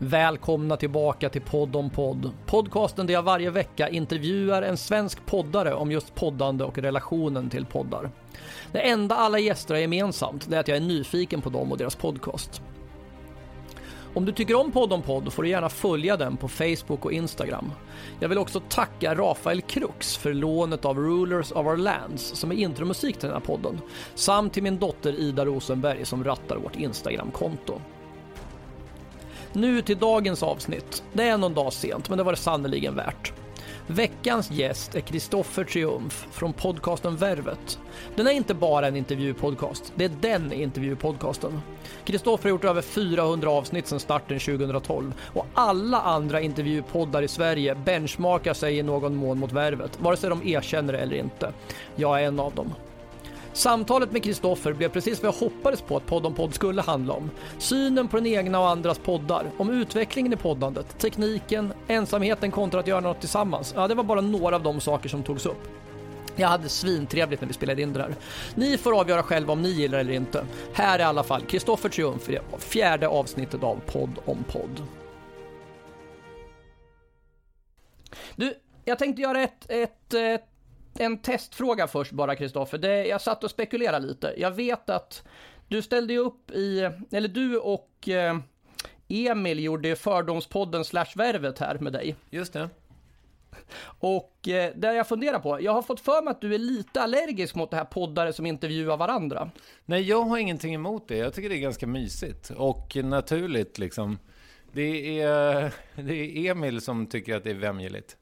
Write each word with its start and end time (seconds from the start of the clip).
Välkomna 0.00 0.76
tillbaka 0.76 1.28
till 1.28 1.42
Podd 1.42 1.76
om 1.76 1.90
podd. 1.90 2.30
Podcasten 2.46 3.06
där 3.06 3.14
jag 3.14 3.22
varje 3.22 3.50
vecka 3.50 3.88
intervjuar 3.88 4.62
en 4.62 4.76
svensk 4.76 5.26
poddare 5.26 5.74
om 5.74 5.92
just 5.92 6.14
poddande 6.14 6.64
och 6.64 6.78
relationen 6.78 7.50
till 7.50 7.66
poddar. 7.66 8.10
Det 8.72 8.80
enda 8.80 9.14
alla 9.14 9.38
gäster 9.38 9.74
har 9.74 9.80
gemensamt 9.80 10.52
är 10.52 10.58
att 10.58 10.68
jag 10.68 10.76
är 10.76 10.80
nyfiken 10.80 11.40
på 11.40 11.50
dem 11.50 11.72
och 11.72 11.78
deras 11.78 11.96
podcast. 11.96 12.62
Om 14.14 14.24
du 14.24 14.32
tycker 14.32 14.54
om 14.54 14.72
Podd 14.72 14.92
om 14.92 15.02
podd 15.02 15.32
får 15.32 15.42
du 15.42 15.48
gärna 15.48 15.68
följa 15.68 16.16
den 16.16 16.36
på 16.36 16.48
Facebook 16.48 17.04
och 17.04 17.12
Instagram. 17.12 17.72
Jag 18.20 18.28
vill 18.28 18.38
också 18.38 18.60
tacka 18.68 19.14
Rafael 19.14 19.60
Krux 19.60 20.16
för 20.16 20.34
lånet 20.34 20.84
av 20.84 20.98
Rulers 20.98 21.52
of 21.52 21.66
Our 21.66 21.76
Lands 21.76 22.22
som 22.22 22.52
är 22.52 22.56
intromusik 22.56 23.18
till 23.18 23.28
den 23.28 23.36
här 23.36 23.46
podden, 23.46 23.80
samt 24.14 24.52
till 24.52 24.62
min 24.62 24.78
dotter 24.78 25.12
Ida 25.12 25.44
Rosenberg 25.44 26.04
som 26.04 26.24
rattar 26.24 26.56
vårt 26.56 26.76
Instagramkonto. 26.76 27.80
Nu 29.52 29.82
till 29.82 29.98
dagens 29.98 30.42
avsnitt. 30.42 31.02
Det 31.12 31.28
är 31.28 31.38
någon 31.38 31.54
dag 31.54 31.72
sent, 31.72 32.08
men 32.08 32.18
det 32.18 32.24
var 32.24 32.32
det 32.32 32.38
sannerligen 32.38 32.94
värt. 32.94 33.32
Veckans 33.90 34.50
gäst 34.50 34.94
är 34.94 35.00
Kristoffer 35.00 35.64
Triumf 35.64 36.26
från 36.30 36.52
podcasten 36.52 37.16
Värvet. 37.16 37.78
Den 38.16 38.26
är 38.26 38.30
inte 38.30 38.54
bara 38.54 38.86
en 38.86 38.96
intervjupodcast, 38.96 39.92
det 39.94 40.04
är 40.04 40.10
den 40.20 40.52
intervjupodcasten. 40.52 41.60
Kristoffer 42.04 42.44
har 42.44 42.50
gjort 42.50 42.64
över 42.64 42.82
400 42.82 43.50
avsnitt 43.50 43.86
sedan 43.86 44.00
starten 44.00 44.38
2012 44.38 45.14
och 45.34 45.46
alla 45.54 46.00
andra 46.00 46.40
intervjupoddar 46.40 47.22
i 47.22 47.28
Sverige 47.28 47.74
benchmarkar 47.74 48.54
sig 48.54 48.78
i 48.78 48.82
någon 48.82 49.16
mån 49.16 49.38
mot 49.38 49.52
Värvet, 49.52 50.00
vare 50.00 50.16
sig 50.16 50.30
de 50.30 50.48
erkänner 50.48 50.92
det 50.92 50.98
eller 50.98 51.16
inte. 51.16 51.52
Jag 51.96 52.22
är 52.22 52.26
en 52.26 52.40
av 52.40 52.54
dem. 52.54 52.74
Samtalet 53.52 54.12
med 54.12 54.22
Kristoffer 54.22 54.72
blev 54.72 54.88
precis 54.88 55.22
vad 55.22 55.34
jag 55.34 55.38
hoppades 55.38 55.80
på 55.80 55.96
att 55.96 56.06
Podd 56.06 56.26
om 56.26 56.34
podd 56.34 56.54
skulle 56.54 56.82
handla 56.82 57.14
om. 57.14 57.30
Synen 57.58 58.08
på 58.08 58.16
den 58.16 58.26
egna 58.26 58.60
och 58.60 58.68
andras 58.68 58.98
poddar, 58.98 59.50
om 59.56 59.70
utvecklingen 59.70 60.32
i 60.32 60.36
poddandet, 60.36 60.98
tekniken, 60.98 61.72
ensamheten 61.88 62.50
kontra 62.50 62.80
att 62.80 62.86
göra 62.86 63.00
något 63.00 63.20
tillsammans. 63.20 63.72
Ja, 63.76 63.88
det 63.88 63.94
var 63.94 64.04
bara 64.04 64.20
några 64.20 64.56
av 64.56 64.62
de 64.62 64.80
saker 64.80 65.08
som 65.08 65.22
togs 65.22 65.46
upp. 65.46 65.68
Jag 66.36 66.48
hade 66.48 66.68
svintrevligt 66.68 67.40
när 67.40 67.48
vi 67.48 67.54
spelade 67.54 67.82
in 67.82 67.92
det 67.92 68.02
här. 68.02 68.14
Ni 68.54 68.78
får 68.78 69.00
avgöra 69.00 69.22
själva 69.22 69.52
om 69.52 69.62
ni 69.62 69.68
gillar 69.68 69.98
det 69.98 70.00
eller 70.00 70.12
inte. 70.12 70.46
Här 70.72 70.98
är 70.98 71.02
i 71.02 71.04
alla 71.04 71.22
fall 71.22 71.42
Kristoffer 71.42 71.88
Triumf 71.88 72.28
i 72.28 72.32
det 72.32 72.42
fjärde 72.58 73.08
avsnittet 73.08 73.62
av 73.62 73.80
Podd 73.86 74.10
om 74.24 74.44
podd. 74.44 74.82
Du, 78.36 78.54
jag 78.84 78.98
tänkte 78.98 79.22
göra 79.22 79.42
ett, 79.42 79.70
ett, 79.70 80.14
ett 80.14 80.44
en 81.00 81.18
testfråga 81.18 81.86
först 81.86 82.12
bara 82.12 82.36
Kristoffer. 82.36 83.04
Jag 83.04 83.20
satt 83.20 83.44
och 83.44 83.50
spekulerade 83.50 84.06
lite. 84.06 84.34
Jag 84.36 84.50
vet 84.50 84.90
att 84.90 85.22
du 85.68 85.82
ställde 85.82 86.12
ju 86.12 86.18
upp 86.18 86.50
i, 86.50 86.90
eller 87.10 87.28
du 87.28 87.58
och 87.58 88.08
eh, 88.08 88.38
Emil 89.08 89.60
gjorde 89.60 89.96
Fördomspodden 89.96 90.84
slash 90.84 91.06
Värvet 91.14 91.58
här 91.58 91.78
med 91.78 91.92
dig. 91.92 92.16
Just 92.30 92.52
det. 92.52 92.68
Och 94.00 94.48
eh, 94.48 94.72
det 94.76 94.94
jag 94.94 95.08
funderar 95.08 95.38
på, 95.38 95.62
jag 95.62 95.72
har 95.72 95.82
fått 95.82 96.00
för 96.00 96.22
mig 96.22 96.30
att 96.30 96.40
du 96.40 96.54
är 96.54 96.58
lite 96.58 97.02
allergisk 97.02 97.54
mot 97.54 97.70
det 97.70 97.76
här 97.76 97.84
poddare 97.84 98.32
som 98.32 98.46
intervjuar 98.46 98.96
varandra. 98.96 99.50
Nej, 99.84 100.02
jag 100.02 100.22
har 100.22 100.38
ingenting 100.38 100.74
emot 100.74 101.08
det. 101.08 101.16
Jag 101.16 101.34
tycker 101.34 101.48
det 101.48 101.56
är 101.56 101.60
ganska 101.60 101.86
mysigt 101.86 102.50
och 102.50 102.96
naturligt 102.96 103.78
liksom. 103.78 104.18
Det 104.72 105.20
är, 105.20 105.72
det 105.94 106.14
är 106.14 106.50
Emil 106.50 106.80
som 106.80 107.06
tycker 107.06 107.36
att 107.36 107.44
det 107.44 107.50
är 107.50 107.54
vämjeligt. 107.54 108.16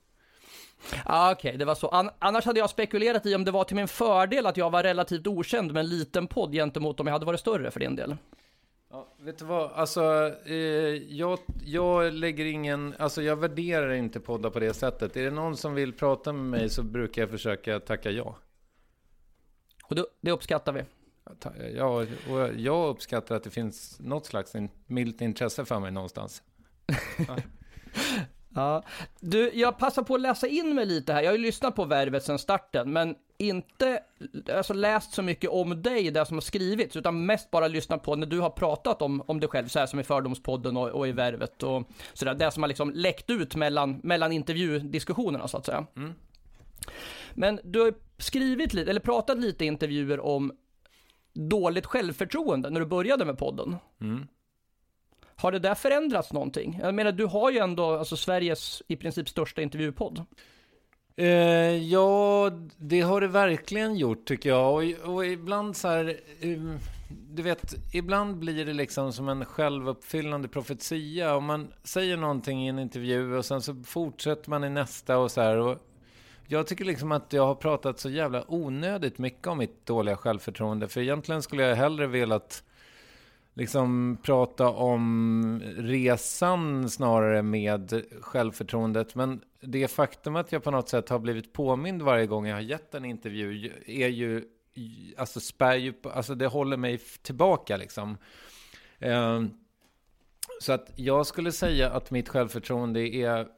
Ah, 1.05 1.33
Okej, 1.33 1.49
okay, 1.49 1.59
det 1.59 1.65
var 1.65 1.75
så. 1.75 1.89
An 1.89 2.11
annars 2.19 2.45
hade 2.45 2.61
jag 2.61 2.71
spekulerat 2.71 3.27
i 3.27 3.35
om 3.35 3.45
det 3.45 3.51
var 3.51 3.65
till 3.65 3.77
min 3.77 3.89
fördel 3.89 4.47
att 4.47 4.57
jag 4.57 4.71
var 4.71 4.83
relativt 4.83 5.27
okänd 5.27 5.73
med 5.73 5.81
en 5.81 5.89
liten 5.89 6.27
podd 6.27 6.53
gentemot 6.53 7.01
om 7.01 7.07
jag 7.07 7.13
hade 7.15 7.27
varit 7.27 7.41
större 7.41 7.71
för 7.71 7.81
din 7.81 7.97
del. 7.97 8.17
Ja, 8.91 9.09
vet 9.19 9.39
du 9.39 9.45
vad, 9.45 9.73
alltså 9.73 10.33
eh, 10.47 10.55
jag, 11.17 11.39
jag 11.65 12.13
lägger 12.13 12.45
ingen, 12.45 12.95
alltså 12.99 13.23
jag 13.23 13.37
värderar 13.37 13.93
inte 13.93 14.21
poddar 14.21 14.51
på 14.51 14.61
det 14.61 14.75
sättet. 14.75 15.17
Är 15.17 15.25
det 15.25 15.31
någon 15.31 15.57
som 15.57 15.75
vill 15.75 15.93
prata 15.93 16.33
med 16.33 16.61
mig 16.61 16.69
så 16.69 16.83
brukar 16.83 17.23
jag 17.23 17.31
försöka 17.31 17.81
tacka 17.81 18.11
ja. 18.11 18.37
Och 19.85 19.95
det, 19.95 20.07
det 20.21 20.31
uppskattar 20.31 20.73
vi. 20.73 20.85
Ja, 21.77 22.07
och 22.31 22.55
jag 22.57 22.89
uppskattar 22.89 23.35
att 23.35 23.45
det 23.45 23.51
finns 23.51 24.01
något 24.01 24.27
slags 24.27 24.53
milt 24.87 25.21
intresse 25.21 25.65
för 25.65 25.81
mig 25.81 25.91
någonstans. 25.91 26.43
Ja. 27.29 27.37
Ja. 28.57 28.83
Du, 29.21 29.51
jag 29.55 29.79
passar 29.79 30.03
på 30.03 30.15
att 30.15 30.21
läsa 30.21 30.47
in 30.47 30.75
mig 30.75 30.87
lite 30.87 31.13
här. 31.13 31.23
Jag 31.23 31.31
har 31.31 31.37
ju 31.37 31.43
lyssnat 31.43 31.75
på 31.75 31.85
Värvet 31.85 32.25
sedan 32.25 32.39
starten, 32.39 32.93
men 32.93 33.15
inte 33.39 34.01
alltså, 34.55 34.75
läst 34.75 35.15
så 35.15 35.23
mycket 35.23 35.51
om 35.51 35.83
dig, 35.83 36.11
det 36.11 36.27
som 36.27 36.37
har 36.37 36.41
skrivits, 36.41 36.97
utan 36.97 37.27
mest 37.27 37.51
bara 37.51 37.69
lyssnat 37.69 38.03
på 38.03 38.17
när 38.17 38.27
du 38.27 38.41
har 38.41 38.51
pratat 38.51 39.03
om, 39.03 39.23
om 39.27 39.41
dig 39.41 39.49
själv, 39.49 39.69
så 39.69 39.79
här 39.79 39.87
som 39.87 40.01
i 40.01 40.05
Fördomspodden 40.05 40.77
och, 40.77 40.89
och 40.89 41.09
i 41.09 41.13
Värvet 41.13 41.63
och 41.63 41.89
sådär. 42.15 42.35
Det 42.35 42.51
som 42.51 42.63
har 42.63 42.69
liksom 42.69 42.91
läckt 42.91 43.31
ut 43.31 43.57
mellan, 43.57 44.01
mellan 44.03 44.33
intervjudiskussionerna, 44.33 45.49
så 45.49 45.57
att 45.57 45.67
säga. 45.67 45.87
Mm. 45.97 46.15
Men 47.35 47.61
du 47.65 47.81
har 47.81 47.95
skrivit 48.19 48.75
lite, 48.75 48.91
eller 48.91 49.01
pratat 49.01 49.39
lite 49.39 49.65
i 49.65 49.69
intervjuer 49.69 50.21
om 50.21 50.53
dåligt 51.33 51.87
självförtroende 51.87 52.71
när 52.71 52.81
du 52.81 52.87
började 52.87 53.25
med 53.25 53.39
podden. 53.39 53.77
Mm. 54.01 54.27
Har 55.37 55.53
det 55.53 55.59
där 55.59 55.75
förändrats 55.75 56.33
någonting? 56.33 56.79
Jag 56.83 56.95
menar, 56.95 57.13
du 57.13 57.25
har 57.25 57.51
ju 57.51 57.59
ändå 57.59 57.91
alltså, 57.91 58.17
Sveriges 58.17 58.83
i 58.89 58.97
princip 58.97 59.29
största 59.29 59.63
intervjupodd. 59.63 60.25
Eh, 61.17 61.77
ja, 61.77 62.51
det 62.77 63.01
har 63.01 63.21
det 63.21 63.29
verkligen 63.29 63.97
gjort 63.97 64.25
tycker 64.25 64.49
jag. 64.49 64.75
Och, 64.75 65.15
och 65.15 65.27
ibland 65.27 65.77
så 65.77 65.89
här, 65.89 66.21
eh, 66.41 66.59
du 67.09 67.43
vet, 67.43 67.75
ibland 67.93 68.37
blir 68.37 68.65
det 68.65 68.73
liksom 68.73 69.13
som 69.13 69.29
en 69.29 69.45
självuppfyllande 69.45 70.49
profetia. 70.49 71.37
Om 71.37 71.45
man 71.45 71.73
säger 71.83 72.17
någonting 72.17 72.65
i 72.65 72.69
en 72.69 72.79
intervju 72.79 73.37
och 73.37 73.45
sen 73.45 73.63
så 73.63 73.75
fortsätter 73.75 74.51
man 74.51 74.65
i 74.65 74.71
nästa 74.71 75.19
och 75.19 75.31
så 75.31 75.41
här. 75.41 75.57
Och 75.57 75.79
jag 76.47 76.67
tycker 76.67 76.85
liksom 76.85 77.13
att 77.13 77.33
jag 77.33 77.47
har 77.47 77.55
pratat 77.55 78.01
så 78.01 78.11
jävla 78.11 78.45
onödigt 78.49 79.19
mycket 79.19 79.47
om 79.47 79.59
mitt 79.59 79.87
dåliga 79.87 80.17
självförtroende. 80.17 80.89
För 80.89 81.01
egentligen 81.01 81.43
skulle 81.43 81.63
jag 81.63 81.77
hellre 81.77 82.07
velat 82.07 82.63
liksom 83.57 84.19
prata 84.23 84.69
om 84.69 85.63
resan 85.77 86.91
snarare 86.91 87.43
med 87.43 88.03
självförtroendet. 88.21 89.15
Men 89.15 89.41
det 89.61 89.89
faktum 89.89 90.37
att 90.37 90.53
jag 90.53 90.63
på 90.63 90.71
något 90.71 90.89
sätt 90.89 91.09
har 91.09 91.19
blivit 91.19 91.53
påmind 91.53 92.03
varje 92.03 92.27
gång 92.27 92.47
jag 92.47 92.57
har 92.57 92.63
gett 92.63 92.95
en 92.95 93.05
intervju 93.05 93.73
är 93.87 94.09
ju, 94.09 94.45
alltså 95.17 95.41
spär 95.41 95.75
ju, 95.75 95.95
alltså 96.03 96.35
det 96.35 96.47
håller 96.47 96.77
mig 96.77 96.99
tillbaka 96.99 97.77
liksom. 97.77 98.19
Ehm, 98.99 99.51
så 100.61 100.73
att 100.73 100.91
jag 100.97 101.27
skulle 101.27 101.53
säga 101.53 101.91
att 101.91 102.11
mitt 102.11 102.29
självförtroende 102.29 103.01
är 103.01 103.49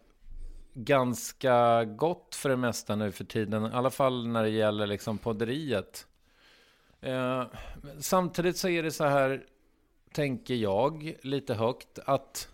ganska 0.75 1.85
gott 1.85 2.35
för 2.35 2.49
det 2.49 2.57
mesta 2.57 2.97
nu 2.97 3.13
för 3.13 3.25
tiden. 3.25 3.67
I 3.67 3.71
alla 3.73 3.91
fall 3.91 4.29
när 4.29 4.43
det 4.43 4.51
gäller 4.51 4.87
liksom 4.87 5.19
podderiet. 5.19 6.07
Eh, 7.01 7.45
samtidigt 8.01 8.57
så 8.57 8.69
är 8.69 8.83
det 8.83 8.91
så 8.91 9.05
här 9.05 9.45
tänker 10.13 10.55
jag 10.55 11.17
lite 11.23 11.55
högt 11.55 11.99
att 12.05 12.49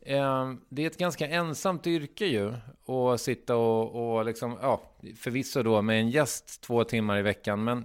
eh, 0.00 0.52
det 0.68 0.82
är 0.82 0.86
ett 0.86 0.98
ganska 0.98 1.28
ensamt 1.28 1.86
yrke 1.86 2.26
ju. 2.26 2.54
Att 2.88 3.20
sitta 3.20 3.56
och, 3.56 4.16
och 4.16 4.24
liksom, 4.24 4.58
ja, 4.62 4.82
förvisso 5.16 5.62
då 5.62 5.82
med 5.82 6.00
en 6.00 6.10
gäst 6.10 6.60
två 6.60 6.84
timmar 6.84 7.18
i 7.18 7.22
veckan. 7.22 7.64
Men 7.64 7.84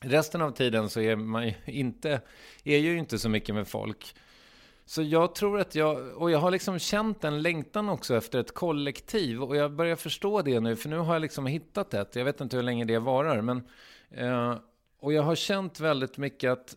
resten 0.00 0.42
av 0.42 0.50
tiden 0.50 0.88
så 0.88 1.00
är 1.00 1.16
man 1.16 1.46
ju 1.46 1.54
inte, 1.66 2.20
är 2.64 2.78
ju 2.78 2.98
inte 2.98 3.18
så 3.18 3.28
mycket 3.28 3.54
med 3.54 3.68
folk. 3.68 4.14
Så 4.84 5.02
jag 5.02 5.34
tror 5.34 5.60
att 5.60 5.74
jag, 5.74 6.16
och 6.16 6.30
jag 6.30 6.38
har 6.38 6.50
liksom 6.50 6.78
känt 6.78 7.24
en 7.24 7.42
längtan 7.42 7.88
också 7.88 8.16
efter 8.16 8.38
ett 8.38 8.54
kollektiv. 8.54 9.42
Och 9.42 9.56
jag 9.56 9.72
börjar 9.72 9.96
förstå 9.96 10.42
det 10.42 10.60
nu, 10.60 10.76
för 10.76 10.88
nu 10.88 10.98
har 10.98 11.14
jag 11.14 11.22
liksom 11.22 11.46
hittat 11.46 11.94
ett. 11.94 12.16
Jag 12.16 12.24
vet 12.24 12.40
inte 12.40 12.56
hur 12.56 12.62
länge 12.62 12.84
det 12.84 12.98
varar, 12.98 13.40
men... 13.40 13.62
Eh, 14.10 14.56
och 14.98 15.12
jag 15.12 15.22
har 15.22 15.34
känt 15.34 15.80
väldigt 15.80 16.18
mycket 16.18 16.50
att 16.50 16.76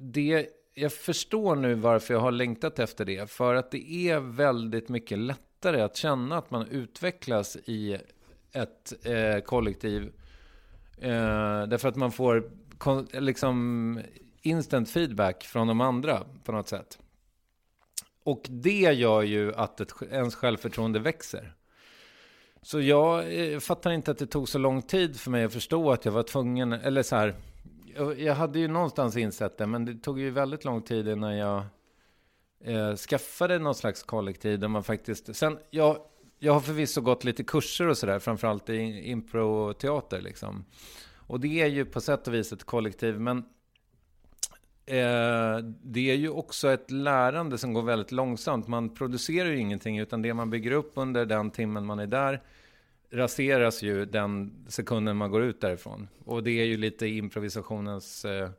det, 0.00 0.46
jag 0.74 0.92
förstår 0.92 1.56
nu 1.56 1.74
varför 1.74 2.14
jag 2.14 2.20
har 2.20 2.32
längtat 2.32 2.78
efter 2.78 3.04
det. 3.04 3.30
För 3.30 3.54
att 3.54 3.70
det 3.70 3.92
är 3.92 4.20
väldigt 4.20 4.88
mycket 4.88 5.18
lättare 5.18 5.80
att 5.80 5.96
känna 5.96 6.38
att 6.38 6.50
man 6.50 6.66
utvecklas 6.66 7.56
i 7.56 7.98
ett 8.52 9.06
eh, 9.06 9.40
kollektiv. 9.44 10.12
Eh, 10.98 11.66
därför 11.66 11.88
att 11.88 11.96
man 11.96 12.12
får 12.12 12.50
liksom 13.20 14.00
instant 14.42 14.90
feedback 14.90 15.44
från 15.44 15.66
de 15.66 15.80
andra 15.80 16.24
på 16.44 16.52
något 16.52 16.68
sätt. 16.68 16.98
Och 18.24 18.46
det 18.48 18.92
gör 18.92 19.22
ju 19.22 19.54
att 19.54 19.80
ett, 19.80 19.92
ens 20.10 20.34
självförtroende 20.34 20.98
växer. 20.98 21.54
Så 22.62 22.80
jag 22.80 23.38
eh, 23.52 23.58
fattar 23.58 23.90
inte 23.90 24.10
att 24.10 24.18
det 24.18 24.26
tog 24.26 24.48
så 24.48 24.58
lång 24.58 24.82
tid 24.82 25.20
för 25.20 25.30
mig 25.30 25.44
att 25.44 25.52
förstå 25.52 25.92
att 25.92 26.04
jag 26.04 26.12
var 26.12 26.22
tvungen, 26.22 26.72
eller 26.72 27.02
så 27.02 27.16
här, 27.16 27.34
jag 28.16 28.34
hade 28.34 28.58
ju 28.58 28.68
någonstans 28.68 29.16
insett 29.16 29.58
det, 29.58 29.66
men 29.66 29.84
det 29.84 29.94
tog 29.94 30.20
ju 30.20 30.30
väldigt 30.30 30.64
lång 30.64 30.82
tid 30.82 31.08
innan 31.08 31.36
jag 31.36 31.62
eh, 32.64 32.96
skaffade 32.96 33.58
någon 33.58 33.74
slags 33.74 34.02
kollektiv 34.02 34.58
där 34.58 34.68
man 34.68 34.84
faktiskt... 34.84 35.36
Sen, 35.36 35.58
jag, 35.70 35.96
jag 36.38 36.52
har 36.52 36.60
förvisso 36.60 37.00
gått 37.00 37.24
lite 37.24 37.44
kurser 37.44 37.88
och 37.88 37.98
sådär, 37.98 38.18
framförallt 38.18 38.70
i 38.70 39.10
improteater 39.10 40.20
liksom. 40.20 40.64
Och 41.16 41.40
det 41.40 41.60
är 41.60 41.66
ju 41.66 41.84
på 41.84 42.00
sätt 42.00 42.28
och 42.28 42.34
vis 42.34 42.52
ett 42.52 42.64
kollektiv, 42.64 43.20
men 43.20 43.38
eh, 44.86 45.58
det 45.82 46.10
är 46.10 46.16
ju 46.16 46.28
också 46.28 46.70
ett 46.70 46.90
lärande 46.90 47.58
som 47.58 47.72
går 47.72 47.82
väldigt 47.82 48.12
långsamt. 48.12 48.68
Man 48.68 48.94
producerar 48.94 49.48
ju 49.48 49.58
ingenting, 49.58 49.98
utan 49.98 50.22
det 50.22 50.34
man 50.34 50.50
bygger 50.50 50.72
upp 50.72 50.92
under 50.94 51.26
den 51.26 51.50
timmen 51.50 51.86
man 51.86 51.98
är 51.98 52.06
där 52.06 52.42
raseras 53.10 53.82
ju 53.82 54.04
den 54.04 54.64
sekunden 54.68 55.16
man 55.16 55.30
går 55.30 55.42
ut 55.42 55.60
därifrån. 55.60 56.08
Och 56.24 56.42
det 56.42 56.50
är 56.50 56.64
ju 56.64 56.76
lite 56.76 57.06
improvisationens 57.06 58.24
eh, 58.24 58.50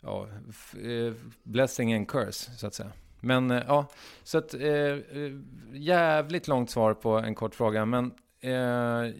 ja, 0.00 0.28
eh, 0.82 1.12
blessing 1.42 1.94
and 1.94 2.08
curse, 2.08 2.50
så 2.50 2.66
att 2.66 2.74
säga. 2.74 2.92
Men 3.20 3.50
eh, 3.50 3.62
ja, 3.66 3.86
så 4.22 4.38
att 4.38 4.54
eh, 4.54 4.96
jävligt 5.72 6.48
långt 6.48 6.70
svar 6.70 6.94
på 6.94 7.18
en 7.18 7.34
kort 7.34 7.54
fråga. 7.54 7.84
Men 7.84 8.12
eh, 8.40 9.12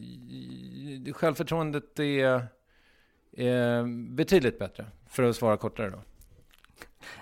självförtroendet 1.12 1.98
är 1.98 2.46
eh, 3.32 3.86
betydligt 4.08 4.58
bättre, 4.58 4.86
för 5.08 5.22
att 5.22 5.36
svara 5.36 5.56
kortare 5.56 5.90
då. 5.90 6.02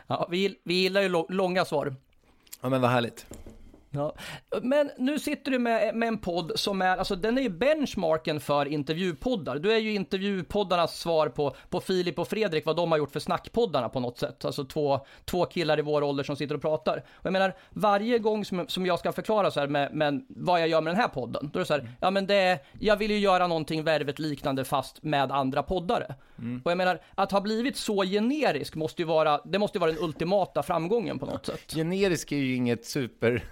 Ja, 0.06 0.28
vi, 0.30 0.58
vi 0.64 0.74
gillar 0.74 1.02
ju 1.02 1.08
långa 1.28 1.64
svar. 1.64 1.96
Ja, 2.60 2.68
men 2.68 2.80
vad 2.80 2.90
härligt. 2.90 3.26
Ja. 3.94 4.14
Men 4.62 4.90
nu 4.98 5.18
sitter 5.18 5.50
du 5.50 5.58
med, 5.58 5.94
med 5.94 6.08
en 6.08 6.18
podd 6.18 6.52
som 6.54 6.82
är, 6.82 6.96
alltså 6.96 7.16
den 7.16 7.38
är 7.38 7.42
ju 7.42 7.48
benchmarken 7.48 8.40
för 8.40 8.66
intervjupoddar. 8.66 9.58
Du 9.58 9.72
är 9.72 9.78
ju 9.78 9.94
intervjupoddarnas 9.94 11.00
svar 11.00 11.28
på, 11.28 11.56
på 11.70 11.80
Filip 11.80 12.18
och 12.18 12.28
Fredrik, 12.28 12.66
vad 12.66 12.76
de 12.76 12.92
har 12.92 12.98
gjort 12.98 13.12
för 13.12 13.20
snackpoddarna 13.20 13.88
på 13.88 14.00
något 14.00 14.18
sätt. 14.18 14.44
Alltså 14.44 14.64
två, 14.64 15.00
två 15.24 15.44
killar 15.44 15.78
i 15.78 15.82
vår 15.82 16.02
ålder 16.02 16.24
som 16.24 16.36
sitter 16.36 16.54
och 16.54 16.62
pratar. 16.62 16.96
Och 16.96 17.26
jag 17.26 17.32
menar, 17.32 17.54
varje 17.70 18.18
gång 18.18 18.44
som, 18.44 18.68
som 18.68 18.86
jag 18.86 18.98
ska 18.98 19.12
förklara 19.12 19.50
så 19.50 19.60
här 19.60 19.66
med, 19.66 19.94
med 19.94 20.26
vad 20.28 20.60
jag 20.60 20.68
gör 20.68 20.80
med 20.80 20.94
den 20.94 21.00
här 21.00 21.08
podden, 21.08 21.50
då 21.52 21.58
är 21.58 21.60
det 21.60 21.66
så 21.66 21.74
här, 21.74 21.90
ja 22.00 22.10
men 22.10 22.26
det 22.26 22.34
är, 22.34 22.58
jag 22.80 22.96
vill 22.96 23.10
ju 23.10 23.18
göra 23.18 23.46
någonting 23.46 23.84
värvet 23.84 24.18
liknande 24.18 24.64
fast 24.64 25.02
med 25.02 25.32
andra 25.32 25.62
poddare. 25.62 26.14
Mm. 26.38 26.62
Och 26.64 26.70
jag 26.70 26.78
menar, 26.78 27.00
att 27.14 27.32
ha 27.32 27.40
blivit 27.40 27.76
så 27.76 28.02
generisk 28.02 28.74
måste 28.74 29.02
ju 29.02 29.06
vara, 29.06 29.40
det 29.44 29.58
måste 29.58 29.78
ju 29.78 29.80
vara 29.80 29.92
den 29.92 30.04
ultimata 30.04 30.62
framgången 30.62 31.18
på 31.18 31.26
något 31.26 31.46
sätt. 31.46 31.72
Generisk 31.74 32.32
är 32.32 32.36
ju 32.36 32.54
inget 32.54 32.84
super 32.84 33.44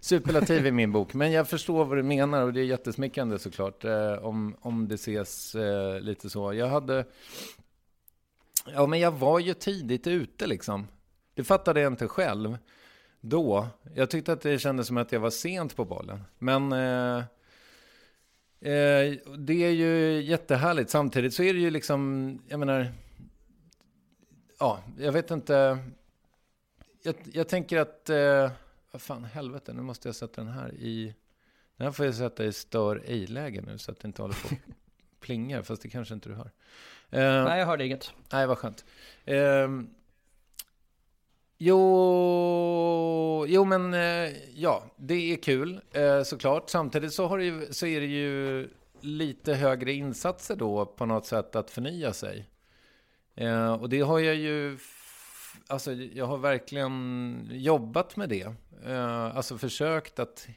superlativ 0.00 0.66
i 0.66 0.72
min 0.72 0.92
bok, 0.92 1.14
men 1.14 1.32
jag 1.32 1.48
förstår 1.48 1.84
vad 1.84 1.98
du 1.98 2.02
menar 2.02 2.42
och 2.42 2.52
det 2.52 2.60
är 2.60 2.64
jättesmickrande 2.64 3.38
såklart, 3.38 3.84
eh, 3.84 4.12
om, 4.12 4.56
om 4.60 4.88
det 4.88 4.94
ses 4.94 5.54
eh, 5.54 6.00
lite 6.00 6.30
så. 6.30 6.54
Jag 6.54 6.68
hade... 6.68 7.04
Ja, 8.74 8.86
men 8.86 9.00
jag 9.00 9.12
var 9.12 9.38
ju 9.38 9.54
tidigt 9.54 10.06
ute 10.06 10.46
liksom. 10.46 10.86
Det 11.34 11.44
fattade 11.44 11.80
jag 11.80 11.92
inte 11.92 12.08
själv 12.08 12.58
då. 13.20 13.68
Jag 13.94 14.10
tyckte 14.10 14.32
att 14.32 14.40
det 14.40 14.58
kändes 14.58 14.86
som 14.86 14.96
att 14.96 15.12
jag 15.12 15.20
var 15.20 15.30
sent 15.30 15.76
på 15.76 15.84
bollen. 15.84 16.22
Men 16.38 16.72
eh, 16.72 17.18
eh, 18.72 19.14
det 19.38 19.64
är 19.64 19.70
ju 19.70 20.22
jättehärligt. 20.22 20.90
Samtidigt 20.90 21.34
så 21.34 21.42
är 21.42 21.54
det 21.54 21.60
ju 21.60 21.70
liksom, 21.70 22.38
jag 22.48 22.60
menar, 22.60 22.92
ja, 24.58 24.82
jag 24.98 25.12
vet 25.12 25.30
inte. 25.30 25.78
Jag, 27.02 27.14
jag 27.32 27.48
tänker 27.48 27.78
att 27.78 28.10
eh, 28.10 28.50
vad 28.90 29.02
fan, 29.02 29.24
helvete, 29.24 29.72
nu 29.72 29.82
måste 29.82 30.08
jag 30.08 30.14
sätta 30.14 30.44
den 30.44 30.52
här 30.52 30.74
i... 30.74 31.14
Den 31.76 31.84
här 31.84 31.92
får 31.92 32.06
jag 32.06 32.14
sätta 32.14 32.44
i 32.44 32.52
stör 32.52 33.02
ej-läge 33.06 33.62
nu 33.62 33.78
så 33.78 33.92
att 33.92 34.00
det 34.00 34.08
inte 34.08 34.22
håller 34.22 34.34
på 34.34 34.48
och 34.48 34.74
plingar, 35.20 35.62
fast 35.62 35.82
det 35.82 35.88
kanske 35.88 36.14
inte 36.14 36.28
du 36.28 36.34
hör. 36.34 36.50
Uh, 37.12 37.44
nej, 37.44 37.58
jag 37.58 37.66
hörde 37.66 37.86
inget. 37.86 38.12
Nej, 38.32 38.46
vad 38.46 38.58
skönt. 38.58 38.84
Uh, 39.28 39.82
jo, 41.58 43.46
jo, 43.48 43.64
men 43.64 43.94
uh, 43.94 44.30
ja, 44.54 44.84
det 44.96 45.32
är 45.32 45.36
kul 45.36 45.80
uh, 45.96 46.22
såklart. 46.22 46.70
Samtidigt 46.70 47.12
så, 47.12 47.26
har 47.26 47.38
det 47.38 47.44
ju, 47.44 47.72
så 47.72 47.86
är 47.86 48.00
det 48.00 48.06
ju 48.06 48.68
lite 49.00 49.54
högre 49.54 49.92
insatser 49.92 50.56
då 50.56 50.86
på 50.86 51.06
något 51.06 51.26
sätt 51.26 51.56
att 51.56 51.70
förnya 51.70 52.12
sig. 52.12 52.48
och 53.80 53.88
det 53.88 54.00
har 54.00 54.18
jag 54.18 54.34
ju 54.34 54.78
alltså 55.66 55.92
jag 55.92 56.26
har 56.26 56.38
verkligen 56.38 57.48
jobbat 57.50 58.16
med 58.16 58.28
det. 58.28 58.46
Uh, 58.86 59.36
alltså 59.36 59.58
försökt 59.58 60.18
att 60.18 60.48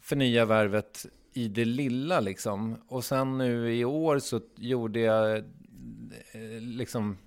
förnya 0.00 0.44
värvet 0.44 1.06
i 1.32 1.48
det 1.48 1.64
lilla 1.64 2.20
liksom. 2.20 2.76
Och 2.88 3.04
sen 3.04 3.38
nu 3.38 3.74
i 3.74 3.84
år 3.84 4.18
så 4.18 4.40
gjorde 4.56 5.00
jag, 5.00 5.36
eh, 5.36 6.60
liksom, 6.60 7.18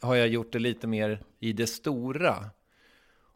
har 0.00 0.14
jag 0.14 0.28
gjort 0.28 0.52
det 0.52 0.58
lite 0.58 0.86
mer 0.86 1.22
i 1.40 1.52
det 1.52 1.66
stora. 1.66 2.50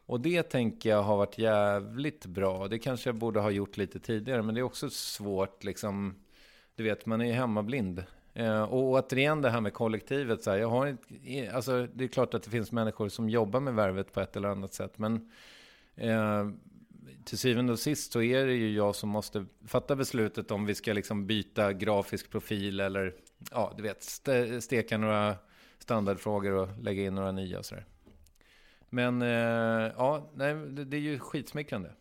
Och 0.05 0.21
det 0.21 0.43
tänker 0.43 0.89
jag 0.89 1.03
har 1.03 1.17
varit 1.17 1.37
jävligt 1.37 2.25
bra. 2.25 2.67
Det 2.67 2.79
kanske 2.79 3.09
jag 3.09 3.15
borde 3.15 3.39
ha 3.39 3.51
gjort 3.51 3.77
lite 3.77 3.99
tidigare, 3.99 4.41
men 4.41 4.55
det 4.55 4.61
är 4.61 4.63
också 4.63 4.89
svårt 4.89 5.63
liksom. 5.63 6.15
Du 6.75 6.83
vet, 6.83 7.05
man 7.05 7.21
är 7.21 7.25
ju 7.25 7.31
hemmablind. 7.31 8.03
Eh, 8.39 8.61
och 8.61 8.83
återigen 8.83 9.41
det 9.41 9.49
här 9.49 9.61
med 9.61 9.73
kollektivet. 9.73 10.43
Så 10.43 10.51
här, 10.51 10.57
jag 10.57 10.69
har, 10.69 10.97
alltså, 11.53 11.87
det 11.93 12.03
är 12.03 12.07
klart 12.07 12.33
att 12.33 12.43
det 12.43 12.49
finns 12.49 12.71
människor 12.71 13.09
som 13.09 13.29
jobbar 13.29 13.59
med 13.59 13.73
värvet 13.73 14.13
på 14.13 14.21
ett 14.21 14.35
eller 14.35 14.49
annat 14.49 14.73
sätt. 14.73 14.97
Men 14.97 15.31
eh, 15.95 16.49
till 17.25 17.37
syvende 17.37 17.73
och 17.73 17.79
sist 17.79 18.11
så 18.11 18.21
är 18.21 18.45
det 18.45 18.53
ju 18.53 18.75
jag 18.75 18.95
som 18.95 19.09
måste 19.09 19.45
fatta 19.65 19.95
beslutet 19.95 20.51
om 20.51 20.65
vi 20.65 20.75
ska 20.75 20.93
liksom 20.93 21.27
byta 21.27 21.73
grafisk 21.73 22.29
profil 22.29 22.79
eller 22.79 23.13
ja, 23.51 23.73
du 23.77 23.83
vet, 23.83 24.01
st 24.01 24.61
steka 24.61 24.97
några 24.97 25.35
standardfrågor 25.79 26.51
och 26.51 26.69
lägga 26.81 27.03
in 27.03 27.15
några 27.15 27.31
nya 27.31 27.59
och 27.59 27.65
sådär. 27.65 27.85
Men 28.89 29.21
eh, 29.21 29.91
ja, 29.97 30.31
nej, 30.33 30.55
det, 30.55 30.85
det 30.85 30.97
är 30.97 31.01
ju 31.01 31.19
skitsmickrande. 31.19 31.91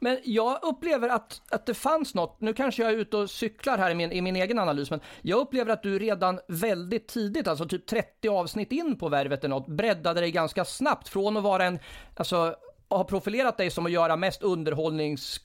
Men 0.00 0.18
jag 0.24 0.58
upplever 0.62 1.08
att, 1.08 1.42
att 1.50 1.66
det 1.66 1.74
fanns 1.74 2.14
något, 2.14 2.40
nu 2.40 2.54
kanske 2.54 2.82
jag 2.82 2.92
är 2.92 2.96
ute 2.96 3.16
och 3.16 3.30
cyklar 3.30 3.78
här 3.78 3.90
i 3.90 3.94
min, 3.94 4.12
i 4.12 4.22
min 4.22 4.36
egen 4.36 4.58
analys, 4.58 4.90
men 4.90 5.00
jag 5.22 5.38
upplever 5.38 5.72
att 5.72 5.82
du 5.82 5.98
redan 5.98 6.40
väldigt 6.48 7.08
tidigt, 7.08 7.48
alltså 7.48 7.68
typ 7.68 7.86
30 7.86 8.28
avsnitt 8.28 8.72
in 8.72 8.98
på 8.98 9.08
Värvet 9.08 9.44
eller 9.44 9.54
något, 9.54 9.68
breddade 9.68 10.20
dig 10.20 10.30
ganska 10.30 10.64
snabbt 10.64 11.08
från 11.08 11.36
att 11.36 11.42
vara 11.42 11.64
en, 11.64 11.78
alltså 12.14 12.54
ha 12.88 13.04
profilerat 13.04 13.56
dig 13.56 13.70
som 13.70 13.86
att 13.86 13.92
göra 13.92 14.16
mest 14.16 14.42
underhållnings 14.42 15.40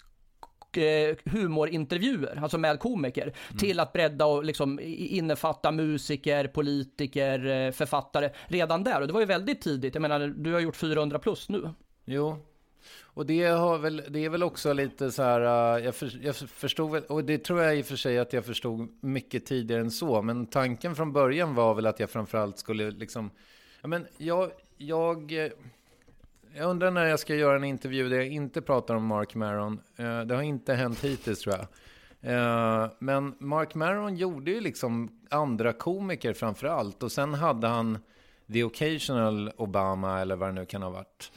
eh, 0.77 1.15
humorintervjuer, 1.25 2.39
alltså 2.43 2.57
med 2.57 2.79
komiker, 2.79 3.23
mm. 3.23 3.57
till 3.57 3.79
att 3.79 3.93
bredda 3.93 4.25
och 4.25 4.43
liksom 4.43 4.79
innefatta 4.83 5.71
musiker, 5.71 6.47
politiker, 6.47 7.45
eh, 7.45 7.71
författare 7.71 8.29
redan 8.47 8.83
där. 8.83 9.01
Och 9.01 9.07
det 9.07 9.13
var 9.13 9.19
ju 9.19 9.25
väldigt 9.25 9.61
tidigt. 9.61 9.95
Jag 9.95 10.01
menar, 10.01 10.19
du 10.27 10.53
har 10.53 10.59
gjort 10.59 10.75
400 10.75 11.19
plus 11.19 11.49
nu. 11.49 11.69
Jo, 12.05 12.37
och 13.01 13.25
det, 13.25 13.43
har 13.43 13.77
väl, 13.77 14.03
det 14.09 14.25
är 14.25 14.29
väl 14.29 14.43
också 14.43 14.73
lite 14.73 15.11
så 15.11 15.23
här, 15.23 15.77
äh, 15.77 15.85
jag, 15.85 15.95
för, 15.95 16.19
jag 16.21 16.35
förstod 16.35 16.91
väl, 16.91 17.03
och 17.03 17.23
det 17.23 17.37
tror 17.37 17.61
jag 17.61 17.77
i 17.77 17.81
och 17.81 17.85
för 17.85 17.95
sig 17.95 18.19
att 18.19 18.33
jag 18.33 18.45
förstod 18.45 18.87
mycket 19.01 19.45
tidigare 19.45 19.81
än 19.81 19.91
så, 19.91 20.21
men 20.21 20.45
tanken 20.45 20.95
från 20.95 21.13
början 21.13 21.55
var 21.55 21.73
väl 21.73 21.85
att 21.85 21.99
jag 21.99 22.09
framförallt 22.09 22.57
skulle 22.57 22.91
liksom, 22.91 23.31
ja 23.81 23.87
men 23.87 24.07
jag, 24.17 24.51
jag, 24.77 25.31
jag 26.53 26.69
undrar 26.69 26.91
när 26.91 27.05
jag 27.05 27.19
ska 27.19 27.35
göra 27.35 27.55
en 27.55 27.63
intervju 27.63 28.09
där 28.09 28.17
jag 28.17 28.27
inte 28.27 28.61
pratar 28.61 28.95
om 28.95 29.05
Mark 29.05 29.35
Maron. 29.35 29.79
Äh, 29.95 30.21
det 30.21 30.35
har 30.35 30.41
inte 30.41 30.73
hänt 30.73 31.03
hittills 31.03 31.39
tror 31.39 31.55
jag. 31.55 31.67
Äh, 32.25 32.89
men 32.99 33.35
Mark 33.39 33.75
Maron 33.75 34.15
gjorde 34.15 34.51
ju 34.51 34.61
liksom 34.61 35.19
andra 35.29 35.73
komiker 35.73 36.33
framför 36.33 36.67
allt, 36.67 37.03
och 37.03 37.11
sen 37.11 37.33
hade 37.33 37.67
han 37.67 37.99
The 38.53 38.63
Occasional 38.63 39.51
Obama 39.57 40.21
eller 40.21 40.35
vad 40.35 40.49
det 40.49 40.53
nu 40.53 40.65
kan 40.65 40.83
ha 40.83 40.89
varit. 40.89 41.31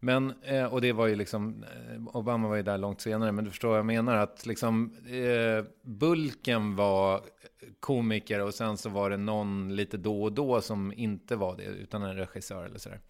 Men, 0.00 0.34
eh, 0.42 0.64
och 0.64 0.80
det 0.80 0.92
var 0.92 1.06
ju 1.06 1.16
liksom, 1.16 1.64
eh, 1.64 2.16
Obama 2.16 2.48
var 2.48 2.56
ju 2.56 2.62
där 2.62 2.78
långt 2.78 3.00
senare, 3.00 3.32
men 3.32 3.44
du 3.44 3.50
förstår 3.50 3.68
vad 3.68 3.78
jag 3.78 3.86
menar, 3.86 4.16
att 4.16 4.46
liksom 4.46 4.94
eh, 5.06 5.64
bulken 5.82 6.76
var 6.76 7.20
komiker 7.80 8.40
och 8.40 8.54
sen 8.54 8.76
så 8.76 8.88
var 8.88 9.10
det 9.10 9.16
någon 9.16 9.76
lite 9.76 9.96
då 9.96 10.22
och 10.22 10.32
då 10.32 10.60
som 10.60 10.92
inte 10.92 11.36
var 11.36 11.56
det, 11.56 11.64
utan 11.64 12.02
en 12.02 12.16
regissör 12.16 12.64
eller 12.64 12.78
sådär. 12.78 13.00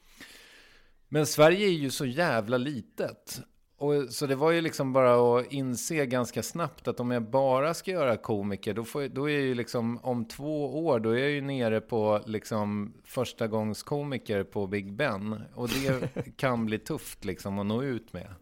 Men 1.08 1.26
Sverige 1.26 1.66
är 1.66 1.72
ju 1.72 1.90
så 1.90 2.06
jävla 2.06 2.56
litet. 2.56 3.40
Och, 3.80 4.04
så 4.10 4.26
det 4.26 4.34
var 4.34 4.50
ju 4.50 4.60
liksom 4.60 4.92
bara 4.92 5.38
att 5.38 5.52
inse 5.52 6.06
ganska 6.06 6.42
snabbt 6.42 6.88
att 6.88 7.00
om 7.00 7.10
jag 7.10 7.22
bara 7.22 7.74
ska 7.74 7.90
göra 7.90 8.16
komiker, 8.16 8.74
då, 8.74 8.84
får, 8.84 9.08
då 9.08 9.30
är 9.30 9.34
jag 9.34 9.42
ju 9.42 9.54
liksom 9.54 9.98
om 10.02 10.24
två 10.24 10.86
år, 10.86 11.00
då 11.00 11.10
är 11.10 11.18
jag 11.18 11.30
ju 11.30 11.40
nere 11.40 11.80
på 11.80 12.20
liksom 12.26 12.94
första 13.04 13.46
gångs 13.46 13.82
komiker 13.82 14.44
på 14.44 14.66
Big 14.66 14.92
Ben. 14.92 15.42
Och 15.54 15.68
det 15.68 16.08
kan 16.36 16.66
bli 16.66 16.78
tufft 16.78 17.24
liksom 17.24 17.58
att 17.58 17.66
nå 17.66 17.82
ut 17.82 18.12
med. 18.12 18.34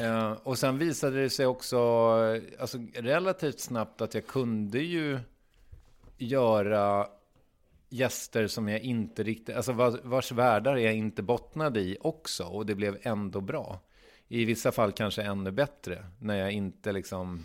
Uh, 0.00 0.32
och 0.32 0.58
sen 0.58 0.78
visade 0.78 1.22
det 1.22 1.30
sig 1.30 1.46
också 1.46 1.78
alltså, 2.58 2.78
relativt 2.94 3.60
snabbt 3.60 4.00
att 4.00 4.14
jag 4.14 4.26
kunde 4.26 4.78
ju 4.78 5.18
göra 6.18 7.06
gäster 7.88 8.46
som 8.46 8.68
jag 8.68 8.80
inte 8.80 9.22
riktigt, 9.22 9.56
alltså 9.56 9.72
vars 10.02 10.32
världar 10.32 10.76
jag 10.76 10.94
inte 10.94 11.22
bottnade 11.22 11.80
i 11.80 11.96
också. 12.00 12.44
Och 12.44 12.66
det 12.66 12.74
blev 12.74 12.98
ändå 13.02 13.40
bra 13.40 13.80
i 14.32 14.44
vissa 14.44 14.72
fall 14.72 14.92
kanske 14.92 15.22
ännu 15.22 15.50
bättre. 15.50 16.04
När 16.18 16.36
jag 16.36 16.52
inte 16.52 16.92
liksom, 16.92 17.44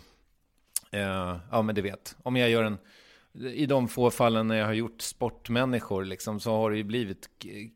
eh, 0.90 1.36
ja 1.50 1.62
men 1.62 1.74
du 1.74 1.82
vet, 1.82 2.16
om 2.22 2.36
jag 2.36 2.50
gör 2.50 2.64
en, 2.64 2.78
i 3.32 3.66
de 3.66 3.88
få 3.88 4.10
fallen 4.10 4.48
när 4.48 4.54
jag 4.54 4.66
har 4.66 4.72
gjort 4.72 5.02
sportmänniskor 5.02 6.04
liksom, 6.04 6.40
så 6.40 6.50
har 6.50 6.70
det 6.70 6.76
ju 6.76 6.84
blivit 6.84 7.28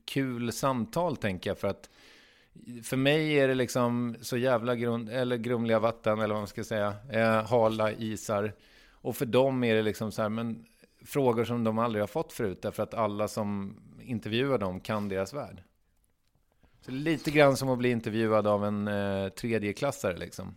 kul 0.04 0.52
samtal 0.52 1.16
tänker 1.16 1.50
jag. 1.50 1.58
För 1.58 1.68
att 1.68 1.90
för 2.82 2.96
mig 2.96 3.38
är 3.38 3.48
det 3.48 3.54
liksom 3.54 4.16
så 4.20 4.36
jävla 4.36 4.76
grund, 4.76 5.10
eller 5.10 5.36
grumliga 5.36 5.78
vatten 5.78 6.18
eller 6.18 6.34
vad 6.34 6.40
man 6.40 6.48
ska 6.48 6.64
säga, 6.64 6.94
eh, 7.10 7.46
hala 7.46 7.92
isar. 7.92 8.52
Och 8.90 9.16
för 9.16 9.26
dem 9.26 9.64
är 9.64 9.74
det 9.74 9.82
liksom 9.82 10.12
så 10.12 10.22
här, 10.22 10.28
men 10.28 10.64
frågor 11.04 11.44
som 11.44 11.64
de 11.64 11.78
aldrig 11.78 12.02
har 12.02 12.08
fått 12.08 12.32
förut, 12.32 12.62
därför 12.62 12.82
att 12.82 12.94
alla 12.94 13.28
som 13.28 13.76
intervjuar 14.02 14.58
dem 14.58 14.80
kan 14.80 15.08
deras 15.08 15.32
värld. 15.32 15.62
Så 16.84 16.90
lite 16.90 17.30
grann 17.30 17.56
som 17.56 17.68
att 17.68 17.78
bli 17.78 17.90
intervjuad 17.90 18.46
av 18.46 18.64
en 18.64 18.88
eh, 18.88 19.28
tredjeklassare 19.28 20.16
liksom. 20.16 20.54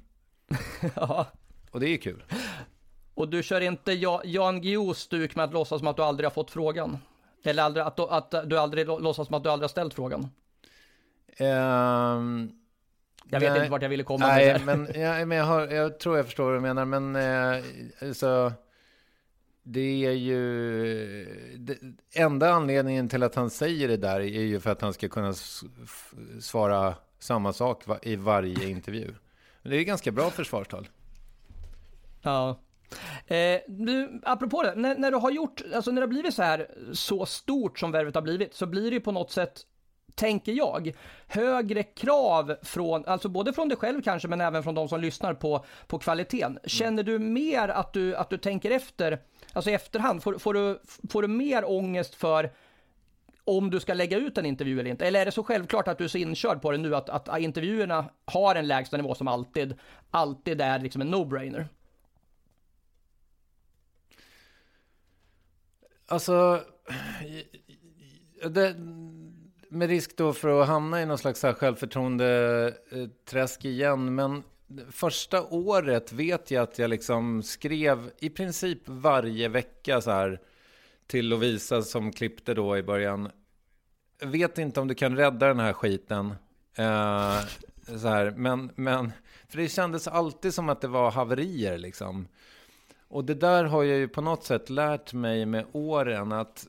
ja. 0.96 1.26
Och 1.72 1.80
det 1.80 1.90
är 1.90 1.98
kul. 1.98 2.24
Och 3.14 3.30
du 3.30 3.44
kör 3.44 3.62
inte 3.62 3.94
Jan 4.24 4.62
Guillous 4.62 5.00
stuk 5.00 5.36
med 5.36 5.46
att 5.46 5.54
låtsas 5.54 5.80
som 5.80 5.88
att 5.88 5.96
du 5.96 6.04
aldrig 6.04 6.26
har 6.26 6.32
fått 6.32 6.52
frågan? 6.52 6.98
Eller 7.44 7.64
aldrig, 7.64 7.86
att, 7.86 7.98
du, 7.98 8.04
att 8.04 8.50
du 8.50 8.60
aldrig 8.60 8.88
låtsas 8.88 9.28
som 9.28 9.36
att 9.36 9.44
du 9.44 9.50
aldrig 9.50 9.64
har 9.64 9.70
ställt 9.70 9.94
frågan? 9.94 10.30
Um, 11.40 12.52
jag 13.30 13.40
vet 13.40 13.52
nej, 13.52 13.60
inte 13.60 13.72
vart 13.72 13.82
jag 13.82 13.90
ville 13.90 14.04
komma 14.04 14.28
nej, 14.28 14.62
men, 14.66 14.88
ja, 14.96 15.26
men 15.26 15.38
jag, 15.38 15.46
har, 15.46 15.68
jag 15.68 16.00
tror 16.00 16.18
jag 16.18 16.26
förstår 16.26 16.46
vad 16.46 16.54
du 16.54 16.60
menar. 16.60 16.86
Men 16.86 17.16
eh, 17.16 17.64
alltså, 18.02 18.54
det 19.68 20.06
är 20.06 20.12
ju... 20.12 21.56
Det, 21.58 21.78
enda 22.14 22.52
anledningen 22.52 23.10
till 23.10 23.24
att 23.24 23.36
han 23.36 23.50
säger 23.50 23.88
det 23.88 23.98
där 23.98 24.20
är 24.20 24.44
ju 24.44 24.60
för 24.60 24.72
att 24.72 24.82
han 24.82 24.94
ska 24.94 25.10
kunna 25.10 25.34
svara 26.40 26.96
samma 27.20 27.54
sak 27.54 27.84
i 28.02 28.16
varje 28.16 28.70
intervju. 28.70 29.14
Det 29.64 29.76
är 29.76 29.84
ganska 29.84 30.12
bra 30.12 30.30
försvarstal. 30.30 30.88
Ja. 32.22 32.60
Eh, 33.28 33.60
du, 33.68 34.22
apropå 34.24 34.64
det, 34.64 34.76
när, 34.76 34.98
när, 34.98 35.12
du 35.12 35.18
har 35.18 35.32
gjort, 35.32 35.62
alltså 35.76 35.92
när 35.92 36.02
det 36.02 36.06
har 36.06 36.10
blivit 36.10 36.34
så 36.34 36.44
här 36.44 36.68
så 36.94 37.26
stort 37.26 37.80
som 37.80 37.92
värvet 37.92 38.16
har 38.16 38.22
blivit, 38.22 38.54
så 38.54 38.66
blir 38.66 38.92
det 38.92 38.96
ju 38.96 39.02
på 39.02 39.12
något 39.12 39.32
sätt, 39.32 39.62
tänker 40.16 40.52
jag, 40.52 40.96
högre 41.28 41.84
krav 41.84 42.56
från, 42.62 43.06
alltså 43.06 43.30
både 43.30 43.54
från 43.54 43.70
dig 43.70 43.78
själv 43.78 44.02
kanske, 44.02 44.28
men 44.28 44.42
även 44.42 44.64
från 44.64 44.76
de 44.76 44.90
som 44.90 45.02
lyssnar 45.02 45.34
på, 45.34 45.66
på 45.88 46.00
kvaliteten. 46.00 46.60
Känner 46.64 47.04
du 47.04 47.20
mer 47.20 47.68
att 47.68 47.94
du, 47.94 48.16
att 48.16 48.30
du 48.30 48.38
tänker 48.38 48.72
efter, 48.72 49.20
alltså 49.54 49.70
i 49.70 49.74
efterhand, 49.74 50.24
får, 50.24 50.38
får, 50.38 50.54
du, 50.54 50.80
får 51.10 51.22
du 51.22 51.28
mer 51.28 51.70
ångest 51.70 52.16
för 52.16 52.52
om 53.44 53.70
du 53.70 53.80
ska 53.80 53.94
lägga 53.94 54.18
ut 54.18 54.38
en 54.38 54.46
intervju 54.46 54.80
eller 54.80 54.90
inte? 54.90 55.08
Eller 55.08 55.22
är 55.22 55.26
det 55.26 55.32
så 55.32 55.44
självklart 55.44 55.88
att 55.88 55.98
du 55.98 56.04
är 56.04 56.08
så 56.08 56.18
inkörd 56.18 56.62
på 56.62 56.72
det 56.72 56.78
nu 56.78 56.96
att, 56.96 57.10
att 57.10 57.40
intervjuerna 57.40 58.06
har 58.26 58.56
en 58.56 58.68
lägsta 58.68 58.98
nivå 58.98 59.16
som 59.16 59.28
alltid, 59.28 59.76
alltid 60.12 60.62
är 60.62 60.80
liksom 60.80 61.02
en 61.02 61.16
no-brainer? 61.16 61.68
Alltså, 66.08 66.64
det, 68.50 68.76
med 69.76 69.90
risk 69.90 70.18
då 70.18 70.34
för 70.34 70.62
att 70.62 70.68
hamna 70.68 71.02
i 71.02 71.06
någon 71.06 71.18
slags 71.18 71.42
självförtroende-träsk 71.42 73.66
igen, 73.66 74.16
men 74.16 74.44
första 74.92 75.44
året 75.44 76.14
vet 76.14 76.52
jag 76.52 76.64
att 76.64 76.80
jag 76.80 76.90
liksom 76.90 77.44
skrev 77.44 78.12
i 78.20 78.30
princip 78.30 78.80
varje 78.86 79.48
vecka 79.48 80.02
så 80.02 80.12
här 80.12 80.40
till 81.08 81.30
Lovisa 81.30 81.82
som 81.82 82.12
klippte 82.12 82.54
då 82.54 82.78
i 82.78 82.84
början. 82.84 83.32
Vet 84.24 84.58
inte 84.58 84.80
om 84.80 84.88
du 84.88 84.96
kan 84.96 85.18
rädda 85.18 85.48
den 85.48 85.60
här 85.60 85.74
skiten. 85.74 86.34
Eh, 86.76 87.40
så 87.86 88.08
här, 88.08 88.34
men, 88.38 88.72
men, 88.76 89.12
för 89.48 89.58
det 89.58 89.68
kändes 89.68 90.08
alltid 90.08 90.54
som 90.54 90.70
att 90.70 90.82
det 90.82 90.88
var 90.88 91.12
haverier 91.12 91.78
liksom. 91.78 92.28
Och 93.08 93.26
det 93.26 93.34
där 93.34 93.64
har 93.64 93.84
jag 93.84 93.98
ju 93.98 94.08
på 94.08 94.22
något 94.22 94.44
sätt 94.44 94.70
lärt 94.70 95.14
mig 95.14 95.46
med 95.46 95.66
åren 95.72 96.32
att 96.32 96.68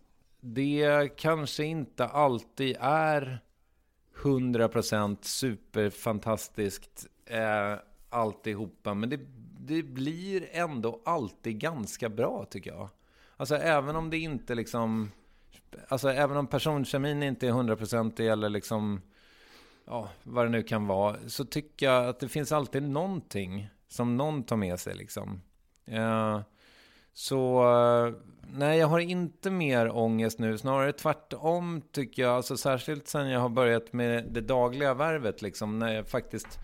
det 0.55 1.17
kanske 1.17 1.65
inte 1.65 2.07
alltid 2.07 2.76
är 2.81 3.41
100% 4.23 5.17
superfantastiskt 5.21 7.07
eh, 7.25 7.75
alltihopa. 8.11 8.95
Men 8.95 9.11
det, 9.11 9.21
det 9.59 9.83
blir 9.83 10.49
ändå 10.53 11.00
alltid 11.05 11.59
ganska 11.59 12.09
bra 12.09 12.47
tycker 12.50 12.71
jag. 12.71 12.88
Alltså 13.37 13.57
även 13.57 13.97
om 13.97 14.11
det 14.11 14.19
inte 14.19 14.55
liksom... 14.55 15.11
Alltså 15.88 16.09
även 16.09 16.37
om 16.37 16.47
personkemin 16.47 17.23
inte 17.23 17.47
är 17.47 17.53
100% 17.53 18.21
eller 18.33 18.49
liksom... 18.49 19.00
Ja, 19.85 20.09
vad 20.23 20.47
det 20.47 20.50
nu 20.50 20.62
kan 20.62 20.87
vara. 20.87 21.17
Så 21.26 21.45
tycker 21.45 21.87
jag 21.87 22.09
att 22.09 22.21
det 22.21 22.29
finns 22.29 22.53
alltid 22.53 22.83
någonting 22.83 23.69
som 23.88 24.17
någon 24.17 24.43
tar 24.43 24.57
med 24.57 24.81
sig 24.81 24.95
liksom. 24.95 25.41
Eh, 25.85 26.41
så 27.19 27.63
eh, 28.07 28.15
nej, 28.53 28.79
jag 28.79 28.87
har 28.87 28.99
inte 28.99 29.51
mer 29.51 29.97
ångest 29.97 30.39
nu. 30.39 30.59
Snarare 30.59 30.93
tvärtom 30.93 31.83
tycker 31.93 32.23
jag. 32.23 32.33
Alltså 32.33 32.57
särskilt 32.57 33.09
sen 33.09 33.29
jag 33.29 33.41
har 33.41 33.49
börjat 33.49 33.93
med 33.93 34.25
det 34.31 34.41
dagliga 34.41 34.95
värvet. 34.95 35.43
Liksom, 35.43 35.79
när 35.79 35.95
jag 35.95 36.09
faktiskt 36.09 36.59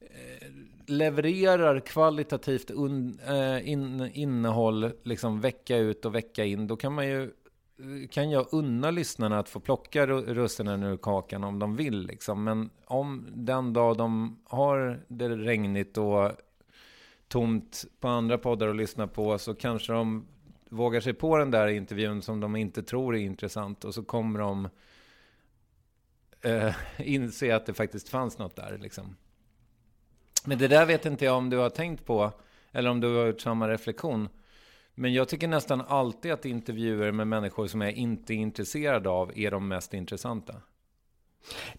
eh, 0.00 0.48
levererar 0.86 1.80
kvalitativt 1.80 2.70
un, 2.70 3.18
eh, 3.28 3.68
in, 3.68 4.10
innehåll 4.14 4.92
liksom 5.02 5.40
vecka 5.40 5.76
ut 5.76 6.04
och 6.04 6.14
vecka 6.14 6.44
in. 6.44 6.66
Då 6.66 6.76
kan 6.76 6.92
man 6.92 7.06
ju 7.06 7.22
eh, 7.22 8.08
kan 8.10 8.30
jag 8.30 8.46
unna 8.52 8.90
lyssnarna 8.90 9.38
att 9.38 9.48
få 9.48 9.60
plocka 9.60 10.06
russinen 10.06 10.82
ur 10.82 10.96
kakan 10.96 11.44
om 11.44 11.58
de 11.58 11.76
vill. 11.76 12.06
Liksom. 12.06 12.44
Men 12.44 12.70
om 12.84 13.26
den 13.34 13.72
dag 13.72 13.96
de 13.96 14.38
har 14.44 15.00
det 15.08 15.28
regnigt 15.28 15.98
och 15.98 16.32
tomt 17.36 17.84
på 18.00 18.08
andra 18.08 18.38
poddar 18.38 18.68
att 18.68 18.76
lyssna 18.76 19.06
på 19.06 19.38
så 19.38 19.54
kanske 19.54 19.92
de 19.92 20.26
vågar 20.68 21.00
sig 21.00 21.14
på 21.14 21.36
den 21.36 21.50
där 21.50 21.66
intervjun 21.66 22.22
som 22.22 22.40
de 22.40 22.56
inte 22.56 22.82
tror 22.82 23.16
är 23.16 23.20
intressant 23.20 23.84
och 23.84 23.94
så 23.94 24.02
kommer 24.02 24.40
de 24.40 24.68
eh, 26.42 26.74
inse 26.98 27.56
att 27.56 27.66
det 27.66 27.74
faktiskt 27.74 28.08
fanns 28.08 28.38
något 28.38 28.56
där. 28.56 28.78
Liksom. 28.78 29.16
Men 30.44 30.58
det 30.58 30.68
där 30.68 30.86
vet 30.86 31.06
inte 31.06 31.24
jag 31.24 31.36
om 31.36 31.50
du 31.50 31.56
har 31.56 31.70
tänkt 31.70 32.04
på 32.04 32.32
eller 32.72 32.90
om 32.90 33.00
du 33.00 33.16
har 33.16 33.26
gjort 33.26 33.40
samma 33.40 33.68
reflektion. 33.68 34.28
Men 34.94 35.14
jag 35.14 35.28
tycker 35.28 35.48
nästan 35.48 35.80
alltid 35.80 36.32
att 36.32 36.44
intervjuer 36.44 37.12
med 37.12 37.26
människor 37.26 37.66
som 37.66 37.80
jag 37.80 37.92
inte 37.92 38.34
är 38.34 38.36
intresserad 38.36 39.06
av 39.06 39.38
är 39.38 39.50
de 39.50 39.68
mest 39.68 39.94
intressanta. 39.94 40.54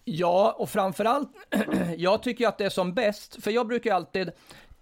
Ja, 0.04 0.56
och 0.58 0.70
framförallt, 0.70 1.30
jag 1.96 2.22
tycker 2.22 2.48
att 2.48 2.58
det 2.58 2.64
är 2.64 2.70
som 2.70 2.94
bäst, 2.94 3.44
för 3.44 3.50
jag 3.50 3.66
brukar 3.66 3.94
alltid, 3.94 4.30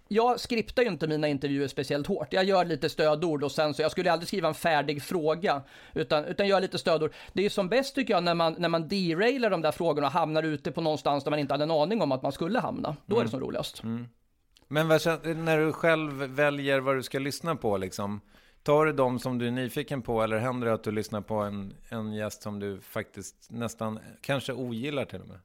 jag 0.07 0.39
skriptar 0.39 0.83
ju 0.83 0.89
inte 0.89 1.07
mina 1.07 1.27
intervjuer 1.27 1.67
speciellt 1.67 2.07
hårt. 2.07 2.33
Jag 2.33 2.43
gör 2.43 2.65
lite 2.65 2.89
stödord 2.89 3.43
och 3.43 3.51
sen 3.51 3.73
så, 3.73 3.81
jag 3.81 3.91
skulle 3.91 4.11
aldrig 4.11 4.27
skriva 4.27 4.47
en 4.47 4.53
färdig 4.53 5.03
fråga, 5.03 5.61
utan, 5.93 6.25
utan 6.25 6.47
gör 6.47 6.61
lite 6.61 6.77
stödord. 6.77 7.13
Det 7.33 7.45
är 7.45 7.49
som 7.49 7.69
bäst 7.69 7.95
tycker 7.95 8.13
jag 8.13 8.23
när 8.23 8.33
man, 8.33 8.55
när 8.57 8.69
man 8.69 8.87
derailar 8.87 9.49
de 9.49 9.61
där 9.61 9.71
frågorna 9.71 10.07
och 10.07 10.13
hamnar 10.13 10.43
ute 10.43 10.71
på 10.71 10.81
någonstans 10.81 11.23
där 11.23 11.31
man 11.31 11.39
inte 11.39 11.53
hade 11.53 11.63
en 11.63 11.71
aning 11.71 12.01
om 12.01 12.11
att 12.11 12.21
man 12.21 12.31
skulle 12.31 12.59
hamna. 12.59 12.95
Då 13.05 13.15
mm. 13.15 13.21
är 13.21 13.25
det 13.25 13.31
som 13.31 13.39
roligast. 13.39 13.83
Mm. 13.83 14.07
Men 14.67 14.87
när 14.87 15.57
du 15.57 15.73
själv 15.73 16.13
väljer 16.13 16.79
vad 16.79 16.95
du 16.95 17.03
ska 17.03 17.19
lyssna 17.19 17.55
på 17.55 17.77
liksom, 17.77 18.21
tar 18.63 18.85
du 18.85 18.93
de 18.93 19.19
som 19.19 19.37
du 19.37 19.47
är 19.47 19.51
nyfiken 19.51 20.01
på 20.01 20.21
eller 20.21 20.37
händer 20.37 20.67
det 20.67 20.73
att 20.73 20.83
du 20.83 20.91
lyssnar 20.91 21.21
på 21.21 21.35
en, 21.35 21.73
en 21.89 22.13
gäst 22.13 22.41
som 22.41 22.59
du 22.59 22.81
faktiskt 22.81 23.35
nästan, 23.49 23.99
kanske 24.21 24.53
ogillar 24.53 25.05
till 25.05 25.21
och 25.21 25.27
med? 25.27 25.39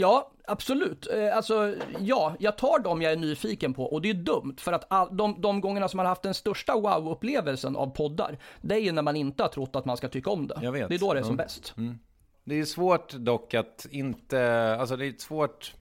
Ja, 0.00 0.30
absolut. 0.44 1.06
Eh, 1.06 1.36
alltså, 1.36 1.74
ja, 1.98 2.36
jag 2.38 2.58
tar 2.58 2.78
dem 2.78 3.02
jag 3.02 3.12
är 3.12 3.16
nyfiken 3.16 3.74
på 3.74 3.84
och 3.84 4.02
det 4.02 4.10
är 4.10 4.14
dumt 4.14 4.56
för 4.58 4.72
att 4.72 4.86
all, 4.88 5.16
de, 5.16 5.40
de 5.40 5.60
gångerna 5.60 5.88
som 5.88 5.96
man 5.96 6.06
har 6.06 6.10
haft 6.10 6.22
den 6.22 6.34
största 6.34 6.72
wow-upplevelsen 6.72 7.76
av 7.76 7.86
poddar, 7.86 8.38
det 8.60 8.74
är 8.74 8.78
ju 8.78 8.92
när 8.92 9.02
man 9.02 9.16
inte 9.16 9.42
har 9.42 9.48
trott 9.48 9.76
att 9.76 9.84
man 9.84 9.96
ska 9.96 10.08
tycka 10.08 10.30
om 10.30 10.46
det. 10.46 10.58
Jag 10.62 10.72
vet. 10.72 10.88
Det 10.88 10.94
är 10.94 10.98
då 10.98 11.14
det 11.14 11.20
är 11.20 11.22
som 11.22 11.34
mm. 11.34 11.36
bäst. 11.36 11.74
Mm. 11.76 11.98
Det 12.44 12.54
är 12.54 12.64
svårt 12.64 13.12
dock 13.12 13.54
att 13.54 13.86
inte, 13.90 14.76
alltså 14.80 14.96
det 14.96 15.06
är 15.06 15.14
svårt, 15.18 15.74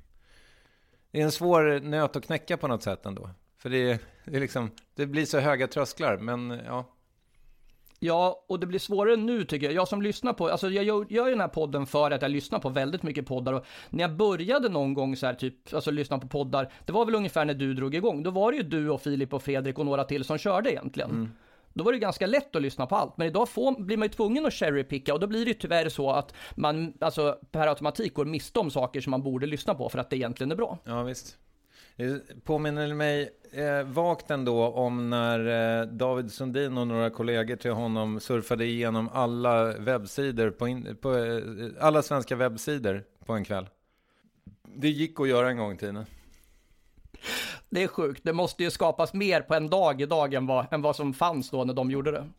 det 1.11 1.19
är 1.19 1.23
en 1.23 1.31
svår 1.31 1.79
nöt 1.79 2.15
att 2.15 2.25
knäcka 2.25 2.57
på 2.57 2.67
något 2.67 2.83
sätt 2.83 3.05
ändå. 3.05 3.29
För 3.57 3.69
det, 3.69 4.01
det, 4.25 4.35
är 4.35 4.39
liksom, 4.39 4.71
det 4.95 5.05
blir 5.05 5.25
så 5.25 5.39
höga 5.39 5.67
trösklar, 5.67 6.17
men 6.17 6.61
ja. 6.65 6.85
Ja, 7.99 8.45
och 8.47 8.59
det 8.59 8.67
blir 8.67 8.79
svårare 8.79 9.15
nu 9.15 9.43
tycker 9.43 9.65
jag. 9.65 9.75
Jag 9.75 9.87
som 9.87 10.01
lyssnar 10.01 10.33
på, 10.33 10.49
alltså 10.49 10.69
jag 10.69 10.83
gör, 10.83 11.05
gör 11.09 11.25
ju 11.25 11.31
den 11.31 11.41
här 11.41 11.47
podden 11.47 11.85
för 11.85 12.11
att 12.11 12.21
jag 12.21 12.31
lyssnar 12.31 12.59
på 12.59 12.69
väldigt 12.69 13.03
mycket 13.03 13.25
poddar 13.25 13.53
och 13.53 13.65
när 13.89 14.03
jag 14.03 14.15
började 14.15 14.69
någon 14.69 14.93
gång 14.93 15.15
så 15.15 15.25
här 15.25 15.33
typ, 15.33 15.73
alltså 15.73 15.91
lyssna 15.91 16.19
på 16.19 16.27
poddar, 16.27 16.71
det 16.85 16.91
var 16.91 17.05
väl 17.05 17.15
ungefär 17.15 17.45
när 17.45 17.53
du 17.53 17.73
drog 17.73 17.95
igång. 17.95 18.23
Då 18.23 18.31
var 18.31 18.51
det 18.51 18.57
ju 18.57 18.63
du 18.63 18.89
och 18.89 19.01
Filip 19.01 19.33
och 19.33 19.43
Fredrik 19.43 19.79
och 19.79 19.85
några 19.85 20.03
till 20.03 20.23
som 20.23 20.37
körde 20.37 20.71
egentligen. 20.71 21.11
Mm. 21.11 21.31
Då 21.73 21.83
var 21.83 21.91
det 21.91 21.99
ganska 21.99 22.27
lätt 22.27 22.55
att 22.55 22.61
lyssna 22.61 22.85
på 22.85 22.95
allt, 22.95 23.17
men 23.17 23.27
idag 23.27 23.49
får, 23.49 23.83
blir 23.83 23.97
man 23.97 24.05
ju 24.05 24.13
tvungen 24.13 24.45
att 24.45 24.53
cherrypicka 24.53 25.13
och 25.13 25.19
då 25.19 25.27
blir 25.27 25.45
det 25.45 25.51
ju 25.51 25.53
tyvärr 25.53 25.89
så 25.89 26.11
att 26.11 26.33
man, 26.55 26.93
alltså 27.01 27.37
per 27.51 27.67
automatik 27.67 28.13
går 28.13 28.25
miste 28.25 28.59
om 28.59 28.71
saker 28.71 29.01
som 29.01 29.11
man 29.11 29.23
borde 29.23 29.45
lyssna 29.45 29.75
på 29.75 29.89
för 29.89 29.99
att 29.99 30.09
det 30.09 30.15
egentligen 30.15 30.51
är 30.51 30.55
bra. 30.55 30.77
Ja, 30.83 31.03
visst. 31.03 31.37
Det 31.97 32.43
påminner 32.43 32.93
mig 32.93 33.29
eh, 33.51 33.83
vagt 33.83 34.31
ändå 34.31 34.67
om 34.67 35.09
när 35.09 35.39
eh, 35.79 35.87
David 35.87 36.31
Sundin 36.31 36.77
och 36.77 36.87
några 36.87 37.09
kollegor 37.09 37.55
till 37.55 37.71
honom 37.71 38.19
surfade 38.19 38.65
igenom 38.65 39.09
alla 39.13 39.77
webbsidor 39.77 40.49
på, 40.49 40.67
in, 40.67 40.97
på 41.01 41.15
eh, 41.15 41.41
alla 41.79 42.01
svenska 42.01 42.35
webbsidor 42.35 43.03
på 43.25 43.33
en 43.33 43.45
kväll. 43.45 43.69
Det 44.63 44.89
gick 44.89 45.19
att 45.19 45.27
göra 45.27 45.49
en 45.49 45.57
gång 45.57 45.73
i 45.73 45.77
tiden. 45.77 46.05
Det 47.69 47.83
är 47.83 47.87
sjukt. 47.87 48.21
Det 48.23 48.33
måste 48.33 48.63
ju 48.63 48.71
skapas 48.71 49.13
mer 49.13 49.41
på 49.41 49.53
en 49.53 49.69
dag 49.69 50.01
idag 50.01 50.33
än 50.33 50.47
vad, 50.47 50.73
än 50.73 50.81
vad 50.81 50.95
som 50.95 51.13
fanns 51.13 51.49
då 51.49 51.63
när 51.63 51.73
de 51.73 51.91
gjorde 51.91 52.11
det. 52.11 52.29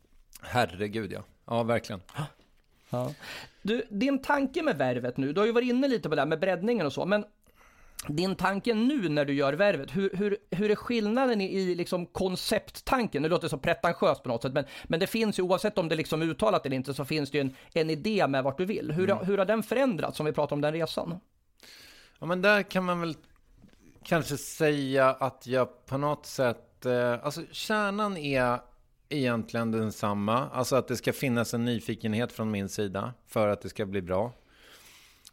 Herregud 0.42 1.12
ja. 1.12 1.20
Ja, 1.46 1.62
verkligen. 1.62 2.00
Ja. 2.90 3.12
Du, 3.62 3.82
din 3.90 4.22
tanke 4.22 4.62
med 4.62 4.78
värvet 4.78 5.16
nu, 5.16 5.32
du 5.32 5.40
har 5.40 5.46
ju 5.46 5.52
varit 5.52 5.68
inne 5.68 5.88
lite 5.88 6.08
på 6.08 6.14
det 6.14 6.20
här 6.20 6.26
med 6.26 6.40
breddningen 6.40 6.86
och 6.86 6.92
så, 6.92 7.06
men 7.06 7.24
din 8.06 8.36
tanke 8.36 8.74
nu 8.74 9.08
när 9.08 9.24
du 9.24 9.32
gör 9.32 9.52
värvet, 9.52 9.96
hur, 9.96 10.10
hur, 10.16 10.36
hur 10.50 10.70
är 10.70 10.74
skillnaden 10.74 11.40
i, 11.40 11.44
i 11.44 11.74
liksom 11.74 12.06
koncepttanken? 12.06 13.22
Det 13.22 13.28
låter 13.28 13.48
så 13.48 13.58
pretentiöst 13.58 14.22
på 14.22 14.28
något 14.28 14.42
sätt, 14.42 14.52
men, 14.52 14.64
men 14.84 15.00
det 15.00 15.06
finns 15.06 15.38
ju 15.38 15.42
oavsett 15.42 15.78
om 15.78 15.88
det 15.88 15.96
liksom 15.96 16.22
uttalat 16.22 16.66
eller 16.66 16.76
inte 16.76 16.94
så 16.94 17.04
finns 17.04 17.30
det 17.30 17.38
ju 17.38 17.40
en, 17.40 17.54
en 17.72 17.90
idé 17.90 18.26
med 18.26 18.44
vart 18.44 18.58
du 18.58 18.64
vill. 18.64 18.92
Hur, 18.92 19.10
mm. 19.10 19.26
hur 19.26 19.38
har 19.38 19.44
den 19.44 19.62
förändrats 19.62 20.20
om 20.20 20.26
vi 20.26 20.32
pratar 20.32 20.56
om 20.56 20.60
den 20.60 20.72
resan? 20.72 21.20
Ja, 22.18 22.26
men 22.26 22.42
där 22.42 22.62
kan 22.62 22.84
man 22.84 23.00
väl 23.00 23.14
kanske 24.04 24.36
säga 24.36 25.10
att 25.10 25.46
jag 25.46 25.86
på 25.86 25.98
något 25.98 26.26
sätt, 26.26 26.86
eh, 26.86 27.24
alltså 27.24 27.42
kärnan 27.50 28.16
är 28.16 28.58
egentligen 29.08 29.72
densamma. 29.72 30.48
Alltså 30.48 30.76
att 30.76 30.88
det 30.88 30.96
ska 30.96 31.12
finnas 31.12 31.54
en 31.54 31.64
nyfikenhet 31.64 32.32
från 32.32 32.50
min 32.50 32.68
sida 32.68 33.14
för 33.26 33.48
att 33.48 33.60
det 33.60 33.68
ska 33.68 33.86
bli 33.86 34.02
bra. 34.02 34.32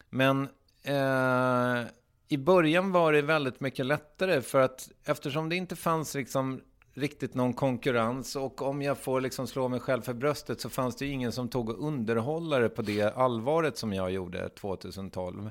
Men 0.10 0.50
eh, 0.84 1.88
i 2.28 2.38
början 2.38 2.92
var 2.92 3.14
det 3.14 3.22
väldigt 3.22 3.60
mycket 3.60 3.86
lättare 3.86 4.42
för 4.42 4.62
att 4.62 4.90
eftersom 5.06 5.50
det 5.50 5.56
inte 5.56 5.76
fanns 5.76 6.16
liksom 6.16 6.62
riktigt 6.94 7.34
någon 7.34 7.54
konkurrens 7.54 8.36
och 8.36 8.62
om 8.62 8.82
jag 8.82 8.98
får 8.98 9.22
liksom 9.22 9.48
slå 9.48 9.68
mig 9.68 9.80
själv 9.80 10.02
för 10.02 10.14
bröstet 10.14 10.62
så 10.62 10.70
fanns 10.70 10.96
det 10.96 11.06
ingen 11.06 11.32
som 11.32 11.50
tog 11.50 11.70
underhållare 11.70 12.70
på 12.70 12.82
det 12.82 13.18
allvaret 13.18 13.78
som 13.78 13.94
jag 13.94 14.12
gjorde 14.12 14.50
2012. 14.50 15.50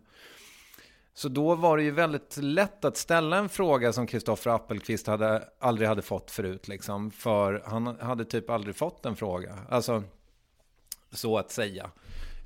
Så 1.15 1.29
då 1.29 1.55
var 1.55 1.77
det 1.77 1.83
ju 1.83 1.91
väldigt 1.91 2.37
lätt 2.37 2.85
att 2.85 2.97
ställa 2.97 3.37
en 3.37 3.49
fråga 3.49 3.93
som 3.93 4.07
Kristoffer 4.07 4.51
Appelqvist 4.51 5.07
hade, 5.07 5.49
aldrig 5.59 5.89
hade 5.89 6.03
fått 6.03 6.31
förut. 6.31 6.69
Liksom, 6.69 7.11
för 7.11 7.63
han 7.67 7.87
hade 7.87 8.25
typ 8.25 8.51
aldrig 8.51 8.77
fått 8.77 9.07
en 9.07 9.17
fråga. 9.17 9.59
Alltså, 9.69 10.03
så 11.13 11.39
att 11.39 11.51
säga. 11.51 11.91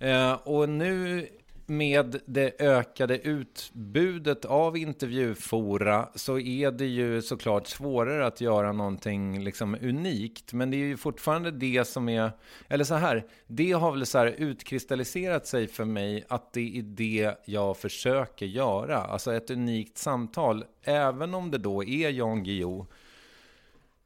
Eh, 0.00 0.32
och 0.32 0.68
nu 0.68 1.28
med 1.68 2.20
det 2.26 2.60
ökade 2.60 3.18
utbudet 3.18 4.44
av 4.44 4.76
intervjufora 4.76 6.08
så 6.14 6.38
är 6.38 6.70
det 6.70 6.86
ju 6.86 7.22
såklart 7.22 7.66
svårare 7.66 8.26
att 8.26 8.40
göra 8.40 8.72
någonting 8.72 9.44
liksom 9.44 9.76
unikt. 9.82 10.52
Men 10.52 10.70
det 10.70 10.76
är 10.76 10.86
ju 10.86 10.96
fortfarande 10.96 11.50
det 11.50 11.84
som 11.84 12.08
är, 12.08 12.30
eller 12.68 12.84
så 12.84 12.94
här, 12.94 13.26
det 13.46 13.72
har 13.72 13.92
väl 13.92 14.06
så 14.06 14.18
här 14.18 14.26
utkristalliserat 14.26 15.46
sig 15.46 15.68
för 15.68 15.84
mig 15.84 16.24
att 16.28 16.52
det 16.52 16.78
är 16.78 16.82
det 16.82 17.34
jag 17.44 17.76
försöker 17.76 18.46
göra. 18.46 18.98
Alltså 18.98 19.34
ett 19.34 19.50
unikt 19.50 19.98
samtal, 19.98 20.64
även 20.82 21.34
om 21.34 21.50
det 21.50 21.58
då 21.58 21.84
är 21.84 22.10
Jan 22.10 22.44
Guillou 22.44 22.86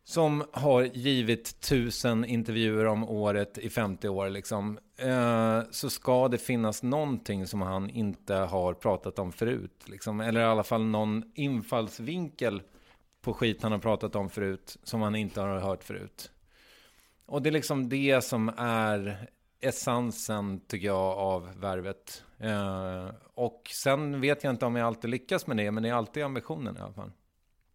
som 0.04 0.44
har 0.52 0.82
givit 0.82 1.61
tusen 1.61 2.25
intervjuer 2.25 2.87
om 2.87 3.04
året 3.04 3.59
i 3.59 3.71
50 3.71 4.09
år, 4.09 4.30
liksom, 4.30 4.78
eh, 4.97 5.61
så 5.71 5.90
ska 5.90 6.28
det 6.28 6.38
finnas 6.38 6.82
någonting 6.82 7.47
som 7.47 7.62
han 7.62 7.90
inte 7.90 8.35
har 8.35 8.75
pratat 8.75 9.18
om 9.18 9.32
förut. 9.32 9.85
Liksom. 9.87 10.21
Eller 10.21 10.40
i 10.40 10.44
alla 10.44 10.62
fall 10.62 10.85
någon 10.85 11.23
infallsvinkel 11.35 12.62
på 13.23 13.35
skit 13.35 13.62
han 13.62 13.73
har 13.73 13.78
pratat 13.78 14.16
om 14.16 14.30
förut, 14.30 14.76
som 14.82 15.02
han 15.02 15.14
inte 15.14 15.40
har 15.40 15.61
hört 15.61 15.85
förut. 15.85 16.30
Och 17.26 17.42
det 17.42 17.49
är 17.49 17.52
liksom 17.52 17.88
det 17.88 18.25
som 18.25 18.49
är 18.56 19.28
essensen, 19.61 20.61
tycker 20.61 20.87
jag, 20.87 21.18
av 21.18 21.61
värvet. 21.61 22.25
Eh, 22.38 23.09
och 23.35 23.62
sen 23.82 24.21
vet 24.21 24.44
jag 24.44 24.52
inte 24.52 24.66
om 24.66 24.76
jag 24.76 24.87
alltid 24.87 25.11
lyckas 25.11 25.47
med 25.47 25.56
det, 25.56 25.71
men 25.71 25.82
det 25.82 25.88
är 25.88 25.94
alltid 25.94 26.23
ambitionen 26.23 26.76
i 26.76 26.80
alla 26.80 26.92
fall. 26.92 27.12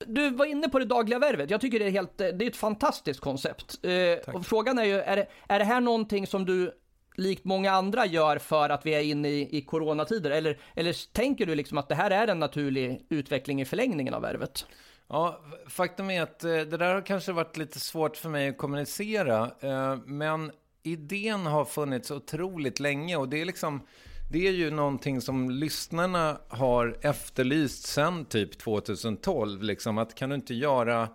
Du 0.06 0.30
var 0.30 0.46
inne 0.46 0.70
på 0.70 0.80
det 0.80 0.86
dagliga 0.86 1.20
värvet. 1.20 1.50
Jag 1.50 1.62
tycker 1.62 1.80
det 1.80 1.86
är, 1.86 1.92
helt, 1.92 2.18
det 2.18 2.26
är 2.26 2.48
ett 2.48 2.56
fantastiskt 2.56 3.20
koncept. 3.20 3.86
Eh, 3.86 4.42
frågan 4.44 4.80
är 4.80 4.84
ju, 4.84 5.00
är 5.00 5.16
det, 5.16 5.28
är 5.48 5.60
det 5.60 5.66
här 5.66 5.82
någonting 5.82 6.28
som 6.28 6.46
du 6.46 6.72
likt 7.16 7.46
många 7.46 7.72
andra 7.72 8.06
gör 8.06 8.38
för 8.38 8.70
att 8.70 8.86
vi 8.86 8.94
är 8.94 9.02
inne 9.02 9.30
i, 9.30 9.58
i 9.58 9.62
coronatider? 9.62 10.32
Eller, 10.32 10.60
eller 10.76 11.14
tänker 11.14 11.46
du 11.46 11.56
liksom 11.56 11.78
att 11.78 11.90
det 11.90 11.96
här 11.96 12.12
är 12.12 12.28
en 12.28 12.40
naturlig 12.40 13.06
utveckling 13.10 13.62
i 13.62 13.66
förlängningen 13.66 14.14
av 14.14 14.22
värvet? 14.22 14.66
Ja, 15.08 15.42
faktum 15.68 16.10
är 16.10 16.22
att 16.22 16.44
eh, 16.44 16.52
det 16.52 16.78
där 16.78 16.94
har 16.94 17.02
kanske 17.02 17.32
varit 17.32 17.58
lite 17.58 17.80
svårt 17.80 18.18
för 18.18 18.30
mig 18.30 18.50
att 18.50 18.58
kommunicera. 18.58 19.52
Eh, 19.60 19.96
men 20.06 20.52
idén 20.84 21.46
har 21.46 21.66
funnits 21.66 22.12
otroligt 22.12 22.80
länge 22.80 23.16
och 23.16 23.30
det 23.30 23.42
är 23.42 23.46
liksom 23.46 23.82
det 24.30 24.48
är 24.48 24.52
ju 24.52 24.72
någonting 24.72 25.22
som 25.22 25.50
lyssnarna 25.50 26.38
har 26.48 26.98
efterlyst 27.02 27.88
sen 27.88 28.26
typ 28.26 28.58
2012. 28.58 29.64
Liksom, 29.64 29.98
att 29.98 30.16
kan 30.16 30.30
du 30.30 30.36
inte 30.36 30.54
göra 30.54 31.10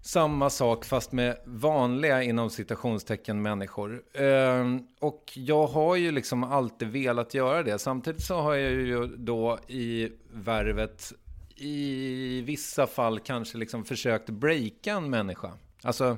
samma 0.00 0.50
sak 0.50 0.84
fast 0.84 1.12
med 1.12 1.36
vanliga 1.44 2.22
inom 2.22 2.50
citationstecken 2.50 3.42
människor. 3.42 4.02
Eh, 4.12 4.76
och 5.00 5.32
jag 5.34 5.66
har 5.66 5.96
ju 5.96 6.10
liksom 6.10 6.44
alltid 6.44 6.88
velat 6.88 7.34
göra 7.34 7.62
det. 7.62 7.78
Samtidigt 7.78 8.22
så 8.22 8.40
har 8.40 8.54
jag 8.54 8.72
ju 8.72 9.06
då 9.06 9.58
i 9.68 10.08
värvet 10.32 11.12
i 11.56 12.40
vissa 12.40 12.86
fall 12.86 13.20
kanske 13.20 13.58
liksom 13.58 13.84
försökt 13.84 14.30
breaka 14.30 14.92
en 14.92 15.10
människa. 15.10 15.52
Alltså 15.82 16.16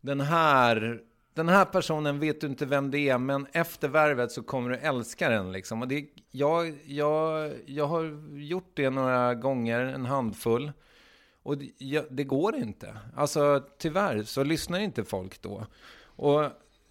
den 0.00 0.20
här 0.20 1.00
den 1.38 1.48
här 1.48 1.64
personen 1.64 2.20
vet 2.20 2.40
du 2.40 2.46
inte 2.46 2.66
vem 2.66 2.90
det 2.90 3.08
är, 3.08 3.18
men 3.18 3.46
efter 3.52 3.88
värvet 3.88 4.32
så 4.32 4.42
kommer 4.42 4.70
du 4.70 4.76
älska 4.76 5.28
den. 5.28 5.52
Liksom. 5.52 5.82
Och 5.82 5.88
det, 5.88 6.06
jag, 6.30 6.74
jag, 6.86 7.52
jag 7.66 7.86
har 7.86 8.20
gjort 8.38 8.70
det 8.74 8.90
några 8.90 9.34
gånger, 9.34 9.80
en 9.80 10.06
handfull. 10.06 10.72
Och 11.42 11.58
det, 11.58 11.70
jag, 11.78 12.04
det 12.10 12.24
går 12.24 12.56
inte. 12.56 12.98
Alltså 13.16 13.64
tyvärr 13.78 14.22
så 14.22 14.42
lyssnar 14.42 14.78
inte 14.78 15.04
folk 15.04 15.42
då. 15.42 15.66
Och 16.04 16.44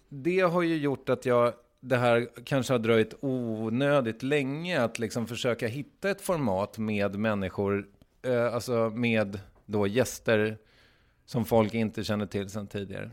det 0.08 0.40
har 0.40 0.62
ju 0.62 0.76
gjort 0.76 1.08
att 1.08 1.26
jag, 1.26 1.52
det 1.80 1.96
här 1.96 2.28
kanske 2.44 2.74
har 2.74 2.78
dröjt 2.78 3.14
onödigt 3.20 4.22
länge 4.22 4.82
att 4.82 4.98
liksom 4.98 5.26
försöka 5.26 5.66
hitta 5.66 6.10
ett 6.10 6.20
format 6.20 6.78
med 6.78 7.18
människor, 7.18 7.88
eh, 8.22 8.54
alltså 8.54 8.90
med 8.94 9.40
då 9.66 9.86
gäster 9.86 10.58
som 11.24 11.44
folk 11.44 11.74
inte 11.74 12.04
känner 12.04 12.26
till 12.26 12.50
sedan 12.50 12.66
tidigare. 12.66 13.10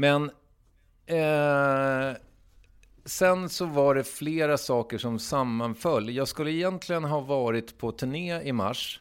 Men 0.00 0.30
eh, 1.06 2.16
sen 3.04 3.48
så 3.48 3.66
var 3.66 3.94
det 3.94 4.04
flera 4.04 4.58
saker 4.58 4.98
som 4.98 5.18
sammanföll. 5.18 6.10
Jag 6.10 6.28
skulle 6.28 6.50
egentligen 6.50 7.04
ha 7.04 7.20
varit 7.20 7.78
på 7.78 7.92
turné 7.92 8.42
i 8.42 8.52
mars. 8.52 9.00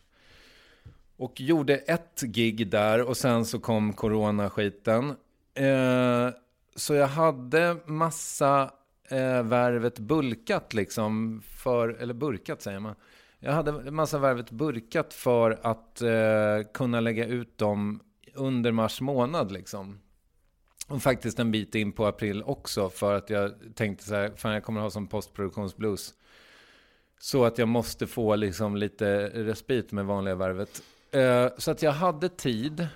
Och 1.17 1.41
gjorde 1.41 1.77
ett 1.77 2.21
gig 2.21 2.67
där 2.67 3.01
och 3.01 3.17
sen 3.17 3.45
så 3.45 3.59
kom 3.59 3.93
coronaskiten. 3.93 5.09
Eh, 5.53 6.29
så 6.75 6.93
jag 6.93 7.07
hade 7.07 7.77
massa 7.85 8.71
eh, 9.09 9.43
värvet 9.43 9.99
bulkat 9.99 10.73
liksom 10.73 11.41
för, 11.63 11.89
eller 11.89 12.13
burkat 12.13 12.61
säger 12.61 12.79
man. 12.79 12.95
Jag 13.39 13.53
hade 13.53 13.91
massa 13.91 14.17
värvet 14.17 14.51
burkat 14.51 15.13
för 15.13 15.59
att 15.63 16.01
eh, 16.01 16.71
kunna 16.73 16.99
lägga 16.99 17.25
ut 17.25 17.57
dem 17.57 17.99
under 18.33 18.71
mars 18.71 19.01
månad 19.01 19.51
liksom. 19.51 19.99
Och 20.89 21.01
faktiskt 21.01 21.39
en 21.39 21.51
bit 21.51 21.75
in 21.75 21.91
på 21.91 22.05
april 22.05 22.43
också 22.43 22.89
för 22.89 23.15
att 23.15 23.29
jag 23.29 23.51
tänkte 23.75 24.03
så 24.03 24.15
här, 24.15 24.31
fan 24.35 24.53
jag 24.53 24.63
kommer 24.63 24.81
ha 24.81 24.89
som 24.89 25.07
postproduktionsblues. 25.07 26.13
Så 27.19 27.45
att 27.45 27.57
jag 27.57 27.67
måste 27.67 28.07
få 28.07 28.35
liksom 28.35 28.75
lite 28.77 29.27
respit 29.27 29.91
med 29.91 30.05
vanliga 30.05 30.35
värvet. 30.35 30.83
Eh, 31.11 31.47
så 31.57 31.71
att 31.71 31.81
jag 31.81 31.91
hade 31.91 32.29
tid. 32.29 32.87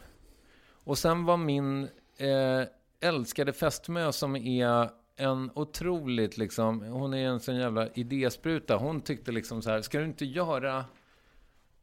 Och 0.83 0.97
sen 0.97 1.25
var 1.25 1.37
min 1.37 1.83
eh, 2.17 2.67
älskade 2.99 3.53
fästmö 3.53 4.11
som 4.11 4.35
är 4.35 4.89
en 5.15 5.51
otroligt 5.53 6.37
liksom, 6.37 6.81
hon 6.81 7.13
är 7.13 7.27
en 7.27 7.39
sån 7.39 7.55
jävla 7.55 7.87
idéspruta. 7.87 8.75
Hon 8.75 9.01
tyckte 9.01 9.31
liksom 9.31 9.61
så 9.61 9.69
här, 9.69 9.81
ska 9.81 9.99
du 9.99 10.05
inte 10.05 10.25
göra 10.25 10.85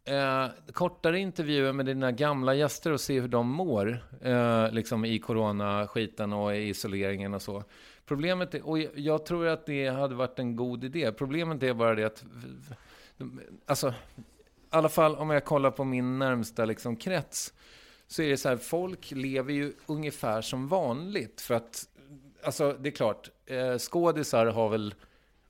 Eh, 0.05 0.47
kortare 0.73 1.19
intervjuer 1.19 1.73
med 1.73 1.87
dina 1.87 2.13
gamla 2.13 2.55
gäster 2.55 2.93
och 2.93 3.01
se 3.01 3.21
hur 3.21 3.29
de 3.29 3.49
mår. 3.49 4.05
Eh, 4.23 4.73
liksom 4.73 5.05
i 5.05 5.19
coronaskiten 5.19 6.33
och 6.33 6.57
i 6.57 6.69
isoleringen 6.69 7.35
och 7.35 7.43
så. 7.43 7.65
Problemet 8.07 8.55
är, 8.55 8.67
och 8.67 8.79
jag 8.79 9.27
tror 9.27 9.47
att 9.47 9.67
det 9.67 9.89
hade 9.89 10.15
varit 10.15 10.39
en 10.39 10.57
god 10.57 10.85
idé. 10.85 11.13
Problemet 11.13 11.63
är 11.63 11.75
bara 11.75 11.95
det 11.95 12.05
att, 12.05 12.25
alltså, 13.67 13.89
i 13.89 13.93
alla 14.71 14.89
fall 14.89 15.17
om 15.17 15.31
jag 15.31 15.45
kollar 15.45 15.71
på 15.71 15.85
min 15.85 16.19
närmsta 16.19 16.65
liksom 16.65 16.97
krets, 16.97 17.55
så 18.07 18.23
är 18.23 18.29
det 18.29 18.37
så 18.37 18.49
här, 18.49 18.57
folk 18.57 19.11
lever 19.11 19.53
ju 19.53 19.73
ungefär 19.87 20.43
som 20.43 20.69
vanligt. 20.69 21.41
För 21.41 21.55
att, 21.55 21.89
alltså 22.45 22.73
det 22.73 22.89
är 22.89 22.93
klart, 22.93 23.31
eh, 23.47 23.79
skådisar 23.79 24.47
har 24.47 24.69
väl 24.69 24.95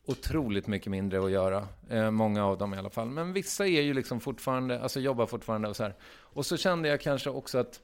otroligt 0.06 0.66
mycket 0.66 0.90
mindre 0.90 1.24
att 1.24 1.30
göra. 1.30 1.68
Eh, 1.90 2.10
många 2.10 2.44
av 2.44 2.58
dem 2.58 2.74
i 2.74 2.76
alla 2.76 2.90
fall. 2.90 3.10
Men 3.10 3.32
vissa 3.32 3.66
är 3.66 3.82
ju 3.82 3.94
liksom 3.94 4.20
fortfarande, 4.20 4.80
alltså 4.80 5.00
jobbar 5.00 5.26
fortfarande 5.26 5.68
och 5.68 5.76
så 5.76 5.82
här. 5.82 5.94
Och 6.10 6.46
så 6.46 6.56
kände 6.56 6.88
jag 6.88 7.00
kanske 7.00 7.30
också 7.30 7.58
att 7.58 7.80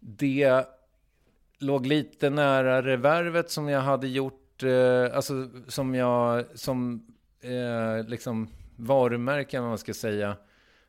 det 0.00 0.66
låg 1.58 1.86
lite 1.86 2.30
nära 2.30 2.82
revervet 2.82 3.50
som 3.50 3.68
jag 3.68 3.80
hade 3.80 4.08
gjort, 4.08 4.62
eh, 4.62 5.16
alltså 5.16 5.48
som 5.68 5.94
jag, 5.94 6.44
som 6.54 7.06
eh, 7.40 8.08
liksom 8.08 8.48
varumärke, 8.76 9.60
vad 9.60 9.68
man 9.68 9.78
ska 9.78 9.94
säga, 9.94 10.36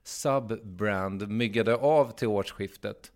subbrand 0.04 1.28
myggade 1.28 1.76
av 1.76 2.12
till 2.12 2.28
årsskiftet. 2.28 3.12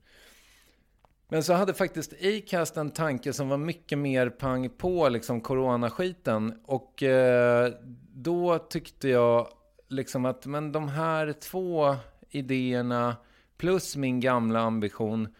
Men 1.33 1.43
så 1.43 1.53
hade 1.53 1.73
faktiskt 1.73 2.13
Acast 2.23 2.77
en 2.77 2.91
tanke 2.91 3.33
som 3.33 3.49
var 3.49 3.57
mycket 3.57 3.97
mer 3.97 4.29
pang 4.29 4.69
på 4.69 5.09
liksom 5.09 5.41
coronaskiten. 5.41 6.59
Och 6.65 7.03
eh, 7.03 7.73
då 8.13 8.57
tyckte 8.59 9.09
jag 9.09 9.47
liksom 9.87 10.25
att 10.25 10.45
men 10.45 10.71
de 10.71 10.89
här 10.89 11.33
två 11.33 11.95
idéerna 12.29 13.15
plus 13.57 13.95
min 13.95 14.19
gamla 14.19 14.59
ambition 14.59 15.35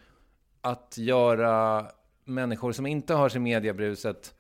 att 0.62 0.98
göra 0.98 1.88
människor 2.26 2.72
som 2.72 2.86
inte 2.86 3.14
har 3.14 3.30
sig 3.30 3.42
mediebruset 3.42 4.36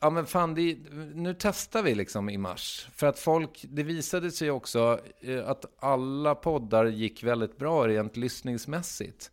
Ja 0.00 0.10
men 0.10 0.26
fan, 0.26 0.54
det, 0.54 0.76
nu 1.14 1.36
testar 1.38 1.82
vi 1.82 1.94
liksom 1.94 2.28
i 2.28 2.38
mars. 2.38 2.88
För 2.94 3.06
att 3.06 3.18
folk, 3.18 3.64
det 3.68 3.82
visade 3.82 4.30
sig 4.30 4.50
också 4.50 5.00
eh, 5.20 5.48
att 5.48 5.64
alla 5.78 6.34
poddar 6.34 6.84
gick 6.84 7.22
väldigt 7.22 7.58
bra 7.58 7.88
rent 7.88 8.16
lyssningsmässigt. 8.16 9.30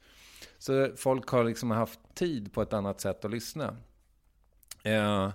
Så 0.62 0.89
folk 0.95 1.30
har 1.30 1.43
liksom 1.43 1.71
haft 1.71 2.00
tid 2.13 2.54
på 2.54 2.62
ett 2.62 2.74
annat 2.74 3.02
sätt 3.02 3.26
att 3.26 3.32
lyssna. 3.32 3.76
Eh, 4.84 5.32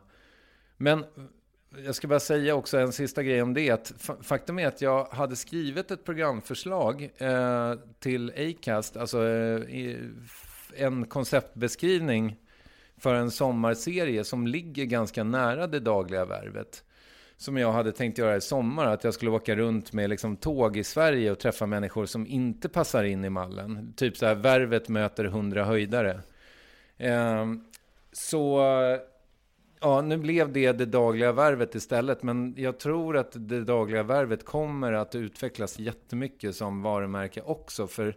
men 0.76 1.04
jag 1.84 1.94
ska 1.94 2.08
bara 2.08 2.20
säga 2.20 2.54
också 2.54 2.78
en 2.78 2.92
sista 2.92 3.22
grej 3.22 3.42
om 3.42 3.54
det. 3.54 3.70
Att 3.70 3.92
faktum 4.20 4.58
är 4.58 4.66
att 4.66 4.80
jag 4.80 5.04
hade 5.04 5.36
skrivit 5.36 5.90
ett 5.90 6.04
programförslag 6.04 7.10
eh, 7.16 7.74
till 7.98 8.32
Acast, 8.36 8.96
alltså 8.96 9.28
eh, 9.28 9.96
en 10.76 11.06
konceptbeskrivning 11.06 12.36
för 12.96 13.14
en 13.14 13.30
sommarserie 13.30 14.24
som 14.24 14.46
ligger 14.46 14.84
ganska 14.84 15.24
nära 15.24 15.66
det 15.66 15.80
dagliga 15.80 16.24
värvet. 16.24 16.84
Som 17.36 17.56
jag 17.56 17.72
hade 17.72 17.92
tänkt 17.92 18.18
göra 18.18 18.36
i 18.36 18.40
sommar, 18.40 18.86
att 18.86 19.04
jag 19.04 19.14
skulle 19.14 19.30
åka 19.30 19.56
runt 19.56 19.92
med 19.92 20.10
liksom 20.10 20.36
tåg 20.36 20.76
i 20.76 20.84
Sverige 20.84 21.30
och 21.30 21.38
träffa 21.38 21.66
människor 21.66 22.06
som 22.06 22.26
inte 22.26 22.68
passar 22.68 23.04
in 23.04 23.24
i 23.24 23.30
mallen. 23.30 23.92
Typ 23.96 24.16
så 24.16 24.26
här, 24.26 24.34
värvet 24.34 24.88
möter 24.88 25.24
hundra 25.24 25.64
höjdare. 25.64 26.20
Eh, 26.98 27.46
så 28.12 28.60
Ja, 29.80 30.00
nu 30.00 30.16
blev 30.16 30.52
det 30.52 30.72
det 30.72 30.86
dagliga 30.86 31.32
värvet 31.32 31.74
istället, 31.74 32.22
men 32.22 32.54
jag 32.56 32.78
tror 32.78 33.16
att 33.16 33.32
det 33.34 33.64
dagliga 33.64 34.02
värvet 34.02 34.44
kommer 34.44 34.92
att 34.92 35.14
utvecklas 35.14 35.78
jättemycket 35.78 36.56
som 36.56 36.82
varumärke 36.82 37.42
också, 37.42 37.86
för 37.86 38.16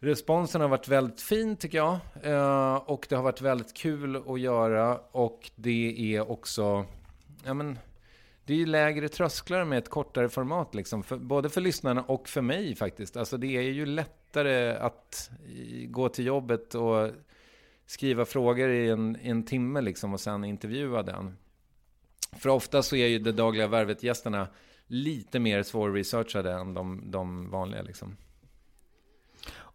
responsen 0.00 0.60
har 0.60 0.68
varit 0.68 0.88
väldigt 0.88 1.20
fin 1.20 1.56
tycker 1.56 1.78
jag, 1.78 1.98
eh, 2.22 2.74
och 2.74 3.06
det 3.08 3.16
har 3.16 3.22
varit 3.22 3.40
väldigt 3.40 3.74
kul 3.74 4.16
att 4.16 4.40
göra, 4.40 4.98
och 4.98 5.50
det 5.56 6.14
är 6.16 6.30
också, 6.30 6.84
ja 7.44 7.54
men, 7.54 7.78
det 8.50 8.54
är 8.54 8.58
ju 8.58 8.66
lägre 8.66 9.08
trösklar 9.08 9.64
med 9.64 9.78
ett 9.78 9.88
kortare 9.88 10.28
format, 10.28 10.74
liksom, 10.74 11.02
för, 11.02 11.16
både 11.16 11.48
för 11.50 11.60
lyssnarna 11.60 12.02
och 12.02 12.28
för 12.28 12.40
mig 12.40 12.74
faktiskt. 12.74 13.16
Alltså 13.16 13.36
det 13.36 13.56
är 13.56 13.62
ju 13.62 13.86
lättare 13.86 14.76
att 14.76 15.30
eh, 15.30 15.88
gå 15.88 16.08
till 16.08 16.26
jobbet 16.26 16.74
och 16.74 17.10
skriva 17.86 18.24
frågor 18.24 18.70
i 18.70 18.90
en, 18.90 19.16
en 19.16 19.42
timme 19.42 19.80
liksom 19.80 20.12
och 20.12 20.20
sen 20.20 20.44
intervjua 20.44 21.02
den. 21.02 21.36
För 22.32 22.48
ofta 22.48 22.82
så 22.82 22.96
är 22.96 23.06
ju 23.06 23.18
det 23.18 23.32
dagliga 23.32 23.66
värvet-gästerna 23.66 24.46
lite 24.86 25.38
mer 25.38 25.62
svårresearchade 25.62 26.52
än 26.52 26.74
de, 26.74 27.10
de 27.10 27.50
vanliga 27.50 27.82
liksom. 27.82 28.16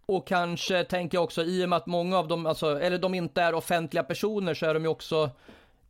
Och 0.06 0.28
kanske 0.28 0.84
tänker 0.84 1.18
jag 1.18 1.24
också 1.24 1.44
i 1.44 1.66
och 1.66 1.70
med 1.70 1.78
att 1.78 1.86
många 1.86 2.18
av 2.18 2.28
dem, 2.28 2.46
alltså, 2.46 2.80
eller 2.80 2.98
de 2.98 3.14
inte 3.14 3.42
är 3.42 3.54
offentliga 3.54 4.04
personer 4.04 4.54
så 4.54 4.66
är 4.66 4.74
de 4.74 4.84
ju 4.84 4.90
också 4.90 5.32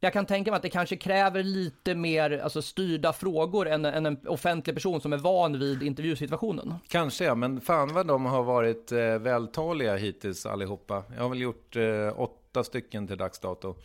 jag 0.05 0.13
kan 0.13 0.25
tänka 0.25 0.51
mig 0.51 0.55
att 0.55 0.61
det 0.61 0.69
kanske 0.69 0.95
kräver 0.95 1.43
lite 1.43 1.95
mer 1.95 2.39
alltså, 2.43 2.61
styrda 2.61 3.13
frågor 3.13 3.67
än, 3.67 3.85
än 3.85 4.05
en 4.05 4.27
offentlig 4.27 4.75
person 4.75 5.01
som 5.01 5.13
är 5.13 5.17
van 5.17 5.59
vid 5.59 5.83
intervjusituationen. 5.83 6.73
Kanske 6.87 7.25
ja, 7.25 7.35
men 7.35 7.61
fan 7.61 7.93
vad 7.93 8.07
de 8.07 8.25
har 8.25 8.43
varit 8.43 8.91
eh, 8.91 8.99
vältaliga 8.99 9.95
hittills 9.95 10.45
allihopa. 10.45 11.03
Jag 11.15 11.21
har 11.21 11.29
väl 11.29 11.41
gjort 11.41 11.75
eh, 11.75 12.19
åtta 12.19 12.63
stycken 12.63 13.07
till 13.07 13.17
dags 13.17 13.39
dato. 13.39 13.75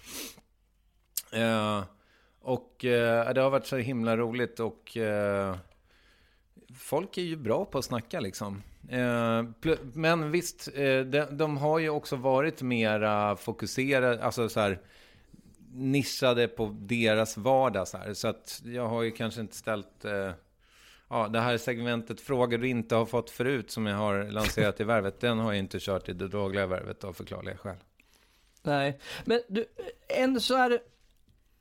Eh, 1.33 1.83
och 2.41 2.85
eh, 2.85 3.35
det 3.35 3.41
har 3.41 3.51
varit 3.51 3.67
så 3.67 3.77
himla 3.77 4.17
roligt 4.17 4.61
och 4.61 4.97
eh, 4.97 5.57
folk 6.79 7.19
är 7.19 7.23
ju 7.23 7.37
bra 7.37 7.65
på 7.65 7.79
att 7.79 7.85
snacka 7.85 8.21
liksom. 8.21 8.63
Eh, 8.89 9.45
men 9.93 10.31
visst, 10.31 10.69
eh, 10.75 11.01
de, 11.01 11.27
de, 11.31 11.57
har 11.57 11.79
ju 11.79 11.91
också 11.91 12.17
varit 12.17 12.63
mera 12.63 13.37
fokuserade, 13.37 14.25
alltså 14.25 14.49
så 14.49 14.61
här 14.61 14.81
nischade 15.73 16.49
på 16.49 16.77
deras 16.79 17.37
vardag. 17.37 17.89
Så, 17.89 17.99
här. 17.99 18.15
så 18.15 18.29
att 18.29 18.63
jag 18.65 18.89
har 18.89 19.03
ju 19.03 19.11
kanske 19.11 19.41
inte 19.41 19.57
ställt... 19.57 20.05
Eh, 20.05 20.31
ja, 21.09 21.29
det 21.29 21.41
här 21.41 21.59
segmentet 21.59 22.21
frågor 22.21 22.59
du 22.59 22.69
inte 22.69 22.95
har 22.95 23.07
fått 23.07 23.31
förut 23.31 23.71
som 23.71 23.87
jag 23.87 23.97
har 23.97 24.25
lanserat 24.25 24.81
i 24.81 24.85
värvet. 24.85 25.21
Den 25.21 25.39
har 25.39 25.53
jag 25.53 25.59
inte 25.59 25.79
kört 25.81 26.09
i 26.09 26.13
det 26.13 26.29
dagliga 26.29 26.67
värvet 26.67 27.05
av 27.05 27.13
förklarliga 27.13 27.57
skäl. 27.57 27.77
Nej, 28.63 28.99
men 29.25 29.41
du, 29.49 29.65
en 30.09 30.41
så 30.41 30.57
här 30.57 30.81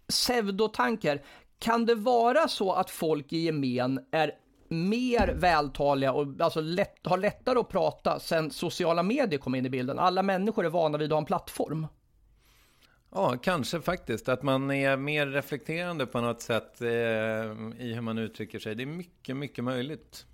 pseudotanker. 0.08 1.22
Kan 1.60 1.86
det 1.86 1.96
vara 1.96 2.48
så 2.48 2.74
att 2.74 2.90
folk 2.90 3.34
i 3.34 3.38
gemen 3.38 4.06
är 4.12 4.32
mer 4.68 5.28
vältaliga 5.36 6.14
och 6.14 6.28
alltså 6.40 6.62
lätt, 6.62 7.08
har 7.08 7.18
lättare 7.18 7.60
att 7.60 7.70
prata 7.70 8.20
sen 8.20 8.52
sociala 8.52 9.04
medier 9.04 9.40
kom 9.40 9.56
in 9.56 9.66
i 9.66 9.70
bilden? 9.70 10.00
Alla 10.00 10.24
människor 10.24 10.66
är 10.66 10.70
vana 10.70 10.98
vid 10.98 11.06
att 11.06 11.12
ha 11.12 11.18
en 11.18 11.26
plattform. 11.26 11.88
Ja, 13.12 13.38
kanske 13.38 13.82
faktiskt. 13.82 14.30
Att 14.30 14.44
man 14.44 14.72
är 14.72 14.98
mer 14.98 15.28
reflekterande 15.28 16.06
på 16.06 16.22
något 16.22 16.42
sätt 16.42 16.82
eh, 16.82 16.88
i 17.78 17.92
hur 17.94 18.02
man 18.02 18.18
uttrycker 18.18 18.60
sig. 18.60 18.76
Det 18.76 18.84
är 18.84 18.88
mycket, 18.88 19.38
mycket 19.38 19.64
möjligt. 19.64 20.26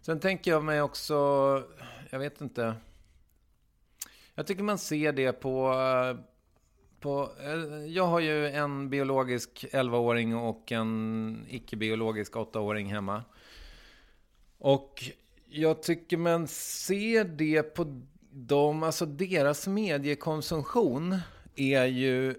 Sen 0.00 0.20
tänker 0.20 0.50
jag 0.50 0.64
mig 0.64 0.82
också, 0.82 1.14
jag 2.10 2.18
vet 2.18 2.40
inte. 2.40 2.74
Jag 4.34 4.46
tycker 4.46 4.62
man 4.62 4.78
ser 4.78 5.12
det 5.12 5.32
på, 5.32 5.74
på 7.00 7.30
eh, 7.40 7.86
jag 7.86 8.06
har 8.06 8.20
ju 8.20 8.48
en 8.48 8.90
biologisk 8.90 9.66
11-åring 9.72 10.36
och 10.36 10.72
en 10.72 11.46
icke-biologisk 11.48 12.32
8-åring 12.32 12.86
hemma. 12.92 13.24
Och 14.58 15.04
jag 15.48 15.82
tycker 15.82 16.16
man 16.16 16.48
ser 16.48 17.24
det 17.24 17.62
på 17.62 18.02
dem, 18.30 18.82
alltså 18.82 19.06
deras 19.06 19.66
mediekonsumtion 19.66 21.18
är 21.56 21.84
ju 21.84 22.34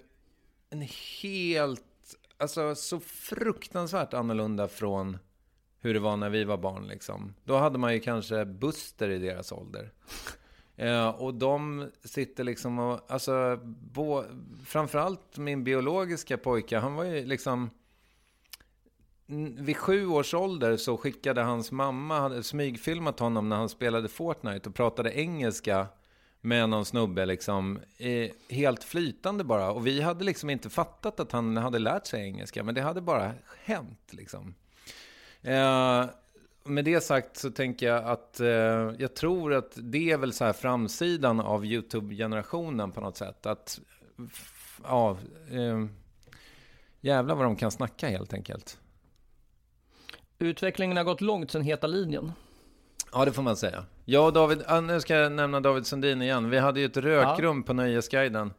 en 0.69 0.87
helt, 1.21 2.15
alltså 2.37 2.75
så 2.75 2.99
fruktansvärt 2.99 4.13
annorlunda 4.13 4.67
från 4.67 5.17
hur 5.79 5.93
det 5.93 5.99
var 5.99 6.17
när 6.17 6.29
vi 6.29 6.43
var 6.43 6.57
barn 6.57 6.87
liksom. 6.87 7.33
Då 7.43 7.57
hade 7.57 7.77
man 7.77 7.93
ju 7.93 7.99
kanske 7.99 8.45
Buster 8.45 9.09
i 9.09 9.19
deras 9.19 9.51
ålder. 9.51 9.91
Eh, 10.75 11.09
och 11.09 11.33
de 11.33 11.89
sitter 12.03 12.43
liksom 12.43 12.79
och, 12.79 13.11
alltså, 13.11 13.59
bo, 13.65 14.23
framförallt 14.65 15.37
min 15.37 15.63
biologiska 15.63 16.37
pojke, 16.37 16.77
han 16.77 16.95
var 16.95 17.03
ju 17.03 17.25
liksom... 17.25 17.69
Vid 19.57 19.77
sju 19.77 20.07
års 20.07 20.33
ålder 20.33 20.77
så 20.77 20.97
skickade 20.97 21.41
hans 21.41 21.71
mamma, 21.71 22.19
hade 22.19 22.43
smygfilmat 22.43 23.19
honom 23.19 23.49
när 23.49 23.55
han 23.55 23.69
spelade 23.69 24.07
Fortnite 24.07 24.69
och 24.69 24.75
pratade 24.75 25.19
engelska 25.19 25.87
med 26.45 26.69
någon 26.69 26.85
snubbe 26.85 27.25
liksom, 27.25 27.79
helt 28.49 28.83
flytande 28.83 29.43
bara. 29.43 29.71
Och 29.71 29.87
vi 29.87 30.01
hade 30.01 30.23
liksom 30.23 30.49
inte 30.49 30.69
fattat 30.69 31.19
att 31.19 31.31
han 31.31 31.57
hade 31.57 31.79
lärt 31.79 32.07
sig 32.07 32.23
engelska, 32.23 32.63
men 32.63 32.75
det 32.75 32.81
hade 32.81 33.01
bara 33.01 33.31
hänt 33.63 34.09
liksom. 34.09 34.55
Eh, 35.41 36.05
med 36.63 36.85
det 36.85 37.01
sagt 37.01 37.37
så 37.37 37.51
tänker 37.51 37.87
jag 37.87 38.05
att 38.05 38.39
eh, 38.39 38.47
jag 38.97 39.15
tror 39.15 39.53
att 39.53 39.71
det 39.75 40.11
är 40.11 40.17
väl 40.17 40.33
så 40.33 40.45
här 40.45 40.53
framsidan 40.53 41.39
av 41.39 41.65
YouTube-generationen 41.65 42.91
på 42.91 43.01
något 43.01 43.17
sätt. 43.17 43.45
Att, 43.45 43.79
ja, 44.83 45.17
eh, 45.51 45.85
jävlar 47.01 47.35
vad 47.35 47.45
de 47.45 47.55
kan 47.55 47.71
snacka 47.71 48.07
helt 48.07 48.33
enkelt. 48.33 48.79
Utvecklingen 50.39 50.97
har 50.97 51.03
gått 51.03 51.21
långt 51.21 51.51
sedan 51.51 51.61
heta 51.61 51.87
linjen. 51.87 52.31
Ja, 53.13 53.25
det 53.25 53.31
får 53.31 53.43
man 53.43 53.57
säga. 53.57 53.85
Och 54.05 54.33
David, 54.33 54.63
nu 54.83 55.01
ska 55.01 55.15
jag 55.15 55.31
nämna 55.31 55.59
David 55.59 55.85
Sundin 55.85 56.21
igen. 56.21 56.49
Vi 56.49 56.59
hade 56.59 56.79
ju 56.79 56.85
ett 56.85 56.97
rökrum 56.97 57.57
ja. 57.57 57.63
på 57.67 57.73
Nöjesguiden. 57.73 58.53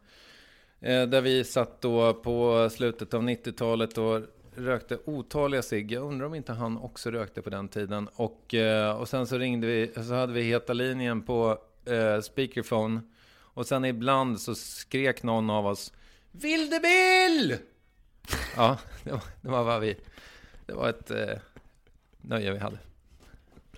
Eh, 0.79 1.03
där 1.03 1.21
vi 1.21 1.43
satt 1.43 1.81
då 1.81 2.13
på 2.13 2.69
slutet 2.69 3.13
av 3.13 3.21
90-talet 3.21 3.97
och 3.97 4.21
rökte 4.55 4.97
otaliga 5.05 5.61
cigg. 5.61 5.91
Jag 5.91 6.03
undrar 6.03 6.27
om 6.27 6.35
inte 6.35 6.53
han 6.53 6.77
också 6.77 7.11
rökte 7.11 7.41
på 7.41 7.49
den 7.49 7.67
tiden. 7.67 8.09
Och, 8.15 8.53
eh, 8.53 8.95
och 8.95 9.09
sen 9.09 9.27
så 9.27 9.37
ringde 9.37 9.67
vi, 9.67 9.91
så 9.95 10.13
hade 10.13 10.33
vi 10.33 10.41
heta 10.41 10.73
linjen 10.73 11.21
på 11.21 11.57
eh, 11.85 12.21
speakerphone. 12.21 13.01
Och 13.37 13.67
sen 13.67 13.85
ibland 13.85 14.41
så 14.41 14.55
skrek 14.55 15.23
någon 15.23 15.49
av 15.49 15.67
oss 15.67 15.93
Vilde 16.31 16.79
Bill! 16.79 17.57
ja, 18.55 18.77
det 19.03 19.11
var, 19.11 19.21
det 19.41 19.49
var 19.49 19.63
vad 19.63 19.81
vi... 19.81 19.97
Det 20.65 20.73
var 20.73 20.89
ett 20.89 21.11
eh, 21.11 21.37
nöje 22.21 22.51
vi 22.51 22.59
hade. 22.59 22.77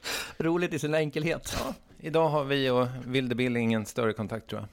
Roligt 0.37 0.73
i 0.73 0.79
sin 0.79 0.95
enkelhet. 0.95 1.57
Ja, 1.59 1.73
idag 1.99 2.29
har 2.29 2.43
vi 2.43 2.69
och 2.69 2.87
Vilde 3.05 3.35
Bill 3.35 3.57
ingen 3.57 3.85
större 3.85 4.13
kontakt 4.13 4.49
tror 4.49 4.61
jag. 4.61 4.69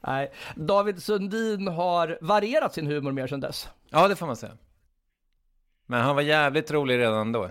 Nej, 0.00 0.32
David 0.56 1.02
Sundin 1.02 1.68
har 1.68 2.18
varierat 2.20 2.74
sin 2.74 2.86
humor 2.86 3.12
mer 3.12 3.26
sedan 3.26 3.40
dess. 3.40 3.68
Ja, 3.90 4.08
det 4.08 4.16
får 4.16 4.26
man 4.26 4.36
säga. 4.36 4.52
Men 5.86 6.00
han 6.00 6.14
var 6.14 6.22
jävligt 6.22 6.70
rolig 6.70 6.98
redan 6.98 7.32
då. 7.32 7.50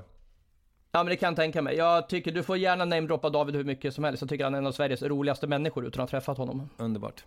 Ja 0.91 1.03
men 1.03 1.05
det 1.05 1.15
kan 1.15 1.27
jag 1.27 1.35
tänka 1.35 1.61
mig. 1.61 1.75
Jag 1.75 2.09
tycker 2.09 2.31
du 2.31 2.43
får 2.43 2.57
gärna 2.57 2.85
namedroppa 2.85 3.29
David 3.29 3.55
hur 3.55 3.63
mycket 3.63 3.93
som 3.93 4.03
helst. 4.03 4.21
Jag 4.21 4.29
tycker 4.29 4.43
han 4.43 4.53
är 4.53 4.57
en 4.57 4.67
av 4.67 4.71
Sveriges 4.71 5.01
roligaste 5.01 5.47
människor 5.47 5.85
utan 5.85 6.03
att 6.03 6.11
ha 6.11 6.19
träffat 6.19 6.37
honom. 6.37 6.69
Underbart. 6.77 7.23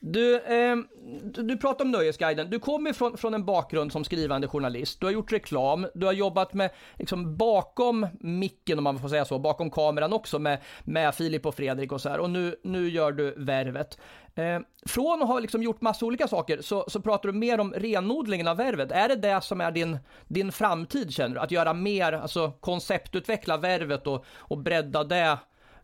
Du, 0.00 0.36
eh, 0.36 0.76
du, 1.22 1.42
du 1.42 1.56
pratar 1.56 1.84
om 1.84 1.90
Nöjesguiden. 1.90 2.50
Du 2.50 2.58
kommer 2.58 2.92
från, 2.92 3.16
från 3.16 3.34
en 3.34 3.44
bakgrund 3.44 3.92
som 3.92 4.04
skrivande 4.04 4.48
journalist. 4.48 5.00
Du 5.00 5.06
har 5.06 5.12
gjort 5.12 5.32
reklam. 5.32 5.86
Du 5.94 6.06
har 6.06 6.12
jobbat 6.12 6.54
med, 6.54 6.70
liksom, 6.98 7.36
bakom 7.36 8.06
micken 8.20 8.78
om 8.78 8.84
man 8.84 8.98
får 8.98 9.08
säga 9.08 9.24
så, 9.24 9.38
bakom 9.38 9.70
kameran 9.70 10.12
också 10.12 10.38
med, 10.38 10.58
med 10.84 11.14
Filip 11.14 11.46
och 11.46 11.54
Fredrik 11.54 11.92
och 11.92 12.00
så 12.00 12.08
här. 12.08 12.18
Och 12.18 12.30
nu, 12.30 12.56
nu 12.62 12.88
gör 12.88 13.12
du 13.12 13.34
Värvet. 13.36 13.98
Eh, 14.34 14.60
från 14.86 15.22
att 15.22 15.28
ha 15.28 15.38
liksom 15.38 15.62
gjort 15.62 15.80
massa 15.80 16.06
olika 16.06 16.28
saker 16.28 16.62
så, 16.62 16.84
så 16.88 17.00
pratar 17.00 17.32
du 17.32 17.38
mer 17.38 17.60
om 17.60 17.72
renodlingen 17.72 18.48
av 18.48 18.56
Värvet. 18.56 18.92
Är 18.92 19.08
det 19.08 19.16
det 19.16 19.40
som 19.40 19.60
är 19.60 19.70
din, 19.70 19.98
din 20.28 20.52
framtid 20.52 21.12
känner 21.12 21.34
du? 21.34 21.40
Att 21.40 21.50
göra 21.50 21.74
mer, 21.74 22.12
alltså 22.12 22.52
konceptutveckla 22.60 23.56
Värvet 23.56 24.06
och, 24.06 24.24
och 24.36 24.58
bredda 24.58 25.04
det 25.04 25.38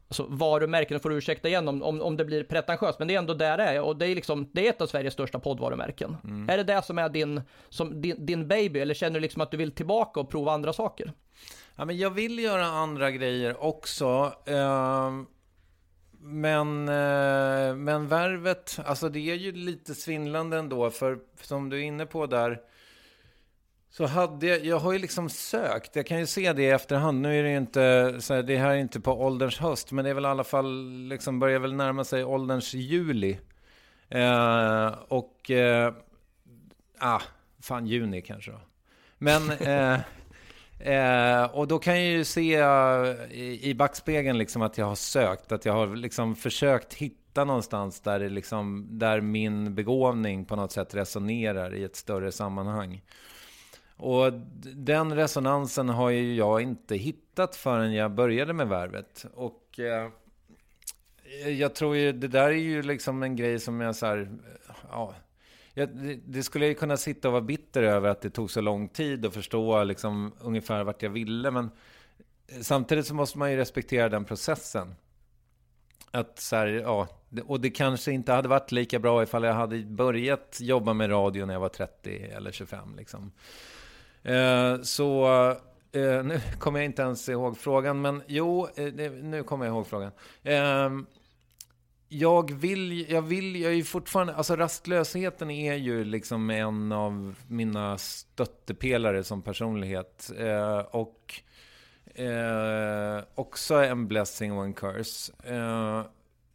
alltså 0.09 0.27
varumärken, 0.29 1.01
får 1.01 1.11
du 1.11 1.17
ursäkta 1.17 1.49
igen 1.49 1.69
om, 1.69 1.83
om, 1.83 2.01
om 2.01 2.17
det 2.17 2.25
blir 2.25 2.45
pretentiöst, 2.45 2.99
men 2.99 3.09
det 3.09 3.15
är 3.15 3.19
ändå 3.19 3.35
där 3.35 3.57
det 3.57 3.65
är. 3.65 3.81
Och 3.81 3.97
det 3.97 4.07
är, 4.07 4.15
liksom, 4.15 4.51
det 4.53 4.67
är 4.67 4.71
ett 4.71 4.81
av 4.81 4.87
Sveriges 4.87 5.15
största 5.15 5.39
poddvarumärken. 5.39 6.17
Mm. 6.25 6.49
Är 6.49 6.57
det 6.57 6.65
det 6.65 6.83
som 6.83 6.99
är 6.99 7.09
din, 7.09 7.43
som, 7.69 8.01
din, 8.01 8.27
din 8.27 8.49
baby, 8.49 8.81
eller 8.81 8.95
känner 8.95 9.15
du 9.15 9.21
liksom 9.21 9.43
att 9.43 9.51
du 9.51 9.57
vill 9.57 9.73
tillbaka 9.73 10.21
och 10.21 10.31
prova 10.31 10.53
andra 10.53 10.73
saker? 10.73 11.13
Ja, 11.77 11.85
men 11.85 11.99
jag 11.99 12.11
vill 12.11 12.39
göra 12.39 12.65
andra 12.65 13.11
grejer 13.11 13.65
också. 13.65 14.33
Uh, 14.49 15.23
men, 16.21 16.89
uh, 16.89 17.77
men 17.77 18.09
värvet, 18.09 18.79
alltså 18.85 19.09
det 19.09 19.31
är 19.31 19.35
ju 19.35 19.53
lite 19.53 19.95
svindlande 19.95 20.57
ändå, 20.57 20.91
för 20.91 21.19
som 21.43 21.69
du 21.69 21.77
är 21.77 21.83
inne 21.83 22.07
på 22.07 22.27
där, 22.27 22.61
så 23.91 24.07
hade 24.07 24.47
jag, 24.47 24.65
jag 24.65 24.79
har 24.79 24.93
ju 24.93 24.99
liksom 24.99 25.29
sökt, 25.29 25.97
jag 25.97 26.07
kan 26.07 26.19
ju 26.19 26.27
se 26.27 26.53
det 26.53 26.63
i 26.63 26.71
efterhand. 26.71 27.21
Nu 27.21 27.39
är 27.39 27.43
det 27.43 27.51
ju 27.51 27.57
inte, 27.57 28.17
så 28.21 28.35
här, 28.35 28.43
det 28.43 28.57
här 28.57 28.71
är 28.71 28.77
inte 28.77 29.01
på 29.01 29.13
ålderns 29.13 29.59
höst, 29.59 29.93
men 29.93 30.05
det 30.05 30.11
är 30.11 30.15
väl 30.15 30.25
i 30.25 30.29
alla 30.29 30.45
fall, 30.45 30.89
liksom 31.09 31.39
börjar 31.39 31.59
väl 31.59 31.75
närma 31.75 32.05
sig 32.05 32.25
ålderns 32.25 32.75
juli. 32.75 33.39
Eh, 34.09 34.95
och, 35.09 35.51
eh, 35.51 35.93
ah, 36.99 37.21
fan 37.63 37.87
juni 37.87 38.23
kanske 38.23 38.51
då. 38.51 38.61
Men, 39.19 39.51
eh, 39.51 40.01
eh, 41.43 41.45
och 41.45 41.69
då 41.69 41.79
kan 41.79 41.97
jag 41.97 42.13
ju 42.13 42.25
se 42.25 42.65
i, 43.31 43.61
i 43.63 43.75
backspegeln 43.75 44.39
liksom 44.39 44.63
att 44.63 44.79
jag 44.79 44.87
har 44.87 44.95
sökt, 44.95 45.53
att 45.53 45.65
jag 45.65 45.73
har 45.73 45.97
liksom 45.97 46.37
försökt 46.37 46.95
hitta 46.95 47.45
någonstans 47.45 48.01
där, 48.01 48.21
det 48.21 48.29
liksom, 48.29 48.87
där 48.91 49.21
min 49.21 49.75
begåvning 49.75 50.45
på 50.45 50.57
något 50.57 50.73
sätt 50.73 50.95
resonerar 50.95 51.75
i 51.75 51.85
ett 51.85 51.97
större 51.97 52.33
sammanhang. 52.33 53.03
Och 53.99 54.33
den 54.63 55.17
resonansen 55.17 55.89
har 55.89 56.11
ju 56.11 56.35
jag 56.35 56.61
inte 56.61 56.97
hittat 56.97 57.57
förrän 57.57 57.93
jag 57.93 58.11
började 58.11 58.53
med 58.53 58.69
värvet. 58.69 59.27
Och 59.35 59.81
eh, 59.81 60.11
jag 61.49 61.75
tror 61.75 61.97
ju, 61.97 62.13
det 62.13 62.29
där 62.29 62.49
är 62.49 62.53
ju 62.53 62.83
liksom 62.83 63.23
en 63.23 63.37
grej 63.37 63.61
som 63.61 63.81
jag 63.81 63.97
så 63.97 64.07
här, 64.07 64.19
eh, 64.19 64.75
ja, 64.91 65.15
jag, 65.75 65.89
det 66.25 66.43
skulle 66.43 66.65
jag 66.65 66.69
ju 66.69 66.75
kunna 66.75 66.97
sitta 66.97 67.29
och 67.29 67.33
vara 67.33 67.43
bitter 67.43 67.83
över 67.83 68.09
att 68.09 68.21
det 68.21 68.31
tog 68.31 68.51
så 68.51 68.61
lång 68.61 68.89
tid 68.89 69.27
att 69.27 69.35
förstå 69.35 69.85
liksom 69.85 70.33
ungefär 70.41 70.85
vart 70.85 71.03
jag 71.03 71.11
ville. 71.11 71.51
Men 71.51 71.71
eh, 72.47 72.61
samtidigt 72.61 73.07
så 73.07 73.15
måste 73.15 73.39
man 73.39 73.51
ju 73.51 73.57
respektera 73.57 74.09
den 74.09 74.25
processen. 74.25 74.95
Att 76.11 76.39
så 76.39 76.57
här, 76.57 76.67
ja, 76.67 77.09
och 77.47 77.61
det 77.61 77.71
kanske 77.71 78.13
inte 78.13 78.33
hade 78.33 78.49
varit 78.49 78.73
lika 78.73 78.99
bra 78.99 79.23
ifall 79.23 79.45
jag 79.45 79.55
hade 79.55 79.79
börjat 79.79 80.59
jobba 80.61 80.93
med 80.93 81.11
radio 81.11 81.47
när 81.47 81.55
jag 81.55 81.61
var 81.61 81.69
30 81.69 82.17
eller 82.17 82.53
25 82.53 82.97
liksom. 82.97 83.33
Eh, 84.29 84.83
så 84.83 85.29
eh, 85.93 86.25
nu 86.25 86.41
kommer 86.59 86.79
jag 86.79 86.85
inte 86.85 87.03
ens 87.03 87.29
ihåg 87.29 87.59
frågan, 87.59 88.01
men 88.01 88.23
jo, 88.27 88.69
eh, 88.77 88.93
nu 89.23 89.43
kommer 89.43 89.67
jag 89.67 89.75
ihåg 89.75 89.87
frågan. 89.87 90.13
Ehm, 90.43 91.07
jag 92.09 92.53
vill, 92.53 93.11
jag 93.11 93.23
vill, 93.23 93.61
jag 93.61 93.73
är 93.73 93.77
ju 93.77 93.85
fortfarande, 93.85 94.35
alltså 94.35 94.57
rastlösheten 94.57 95.51
är 95.51 95.75
ju 95.75 96.05
liksom 96.05 96.51
en 96.51 96.93
av 96.93 97.35
mina 97.49 97.99
stöttepelare 97.99 99.25
som 99.25 99.43
personlighet. 99.43 100.31
Eh, 100.39 100.79
och 100.79 101.41
eh, 102.15 103.23
också 103.35 103.75
en 103.75 104.09
blessing 104.09 104.53
och 104.53 104.65
en 104.65 104.75
curse. 104.75 105.33
Eh, 105.45 106.03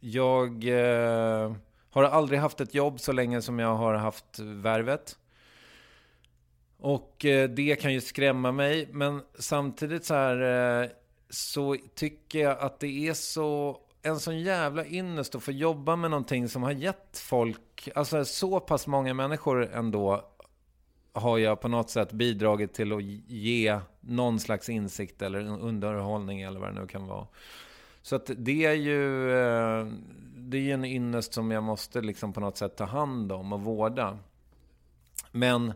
jag 0.00 0.64
eh, 0.64 1.54
har 1.90 2.04
aldrig 2.04 2.40
haft 2.40 2.60
ett 2.60 2.74
jobb 2.74 3.00
så 3.00 3.12
länge 3.12 3.42
som 3.42 3.58
jag 3.58 3.74
har 3.74 3.94
haft 3.94 4.38
värvet. 4.38 5.16
Och 6.84 7.24
eh, 7.24 7.48
det 7.48 7.76
kan 7.80 7.92
ju 7.92 8.00
skrämma 8.00 8.52
mig. 8.52 8.88
Men 8.92 9.22
samtidigt 9.38 10.04
så 10.04 10.14
här 10.14 10.82
eh, 10.82 10.88
så 11.30 11.76
tycker 11.94 12.38
jag 12.38 12.58
att 12.58 12.80
det 12.80 13.08
är 13.08 13.14
så 13.14 13.78
en 14.02 14.20
sån 14.20 14.40
jävla 14.40 14.86
ynnest 14.86 15.34
att 15.34 15.42
få 15.42 15.52
jobba 15.52 15.96
med 15.96 16.10
någonting 16.10 16.48
som 16.48 16.62
har 16.62 16.72
gett 16.72 17.18
folk, 17.18 17.88
alltså 17.94 18.24
så 18.24 18.60
pass 18.60 18.86
många 18.86 19.14
människor 19.14 19.74
ändå 19.74 20.24
har 21.12 21.38
jag 21.38 21.60
på 21.60 21.68
något 21.68 21.90
sätt 21.90 22.12
bidragit 22.12 22.74
till 22.74 22.92
att 22.92 23.02
ge 23.28 23.80
någon 24.00 24.40
slags 24.40 24.68
insikt 24.68 25.22
eller 25.22 25.40
underhållning 25.40 26.42
eller 26.42 26.60
vad 26.60 26.74
det 26.74 26.80
nu 26.80 26.86
kan 26.86 27.06
vara. 27.06 27.26
Så 28.02 28.16
att 28.16 28.30
det 28.36 28.64
är 28.64 28.74
ju 28.74 29.30
eh, 29.32 29.86
det 30.36 30.70
är 30.70 30.74
en 30.74 30.84
ynnest 30.84 31.34
som 31.34 31.50
jag 31.50 31.62
måste 31.62 32.00
liksom 32.00 32.32
på 32.32 32.40
något 32.40 32.56
sätt 32.56 32.76
ta 32.76 32.84
hand 32.84 33.32
om 33.32 33.52
och 33.52 33.60
vårda. 33.60 34.18
Men 35.30 35.72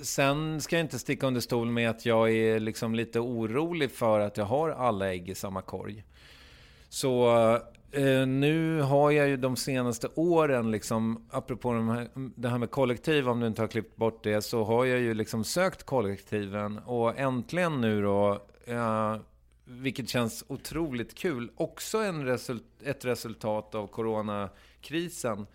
Sen 0.00 0.60
ska 0.60 0.76
jag 0.76 0.84
inte 0.84 0.98
sticka 0.98 1.26
under 1.26 1.40
stol 1.40 1.70
med 1.70 1.90
att 1.90 2.06
jag 2.06 2.30
är 2.30 2.60
liksom 2.60 2.94
lite 2.94 3.20
orolig 3.20 3.90
för 3.90 4.20
att 4.20 4.36
jag 4.36 4.44
har 4.44 4.70
alla 4.70 5.12
ägg 5.12 5.28
i 5.28 5.34
samma 5.34 5.62
korg. 5.62 6.04
Så 6.88 7.36
eh, 7.92 8.26
nu 8.26 8.80
har 8.80 9.10
jag 9.10 9.28
ju 9.28 9.36
de 9.36 9.56
senaste 9.56 10.08
åren, 10.14 10.70
liksom, 10.70 11.26
apropå 11.30 11.72
de 11.72 11.88
här, 11.88 12.08
det 12.14 12.48
här 12.48 12.58
med 12.58 12.70
kollektiv, 12.70 13.28
om 13.28 13.40
du 13.40 13.46
inte 13.46 13.62
har 13.62 13.66
klippt 13.68 13.96
bort 13.96 14.24
det, 14.24 14.42
så 14.42 14.64
har 14.64 14.84
jag 14.84 14.98
ju 14.98 15.14
liksom 15.14 15.44
sökt 15.44 15.82
kollektiven. 15.82 16.78
Och 16.78 17.18
äntligen 17.18 17.80
nu 17.80 18.02
då, 18.02 18.42
eh, 18.64 19.16
vilket 19.64 20.08
känns 20.08 20.44
otroligt 20.48 21.14
kul, 21.14 21.50
också 21.56 21.98
en 21.98 22.26
result, 22.26 22.64
ett 22.84 23.04
resultat 23.04 23.74
av 23.74 23.86
coronakrisen. 23.86 25.46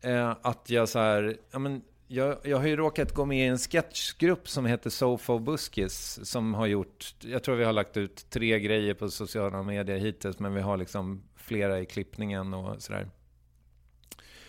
Eh, 0.00 0.36
att 0.42 0.70
jag 0.70 0.88
så 0.88 0.98
här, 0.98 1.36
ja 1.50 1.58
men 1.58 1.82
jag, 2.12 2.38
jag 2.42 2.56
har 2.56 2.66
ju 2.66 2.76
råkat 2.76 3.14
gå 3.14 3.24
med 3.24 3.38
i 3.38 3.48
en 3.48 3.58
sketchgrupp 3.58 4.48
som 4.48 4.66
heter 4.66 4.90
Sofa 4.90 5.32
och 5.32 5.40
Buskis. 5.40 6.18
Som 6.22 6.54
har 6.54 6.66
gjort, 6.66 7.14
jag 7.20 7.42
tror 7.42 7.56
vi 7.56 7.64
har 7.64 7.72
lagt 7.72 7.96
ut 7.96 8.30
tre 8.30 8.60
grejer 8.60 8.94
på 8.94 9.10
sociala 9.10 9.62
medier 9.62 9.98
hittills. 9.98 10.38
Men 10.38 10.54
vi 10.54 10.60
har 10.60 10.76
liksom 10.76 11.22
flera 11.36 11.80
i 11.80 11.86
klippningen 11.86 12.54
och 12.54 12.82
sådär. 12.82 13.10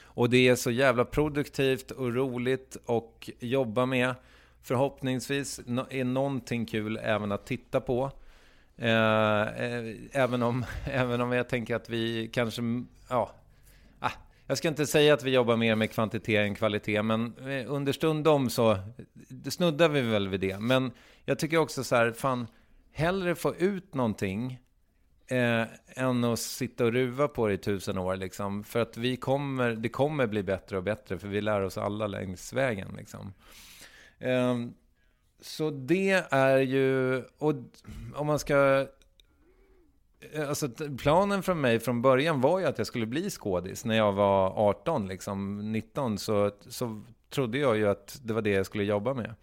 Och 0.03 0.29
det 0.29 0.47
är 0.47 0.55
så 0.55 0.71
jävla 0.71 1.05
produktivt 1.05 1.91
och 1.91 2.13
roligt 2.13 2.77
att 2.85 3.29
jobba 3.39 3.85
med. 3.85 4.15
Förhoppningsvis 4.61 5.59
är 5.89 6.03
någonting 6.03 6.65
kul 6.65 6.99
även 7.03 7.31
att 7.31 7.45
titta 7.45 7.81
på. 7.81 8.11
Eh, 8.77 9.41
eh 9.41 9.95
även, 10.11 10.43
om, 10.43 10.65
även 10.85 11.21
om 11.21 11.31
jag 11.31 11.49
tänker 11.49 11.75
att 11.75 11.89
vi 11.89 12.29
kanske, 12.33 12.61
ja, 13.09 13.31
ah, 13.99 14.11
jag 14.51 14.57
ska 14.57 14.67
inte 14.67 14.87
säga 14.87 15.13
att 15.13 15.23
vi 15.23 15.31
jobbar 15.31 15.57
mer 15.57 15.75
med 15.75 15.91
kvantitet 15.91 16.39
än 16.47 16.55
kvalitet, 16.55 17.01
men 17.01 17.33
eh, 17.37 17.73
understundom 17.73 18.49
så 18.49 18.77
snuddar 19.49 19.89
vi 19.89 20.01
väl 20.01 20.27
vid 20.27 20.39
det. 20.39 20.59
Men 20.59 20.91
jag 21.25 21.39
tycker 21.39 21.57
också 21.57 21.83
så 21.83 21.95
här, 21.95 22.11
fan, 22.11 22.47
hellre 22.91 23.35
få 23.35 23.55
ut 23.55 23.93
någonting 23.93 24.59
eh, 25.27 25.63
än 25.87 26.23
att 26.23 26.39
sitta 26.39 26.85
och 26.85 26.91
ruva 26.91 27.27
på 27.27 27.47
det 27.47 27.53
i 27.53 27.57
tusen 27.57 27.97
år. 27.97 28.15
Liksom. 28.15 28.63
För 28.63 28.79
att 28.79 28.97
vi 28.97 29.17
kommer, 29.17 29.71
det 29.71 29.89
kommer 29.89 30.27
bli 30.27 30.43
bättre 30.43 30.77
och 30.77 30.83
bättre, 30.83 31.19
för 31.19 31.27
vi 31.27 31.41
lär 31.41 31.61
oss 31.61 31.77
alla 31.77 32.07
längs 32.07 32.53
vägen. 32.53 32.95
Liksom. 32.97 33.33
Eh, 34.19 34.55
så 35.41 35.69
det 35.69 36.25
är 36.31 36.57
ju, 36.57 37.23
och 37.37 37.53
om 38.15 38.27
man 38.27 38.39
ska 38.39 38.87
Eh, 40.33 40.49
alltså, 40.49 40.69
planen 40.97 41.43
från 41.43 41.61
mig 41.61 41.79
från 41.79 42.01
början 42.01 42.41
var 42.41 42.59
ju 42.59 42.65
att 42.65 42.77
jag 42.77 42.87
skulle 42.87 43.05
bli 43.05 43.29
skådis. 43.29 43.85
När 43.85 43.97
jag 43.97 44.13
var 44.13 44.49
18, 44.69 45.07
liksom 45.07 45.71
19, 45.71 46.17
så, 46.17 46.51
så 46.67 47.03
trodde 47.29 47.57
jag 47.57 47.77
ju 47.77 47.89
att 47.89 48.19
det 48.23 48.33
var 48.33 48.41
det 48.41 48.49
jag 48.49 48.65
skulle 48.65 48.83
jobba 48.83 49.13
med. 49.13 49.35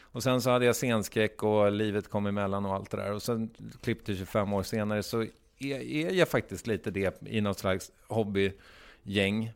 Och 0.00 0.22
sen 0.22 0.40
så 0.40 0.50
hade 0.50 0.64
jag 0.64 0.76
scenskräck 0.76 1.42
och 1.42 1.72
livet 1.72 2.08
kom 2.08 2.26
emellan 2.26 2.66
och 2.66 2.74
allt 2.74 2.90
det 2.90 2.96
där. 2.96 3.12
Och 3.12 3.22
sen 3.22 3.50
klippte 3.82 4.16
25 4.16 4.52
år 4.52 4.62
senare 4.62 5.02
så 5.02 5.22
är, 5.58 5.80
är 5.80 6.12
jag 6.12 6.28
faktiskt 6.28 6.66
lite 6.66 6.90
det 6.90 7.22
i 7.26 7.40
något 7.40 7.58
slags 7.58 7.92
hobbygäng. 8.08 9.52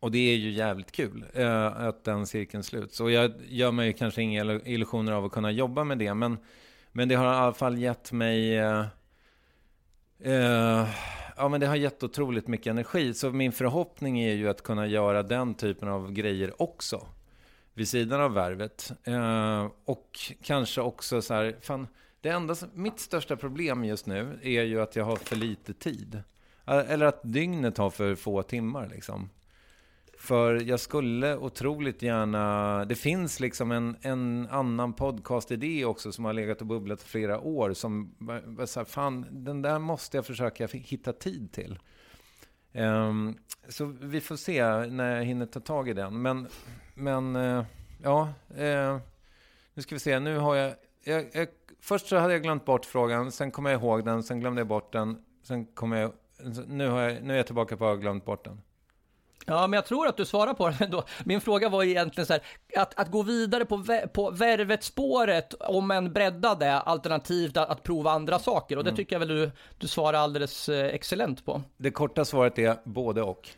Och 0.00 0.10
det 0.10 0.18
är 0.18 0.36
ju 0.36 0.50
jävligt 0.50 0.92
kul 0.92 1.24
eh, 1.34 1.66
att 1.66 2.04
den 2.04 2.26
cirkeln 2.26 2.62
sluts. 2.62 3.00
Och 3.00 3.10
jag 3.10 3.32
gör 3.48 3.72
mig 3.72 3.92
kanske 3.92 4.22
inga 4.22 4.60
illusioner 4.64 5.12
av 5.12 5.24
att 5.24 5.32
kunna 5.32 5.50
jobba 5.50 5.84
med 5.84 5.98
det. 5.98 6.14
Men, 6.14 6.38
men 6.92 7.08
det 7.08 7.14
har 7.14 7.24
i 7.24 7.36
alla 7.36 7.54
fall 7.54 7.78
gett 7.78 8.12
mig 8.12 8.56
eh, 8.56 8.84
Eh, 10.20 10.88
ja, 11.36 11.48
men 11.48 11.60
det 11.60 11.66
har 11.66 11.76
gett 11.76 12.02
otroligt 12.02 12.46
mycket 12.46 12.70
energi. 12.70 13.14
Så 13.14 13.30
min 13.30 13.52
förhoppning 13.52 14.20
är 14.20 14.34
ju 14.34 14.48
att 14.48 14.62
kunna 14.62 14.86
göra 14.86 15.22
den 15.22 15.54
typen 15.54 15.88
av 15.88 16.12
grejer 16.12 16.62
också. 16.62 17.06
vid 17.74 17.88
sidan 17.88 18.20
av 18.20 18.32
värvet. 18.32 18.92
Eh, 19.04 19.66
och 19.84 20.18
kanske 20.42 20.80
också 20.80 21.22
så 21.22 21.34
här, 21.34 21.56
fan, 21.60 21.86
det 22.20 22.28
enda 22.28 22.54
som, 22.54 22.68
mitt 22.74 23.00
största 23.00 23.36
problem 23.36 23.84
just 23.84 24.06
nu 24.06 24.38
är 24.42 24.62
ju 24.62 24.80
att 24.80 24.96
jag 24.96 25.04
har 25.04 25.16
för 25.16 25.36
lite 25.36 25.74
tid. 25.74 26.22
Eh, 26.66 26.90
eller 26.90 27.06
att 27.06 27.20
dygnet 27.22 27.78
har 27.78 27.90
för 27.90 28.14
få 28.14 28.42
timmar 28.42 28.88
liksom. 28.88 29.30
För 30.18 30.54
jag 30.54 30.80
skulle 30.80 31.36
otroligt 31.36 32.02
gärna... 32.02 32.84
Det 32.84 32.94
finns 32.94 33.40
liksom 33.40 33.72
en, 33.72 33.96
en 34.02 34.48
annan 34.50 34.92
podcastidé 34.92 35.84
också 35.84 36.12
som 36.12 36.24
har 36.24 36.32
legat 36.32 36.60
och 36.60 36.66
bubblat 36.66 37.02
i 37.02 37.04
flera 37.04 37.40
år. 37.40 37.72
Som 37.72 38.14
så 38.66 38.80
här, 38.80 38.84
fan, 38.84 39.26
den 39.30 39.62
där 39.62 39.78
måste 39.78 40.16
jag 40.16 40.26
försöka 40.26 40.66
hitta 40.66 41.12
tid 41.12 41.52
till. 41.52 41.78
Um, 42.72 43.38
så 43.68 43.84
vi 43.84 44.20
får 44.20 44.36
se 44.36 44.86
när 44.86 45.16
jag 45.16 45.24
hinner 45.24 45.46
ta 45.46 45.60
tag 45.60 45.88
i 45.88 45.92
den. 45.92 46.22
Men, 46.22 46.48
men 46.94 47.36
uh, 47.36 47.64
ja, 48.02 48.28
uh, 48.50 48.98
nu 49.74 49.82
ska 49.82 49.94
vi 49.94 50.00
se. 50.00 50.20
Nu 50.20 50.36
har 50.36 50.54
jag, 50.54 50.74
jag, 51.04 51.26
jag, 51.32 51.48
Först 51.80 52.06
så 52.06 52.16
hade 52.16 52.32
jag 52.32 52.42
glömt 52.42 52.64
bort 52.64 52.84
frågan, 52.84 53.32
sen 53.32 53.50
kom 53.50 53.66
jag 53.66 53.80
ihåg 53.80 54.04
den, 54.04 54.22
sen 54.22 54.40
glömde 54.40 54.60
jag 54.60 54.68
bort 54.68 54.92
den. 54.92 55.24
Sen 55.42 55.66
kom 55.66 55.92
jag, 55.92 56.12
nu, 56.66 56.88
har 56.88 57.00
jag, 57.00 57.22
nu 57.22 57.32
är 57.32 57.36
jag 57.36 57.46
tillbaka 57.46 57.76
på 57.76 57.84
att 57.84 57.90
ha 57.90 57.96
glömt 57.96 58.24
bort 58.24 58.44
den. 58.44 58.60
Ja, 59.48 59.66
men 59.66 59.76
jag 59.76 59.86
tror 59.86 60.06
att 60.06 60.16
du 60.16 60.24
svarar 60.24 60.54
på 60.54 60.68
den 60.68 60.76
ändå. 60.80 61.04
Min 61.24 61.40
fråga 61.40 61.68
var 61.68 61.84
egentligen 61.84 62.26
så 62.26 62.32
här, 62.32 62.42
att, 62.76 62.98
att 63.00 63.10
gå 63.10 63.22
vidare 63.22 63.64
på, 63.64 63.84
på 64.12 64.30
värvet-spåret, 64.30 65.54
om 65.60 65.90
en 65.90 66.12
bredda 66.12 66.54
det, 66.54 66.72
alternativt 66.72 67.56
att, 67.56 67.68
att 67.68 67.82
prova 67.82 68.10
andra 68.10 68.38
saker. 68.38 68.76
Och 68.76 68.84
det 68.84 68.90
mm. 68.90 68.96
tycker 68.96 69.14
jag 69.14 69.20
väl 69.20 69.28
du, 69.28 69.50
du 69.78 69.88
svarar 69.88 70.18
alldeles 70.18 70.68
eh, 70.68 70.86
excellent 70.86 71.44
på. 71.44 71.62
Det 71.76 71.90
korta 71.90 72.24
svaret 72.24 72.58
är 72.58 72.76
både 72.84 73.22
och. 73.22 73.48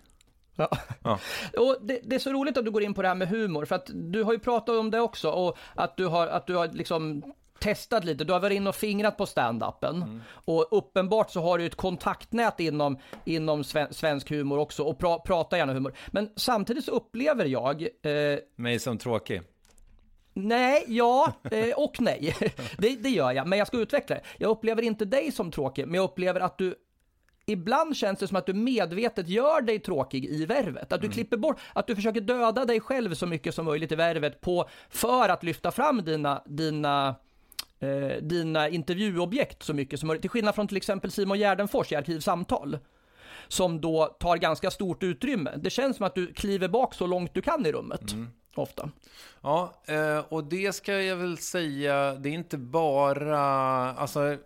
Ja. 0.57 0.69
ja. 1.03 1.19
Och 1.59 1.77
det, 1.81 2.01
det, 2.05 2.15
är 2.15 2.19
så 2.19 2.33
roligt 2.33 2.59
att 2.59 2.65
du 2.65 2.71
går 2.71 2.83
in 2.83 2.95
på 2.95 3.03
det 3.03 3.09
här 3.09 3.15
med 3.15 3.29
humor, 3.29 3.65
för 3.65 3.75
att 3.75 3.91
du 3.95 4.23
har 4.23 4.33
ju 4.33 4.39
pratat 4.39 4.79
om 4.79 4.91
det 4.91 5.01
också 5.01 5.31
och 5.31 5.59
att 5.75 5.97
du 5.97 6.07
har, 6.07 6.27
att 6.27 6.47
du 6.47 6.55
har 6.55 6.69
liksom 6.69 7.23
testat 7.61 8.05
lite, 8.05 8.25
du 8.25 8.33
har 8.33 8.41
varit 8.41 8.57
inne 8.57 8.69
och 8.69 8.75
fingrat 8.75 9.17
på 9.17 9.27
stand-upen. 9.27 9.97
Mm. 10.03 10.21
Och 10.33 10.67
uppenbart 10.71 11.31
så 11.31 11.41
har 11.41 11.59
du 11.59 11.67
ett 11.67 11.75
kontaktnät 11.75 12.61
inom, 12.61 12.99
inom 13.25 13.65
svensk 13.91 14.31
humor 14.31 14.59
också 14.59 14.83
och 14.83 14.99
pra, 14.99 15.19
pratar 15.19 15.57
gärna 15.57 15.73
humor. 15.73 15.95
Men 16.09 16.31
samtidigt 16.37 16.85
så 16.85 16.91
upplever 16.91 17.45
jag... 17.45 17.83
Eh, 17.83 18.39
Mig 18.57 18.79
som 18.79 18.99
tråkig? 18.99 19.43
Nej, 20.35 20.85
ja 20.87 21.33
eh, 21.51 21.75
och 21.77 22.01
nej. 22.01 22.37
det, 22.79 22.97
det 22.97 23.11
gör 23.11 23.33
jag, 23.33 23.47
men 23.47 23.59
jag 23.59 23.69
ska 23.69 23.77
utveckla 23.77 24.17
det. 24.17 24.23
Jag 24.39 24.51
upplever 24.51 24.83
inte 24.83 25.05
dig 25.05 25.33
som 25.33 25.51
tråkig, 25.51 25.87
men 25.87 25.95
jag 25.95 26.05
upplever 26.05 26.41
att 26.41 26.59
du 26.59 26.75
Ibland 27.47 27.97
känns 27.97 28.19
det 28.19 28.29
som 28.29 28.37
att 28.37 28.47
du 28.47 28.55
medvetet 28.55 29.29
gör 29.29 29.61
dig 29.61 29.79
tråkig 29.79 30.25
i 30.25 30.47
värvet. 30.47 30.93
Att 30.93 31.01
du 31.01 31.07
mm. 31.07 31.15
klipper 31.15 31.37
bort, 31.37 31.61
att 31.73 31.87
du 31.87 31.95
försöker 31.95 32.21
döda 32.21 32.65
dig 32.65 32.81
själv 32.81 33.15
så 33.15 33.27
mycket 33.27 33.55
som 33.55 33.65
möjligt 33.65 33.93
i 33.93 33.95
värvet 33.95 34.41
på, 34.41 34.69
för 34.89 35.29
att 35.29 35.43
lyfta 35.43 35.71
fram 35.71 36.05
dina, 36.05 36.43
dina 36.47 37.15
eh, 37.81 38.23
dina 38.23 38.69
intervjuobjekt 38.69 39.63
så 39.63 39.75
mycket 39.75 40.01
som 40.01 40.07
möjligt. 40.07 40.23
Till 40.23 40.31
skillnad 40.31 40.55
från 40.55 40.69
till 40.69 40.77
exempel 40.77 41.11
Simon 41.11 41.39
Gärdenfors 41.39 41.93
i 41.93 41.97
Arkivsamtal. 41.97 42.79
Som 43.49 43.81
då 43.81 44.07
tar 44.07 44.37
ganska 44.37 44.71
stort 44.71 45.03
utrymme. 45.03 45.51
Det 45.57 45.71
känns 45.71 45.97
som 45.97 46.07
att 46.07 46.15
du 46.15 46.33
kliver 46.33 46.69
bak 46.69 46.95
så 46.95 47.07
långt 47.07 47.35
du 47.35 47.43
kan 47.43 47.67
i 47.67 47.73
rummet. 47.73 48.13
Mm. 48.13 48.29
Ofta. 48.55 48.91
Ja, 49.41 49.83
eh, 49.87 50.19
och 50.29 50.45
det 50.45 50.73
ska 50.73 51.03
jag 51.03 51.17
väl 51.17 51.39
säga, 51.39 52.15
det 52.15 52.29
är 52.29 52.33
inte 52.33 52.59
bara, 52.59 53.41
alltså 53.93 54.37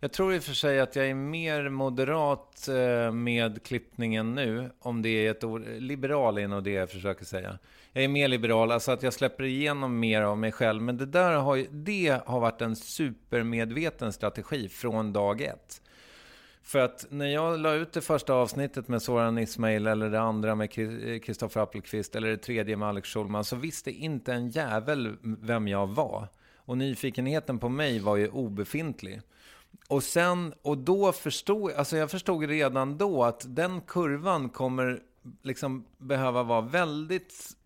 jag 0.00 0.12
tror 0.12 0.34
i 0.34 0.38
och 0.38 0.42
för 0.42 0.52
sig 0.52 0.80
att 0.80 0.96
jag 0.96 1.06
är 1.06 1.14
mer 1.14 1.68
moderat 1.68 2.68
eh, 2.68 3.12
med 3.12 3.62
klippningen 3.62 4.34
nu, 4.34 4.70
om 4.78 5.02
det 5.02 5.08
är 5.08 5.30
ett 5.30 5.44
ord. 5.44 5.64
Liberal 5.66 6.38
är 6.38 6.48
nog 6.48 6.64
det 6.64 6.70
jag 6.70 6.90
försöker 6.90 7.24
säga. 7.24 7.58
Jag 7.92 8.04
är 8.04 8.08
mer 8.08 8.28
liberal, 8.28 8.72
alltså 8.72 8.92
att 8.92 9.02
jag 9.02 9.12
släpper 9.12 9.44
igenom 9.44 10.00
mer 10.00 10.22
av 10.22 10.38
mig 10.38 10.52
själv. 10.52 10.82
Men 10.82 10.96
det 10.96 11.06
där 11.06 11.32
har, 11.32 11.56
ju, 11.56 11.66
det 11.70 12.20
har 12.26 12.40
varit 12.40 12.60
en 12.60 12.76
supermedveten 12.76 14.12
strategi 14.12 14.68
från 14.68 15.12
dag 15.12 15.40
ett. 15.40 15.82
För 16.62 16.78
att 16.78 17.06
när 17.10 17.26
jag 17.26 17.60
la 17.60 17.74
ut 17.74 17.92
det 17.92 18.00
första 18.00 18.34
avsnittet 18.34 18.88
med 18.88 19.02
Soran 19.02 19.38
Ismail 19.38 19.86
eller 19.86 20.10
det 20.10 20.20
andra 20.20 20.54
med 20.54 20.72
Kristoffer 21.24 21.60
Appelqvist 21.60 22.16
eller 22.16 22.28
det 22.28 22.36
tredje 22.36 22.76
med 22.76 22.88
Alex 22.88 23.08
Schulman 23.08 23.44
så 23.44 23.56
visste 23.56 23.90
inte 23.90 24.32
en 24.32 24.50
jävel 24.50 25.16
vem 25.22 25.68
jag 25.68 25.86
var. 25.86 26.28
Och 26.56 26.78
nyfikenheten 26.78 27.58
på 27.58 27.68
mig 27.68 27.98
var 27.98 28.16
ju 28.16 28.28
obefintlig. 28.28 29.20
Och 29.88 30.02
sen, 30.02 30.54
och 30.62 30.78
då 30.78 31.12
förstod, 31.12 31.72
alltså 31.72 31.96
jag 31.96 32.10
förstod 32.10 32.44
redan 32.44 32.98
då 32.98 33.24
att 33.24 33.44
den 33.48 33.80
kurvan 33.80 34.48
kommer 34.48 35.00
liksom 35.42 35.84
behöva 35.98 36.42
vara 36.42 36.60
väldigt 36.60 37.56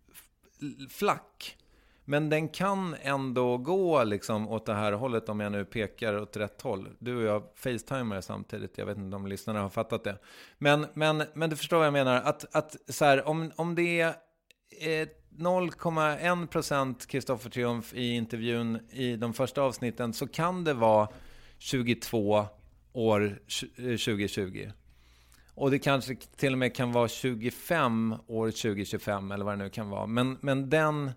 flack. 0.90 1.56
Men 2.04 2.30
den 2.30 2.48
kan 2.48 2.96
ändå 3.02 3.58
gå 3.58 4.04
liksom 4.04 4.48
åt 4.48 4.66
det 4.66 4.74
här 4.74 4.92
hållet 4.92 5.28
om 5.28 5.40
jag 5.40 5.52
nu 5.52 5.64
pekar 5.64 6.18
åt 6.18 6.36
rätt 6.36 6.62
håll. 6.62 6.88
Du 6.98 7.16
och 7.16 7.22
jag 7.22 7.42
facetimar 7.54 8.20
samtidigt. 8.20 8.78
Jag 8.78 8.86
vet 8.86 8.98
inte 8.98 9.16
om 9.16 9.26
lyssnarna 9.26 9.60
har 9.60 9.68
fattat 9.68 10.04
det. 10.04 10.18
Men, 10.58 10.86
men, 10.94 11.22
men 11.34 11.50
du 11.50 11.56
förstår 11.56 11.76
vad 11.76 11.86
jag 11.86 11.92
menar. 11.92 12.22
Att, 12.22 12.56
att 12.56 12.76
så 12.88 13.04
här, 13.04 13.28
om, 13.28 13.52
om 13.56 13.74
det 13.74 14.00
är 14.00 14.08
eh, 14.80 15.08
0,1 15.38 16.46
procent 16.46 17.06
Kristoffer 17.06 17.50
Triumf 17.50 17.94
i 17.94 18.10
intervjun 18.10 18.88
i 18.90 19.16
de 19.16 19.34
första 19.34 19.62
avsnitten 19.62 20.12
så 20.12 20.28
kan 20.28 20.64
det 20.64 20.74
vara 20.74 21.08
22 21.58 22.46
år 22.92 23.38
2020. 23.76 24.64
Eh, 24.64 24.70
och 25.54 25.70
det 25.70 25.78
kanske 25.78 26.16
till 26.36 26.52
och 26.52 26.58
med 26.58 26.74
kan 26.74 26.92
vara 26.92 27.08
25 27.08 28.16
år 28.26 28.50
2025 28.50 29.32
eller 29.32 29.44
vad 29.44 29.58
det 29.58 29.64
nu 29.64 29.70
kan 29.70 29.90
vara. 29.90 30.06
Men, 30.06 30.38
men 30.40 30.70
den... 30.70 31.10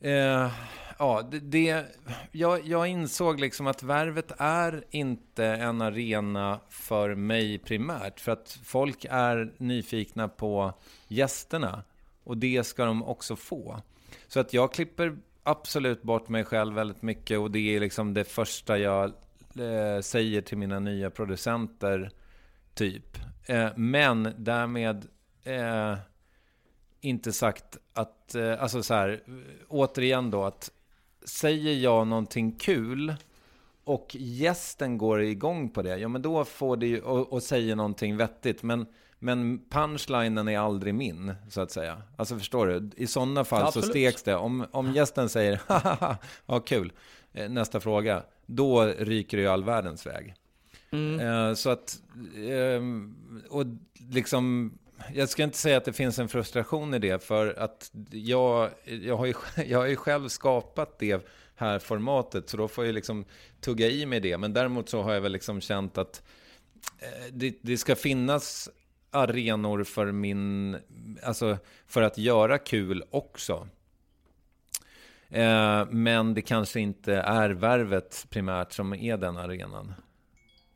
Eh, 0.00 0.52
ja, 0.98 1.28
det, 1.30 1.38
det, 1.38 1.84
jag, 2.32 2.66
jag 2.66 2.86
insåg 2.86 3.40
liksom 3.40 3.66
att 3.66 3.82
värvet 3.82 4.32
är 4.38 4.84
inte 4.90 5.44
en 5.46 5.80
arena 5.82 6.60
för 6.68 7.14
mig 7.14 7.58
primärt. 7.58 8.20
För 8.20 8.32
att 8.32 8.58
folk 8.64 9.06
är 9.10 9.52
nyfikna 9.58 10.28
på 10.28 10.72
gästerna. 11.08 11.82
Och 12.24 12.36
det 12.36 12.64
ska 12.66 12.84
de 12.84 13.02
också 13.02 13.36
få. 13.36 13.82
Så 14.28 14.40
att 14.40 14.52
jag 14.52 14.72
klipper 14.72 15.18
absolut 15.42 16.02
bort 16.02 16.28
mig 16.28 16.44
själv 16.44 16.74
väldigt 16.74 17.02
mycket. 17.02 17.38
Och 17.38 17.50
det 17.50 17.76
är 17.76 17.80
liksom 17.80 18.14
det 18.14 18.24
första 18.24 18.78
jag 18.78 19.04
eh, 19.58 20.00
säger 20.00 20.40
till 20.40 20.58
mina 20.58 20.78
nya 20.78 21.10
producenter 21.10 22.10
typ. 22.78 23.18
Eh, 23.46 23.68
men 23.76 24.34
därmed 24.38 25.06
eh, 25.44 25.96
inte 27.00 27.32
sagt 27.32 27.78
att, 27.92 28.34
eh, 28.34 28.62
alltså 28.62 28.82
så 28.82 28.94
här, 28.94 29.20
återigen 29.68 30.30
då 30.30 30.44
att 30.44 30.70
säger 31.24 31.74
jag 31.74 32.06
någonting 32.06 32.52
kul 32.52 33.14
och 33.84 34.16
gästen 34.18 34.98
går 34.98 35.22
igång 35.22 35.68
på 35.68 35.82
det, 35.82 35.98
ja 35.98 36.08
men 36.08 36.22
då 36.22 36.44
får 36.44 36.76
det 36.76 36.86
ju, 36.86 37.00
och, 37.00 37.32
och 37.32 37.42
säger 37.42 37.76
någonting 37.76 38.16
vettigt, 38.16 38.62
men 38.62 38.86
men 39.20 39.60
punchlinen 39.70 40.48
är 40.48 40.58
aldrig 40.58 40.94
min, 40.94 41.34
så 41.50 41.60
att 41.60 41.70
säga. 41.70 42.02
Alltså 42.16 42.38
förstår 42.38 42.66
du? 42.66 42.90
I 42.96 43.06
sådana 43.06 43.44
fall 43.44 43.62
Absolut. 43.62 43.86
så 43.86 43.90
steks 43.90 44.22
det. 44.22 44.36
Om, 44.36 44.66
om 44.70 44.92
gästen 44.92 45.28
säger 45.28 45.60
haha, 45.66 46.16
vad 46.46 46.66
kul, 46.66 46.92
nästa 47.32 47.80
fråga, 47.80 48.22
då 48.46 48.84
ryker 48.84 49.36
det 49.36 49.42
ju 49.42 49.48
all 49.48 49.64
världens 49.64 50.06
väg. 50.06 50.34
Mm. 50.90 51.20
Eh, 51.20 51.54
så 51.54 51.70
att, 51.70 52.02
ehm, 52.36 53.16
och 53.50 53.64
liksom, 54.10 54.72
jag 55.14 55.28
ska 55.28 55.42
inte 55.42 55.58
säga 55.58 55.76
att 55.76 55.84
det 55.84 55.92
finns 55.92 56.18
en 56.18 56.28
frustration 56.28 56.94
i 56.94 56.98
det, 56.98 57.24
för 57.24 57.58
att 57.58 57.90
jag, 58.10 58.70
jag, 58.84 59.16
har, 59.16 59.26
ju, 59.26 59.34
jag 59.66 59.78
har 59.78 59.86
ju 59.86 59.96
själv 59.96 60.28
skapat 60.28 60.98
det 60.98 61.26
här 61.54 61.78
formatet, 61.78 62.48
så 62.48 62.56
då 62.56 62.68
får 62.68 62.86
jag 62.86 62.94
liksom 62.94 63.24
tugga 63.60 63.88
i 63.88 64.06
mig 64.06 64.20
det. 64.20 64.38
Men 64.38 64.52
däremot 64.52 64.88
så 64.88 65.02
har 65.02 65.12
jag 65.12 65.20
väl 65.20 65.32
liksom 65.32 65.60
känt 65.60 65.98
att 65.98 66.22
eh, 66.98 67.32
det, 67.32 67.58
det 67.62 67.76
ska 67.76 67.96
finnas 67.96 68.70
arenor 69.10 69.84
för 69.84 70.12
min, 70.12 70.76
alltså 71.22 71.58
för 71.86 72.02
att 72.02 72.18
göra 72.18 72.58
kul 72.58 73.04
också. 73.10 73.68
Eh, 75.28 75.86
men 75.90 76.34
det 76.34 76.42
kanske 76.42 76.80
inte 76.80 77.14
är 77.14 77.50
värvet 77.50 78.26
primärt 78.30 78.72
som 78.72 78.94
är 78.94 79.16
den 79.16 79.36
arenan. 79.36 79.94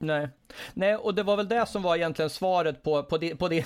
Nej. 0.03 0.29
Nej, 0.75 0.97
och 0.97 1.15
det 1.15 1.23
var 1.23 1.37
väl 1.37 1.49
det 1.49 1.67
som 1.67 1.83
var 1.83 1.97
egentligen 1.97 2.31
svaret 2.31 2.83
på, 2.83 3.03
på, 3.03 3.19
din, 3.19 3.37
på 3.37 3.49
din, 3.49 3.65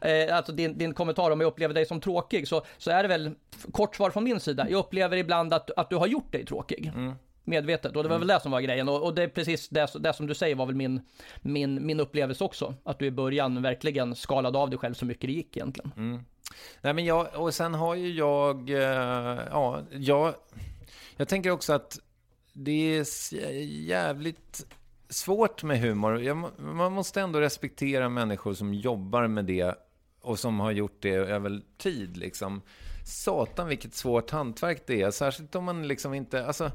eh, 0.00 0.36
alltså 0.36 0.52
din, 0.52 0.78
din 0.78 0.94
kommentar 0.94 1.30
om 1.30 1.40
jag 1.40 1.48
upplever 1.48 1.74
dig 1.74 1.86
som 1.86 2.00
tråkig. 2.00 2.48
Så, 2.48 2.62
så 2.78 2.90
är 2.90 3.02
det 3.02 3.08
väl 3.08 3.30
kort 3.72 3.96
svar 3.96 4.10
från 4.10 4.24
min 4.24 4.40
sida. 4.40 4.66
Jag 4.70 4.78
upplever 4.78 5.16
ibland 5.16 5.54
att, 5.54 5.70
att 5.70 5.90
du 5.90 5.96
har 5.96 6.06
gjort 6.06 6.32
dig 6.32 6.46
tråkig. 6.46 6.92
Mm. 6.94 7.14
Medvetet. 7.44 7.96
Och 7.96 8.02
det 8.02 8.08
var 8.08 8.16
mm. 8.16 8.28
väl 8.28 8.36
det 8.36 8.42
som 8.42 8.52
var 8.52 8.60
grejen. 8.60 8.88
Och, 8.88 9.02
och, 9.02 9.14
det 9.14 9.22
är 9.22 9.28
precis 9.28 9.68
det, 9.68 9.90
det 10.00 10.12
som 10.12 10.26
du 10.26 10.34
säger 10.34 10.54
var 10.54 10.66
väl 10.66 10.74
min, 10.74 11.00
min, 11.40 11.86
min 11.86 12.00
upplevelse 12.00 12.44
också. 12.44 12.74
Att 12.84 12.98
du 12.98 13.06
i 13.06 13.10
början 13.10 13.62
verkligen 13.62 14.14
skalade 14.14 14.58
av 14.58 14.70
dig 14.70 14.78
själv 14.78 14.94
så 14.94 15.04
mycket 15.04 15.26
det 15.26 15.32
gick 15.32 15.56
egentligen. 15.56 15.92
Mm. 15.96 16.24
Nej, 16.80 16.94
men 16.94 17.04
jag, 17.04 17.28
och 17.34 17.54
sen 17.54 17.74
har 17.74 17.94
ju 17.94 18.12
jag, 18.12 18.70
eh, 18.70 19.40
ja, 19.50 19.80
jag, 19.90 20.34
jag 21.16 21.28
tänker 21.28 21.50
också 21.50 21.72
att 21.72 21.98
det 22.52 22.98
är 22.98 23.50
jävligt 23.86 24.66
svårt 25.10 25.62
med 25.62 25.80
humor. 25.80 26.20
Jag, 26.20 26.50
man 26.58 26.92
måste 26.92 27.20
ändå 27.20 27.40
respektera 27.40 28.08
människor 28.08 28.54
som 28.54 28.74
jobbar 28.74 29.26
med 29.26 29.44
det 29.44 29.74
och 30.20 30.38
som 30.38 30.60
har 30.60 30.70
gjort 30.70 30.96
det 31.02 31.14
över 31.14 31.62
tid. 31.78 32.16
Liksom. 32.16 32.62
satan 33.04 33.68
vilket 33.68 33.94
svårt 33.94 34.30
hantverk 34.30 34.82
det 34.86 35.02
är. 35.02 35.10
Särskilt 35.10 35.54
om 35.54 35.64
man 35.64 35.88
liksom 35.88 36.14
inte, 36.14 36.46
alltså 36.46 36.70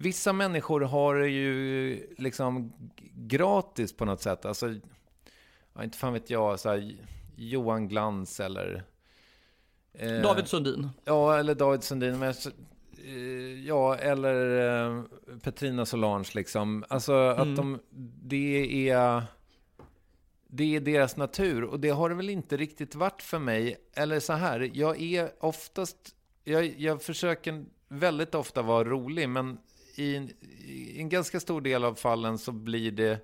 Vissa 0.00 0.32
människor 0.32 0.80
har 0.80 1.14
det 1.14 1.28
ju 1.28 2.06
liksom 2.18 2.72
gratis 3.14 3.96
på 3.96 4.04
något 4.04 4.22
sätt. 4.22 4.44
Alltså, 4.44 4.74
ja, 5.74 5.84
inte 5.84 5.98
fan 5.98 6.12
vet 6.12 6.30
jag, 6.30 6.60
så 6.60 6.68
här, 6.68 6.96
Johan 7.36 7.88
Glans 7.88 8.40
eller... 8.40 8.84
Eh, 9.92 10.22
David 10.22 10.48
Sundin. 10.48 10.88
Ja, 11.04 11.38
eller 11.38 11.54
David 11.54 11.82
Sundin. 11.82 12.18
Men, 12.18 12.34
ja, 13.64 13.96
eller 13.96 14.60
eh, 14.86 15.04
Petrina 15.42 15.86
Solange 15.86 16.30
liksom. 16.34 16.84
Alltså 16.88 17.12
mm. 17.12 17.50
att 17.50 17.56
de, 17.56 17.78
det 18.22 18.88
är... 18.90 19.22
Det 20.50 20.76
är 20.76 20.80
deras 20.80 21.16
natur 21.16 21.64
och 21.64 21.80
det 21.80 21.88
har 21.88 22.08
det 22.08 22.14
väl 22.14 22.30
inte 22.30 22.56
riktigt 22.56 22.94
varit 22.94 23.22
för 23.22 23.38
mig. 23.38 23.76
Eller 23.94 24.20
så 24.20 24.32
här, 24.32 24.70
jag 24.74 25.02
är 25.02 25.30
oftast... 25.40 25.96
Jag, 26.44 26.80
jag 26.80 27.02
försöker 27.02 27.64
väldigt 27.88 28.34
ofta 28.34 28.62
vara 28.62 28.84
rolig, 28.84 29.28
men 29.28 29.58
i 29.94 30.16
en, 30.16 30.30
i 30.66 31.00
en 31.00 31.08
ganska 31.08 31.40
stor 31.40 31.60
del 31.60 31.84
av 31.84 31.94
fallen 31.94 32.38
så 32.38 32.52
blir 32.52 32.90
det 32.90 33.20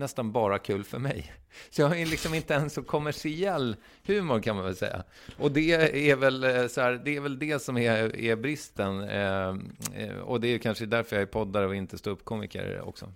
nästan 0.00 0.32
bara 0.32 0.58
kul 0.58 0.84
för 0.84 0.98
mig. 0.98 1.32
Så 1.70 1.82
jag 1.82 1.88
har 1.88 1.96
liksom 1.96 2.34
inte 2.34 2.54
ens 2.54 2.74
så 2.74 2.82
kommersiell 2.82 3.76
humor 4.04 4.40
kan 4.40 4.56
man 4.56 4.64
väl 4.64 4.76
säga. 4.76 5.02
Och 5.38 5.52
det 5.52 5.72
är 6.10 6.16
väl, 6.16 6.44
eh, 6.44 6.66
så 6.66 6.80
här, 6.80 6.92
det, 7.04 7.16
är 7.16 7.20
väl 7.20 7.38
det 7.38 7.62
som 7.62 7.78
är, 7.78 8.16
är 8.16 8.36
bristen. 8.36 9.02
Eh, 9.02 9.48
eh, 9.94 10.18
och 10.18 10.40
det 10.40 10.48
är 10.48 10.58
kanske 10.58 10.86
därför 10.86 11.16
jag 11.16 11.22
är 11.22 11.26
poddare 11.26 11.66
och 11.66 11.74
inte 11.74 11.98
ståuppkomiker 11.98 12.80
också. 12.80 13.12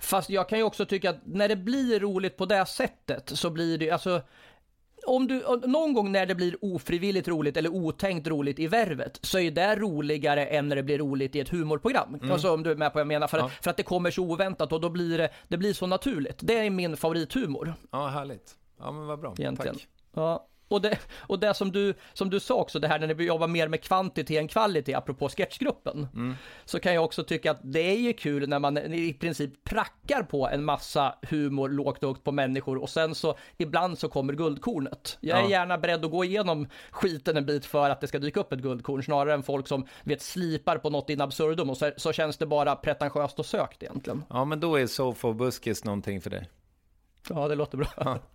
Fast 0.00 0.30
jag 0.30 0.48
kan 0.48 0.58
ju 0.58 0.64
också 0.64 0.86
tycka 0.86 1.10
att 1.10 1.20
när 1.24 1.48
det 1.48 1.56
blir 1.56 2.00
roligt 2.00 2.36
på 2.36 2.46
det 2.46 2.66
sättet 2.66 3.30
så 3.34 3.50
blir 3.50 3.78
det, 3.78 3.90
alltså 3.90 4.22
om 5.06 5.26
du, 5.26 5.42
någon 5.66 5.92
gång 5.92 6.12
när 6.12 6.26
det 6.26 6.34
blir 6.34 6.56
ofrivilligt 6.60 7.28
roligt 7.28 7.56
eller 7.56 7.74
otänkt 7.74 8.28
roligt 8.28 8.58
i 8.58 8.66
värvet 8.66 9.18
så 9.22 9.38
är 9.38 9.50
det 9.50 9.76
roligare 9.76 10.46
än 10.46 10.68
när 10.68 10.76
det 10.76 10.82
blir 10.82 10.98
roligt 10.98 11.36
i 11.36 11.40
ett 11.40 11.48
humorprogram. 11.48 12.14
Mm. 12.14 12.32
Alltså 12.32 12.54
om 12.54 12.62
du 12.62 12.70
är 12.70 12.76
med 12.76 12.92
på 12.92 12.96
vad 12.96 13.00
jag 13.00 13.08
menar. 13.08 13.26
För, 13.26 13.38
ja. 13.38 13.50
för 13.62 13.70
att 13.70 13.76
det 13.76 13.82
kommer 13.82 14.10
så 14.10 14.22
oväntat 14.22 14.72
och 14.72 14.80
då 14.80 14.90
blir 14.90 15.18
det, 15.18 15.30
det 15.48 15.56
blir 15.56 15.72
så 15.72 15.86
naturligt. 15.86 16.38
Det 16.42 16.58
är 16.58 16.70
min 16.70 16.96
favorithumor. 16.96 17.74
Ja, 17.90 18.06
härligt. 18.06 18.56
Ja, 18.78 18.92
men 18.92 19.06
vad 19.06 19.20
bra. 19.20 19.34
Egentligen. 19.38 19.74
Tack. 19.74 19.88
Ja. 20.14 20.46
Och 20.70 20.80
det, 20.80 20.98
och 21.16 21.38
det 21.38 21.54
som, 21.54 21.72
du, 21.72 21.94
som 22.12 22.30
du 22.30 22.40
sa 22.40 22.54
också, 22.54 22.78
det 22.78 22.88
här 22.88 22.98
när 22.98 23.14
vi 23.14 23.24
jobbar 23.24 23.48
mer 23.48 23.68
med 23.68 23.82
kvantitet 23.82 24.38
än 24.38 24.48
kvalitet, 24.48 24.94
apropå 24.94 25.28
sketchgruppen, 25.28 26.08
mm. 26.14 26.34
så 26.64 26.80
kan 26.80 26.94
jag 26.94 27.04
också 27.04 27.24
tycka 27.24 27.50
att 27.50 27.60
det 27.62 27.80
är 27.80 27.96
ju 27.96 28.12
kul 28.12 28.48
när 28.48 28.58
man 28.58 28.78
i 28.78 29.12
princip 29.12 29.64
prackar 29.64 30.22
på 30.22 30.48
en 30.48 30.64
massa 30.64 31.14
humor 31.22 31.68
lågt 31.68 32.02
och 32.02 32.08
högt 32.08 32.24
på 32.24 32.32
människor 32.32 32.82
och 32.82 32.90
sen 32.90 33.14
så 33.14 33.38
ibland 33.58 33.98
så 33.98 34.08
kommer 34.08 34.32
guldkornet. 34.32 35.18
Jag 35.20 35.38
är 35.38 35.42
ja. 35.42 35.50
gärna 35.50 35.78
beredd 35.78 36.04
att 36.04 36.10
gå 36.10 36.24
igenom 36.24 36.66
skiten 36.90 37.36
en 37.36 37.46
bit 37.46 37.66
för 37.66 37.90
att 37.90 38.00
det 38.00 38.06
ska 38.06 38.18
dyka 38.18 38.40
upp 38.40 38.52
ett 38.52 38.60
guldkorn, 38.60 39.02
snarare 39.02 39.34
än 39.34 39.42
folk 39.42 39.68
som 39.68 39.86
vet 40.04 40.22
slipar 40.22 40.78
på 40.78 40.90
något 40.90 41.10
in 41.10 41.20
absurdum 41.20 41.70
och 41.70 41.76
så, 41.76 41.90
så 41.96 42.12
känns 42.12 42.36
det 42.36 42.46
bara 42.46 42.76
pretentiöst 42.76 43.38
och 43.38 43.46
sökt 43.46 43.82
egentligen. 43.82 44.24
Ja, 44.28 44.44
men 44.44 44.60
då 44.60 44.76
är 44.76 44.86
Sofa 44.86 45.28
och 45.28 45.34
Buskis 45.34 45.84
någonting 45.84 46.20
för 46.20 46.30
dig. 46.30 46.48
Ja, 47.28 47.48
det 47.48 47.54
låter 47.54 47.78
bra. 47.78 47.88
Ja. 47.96 48.18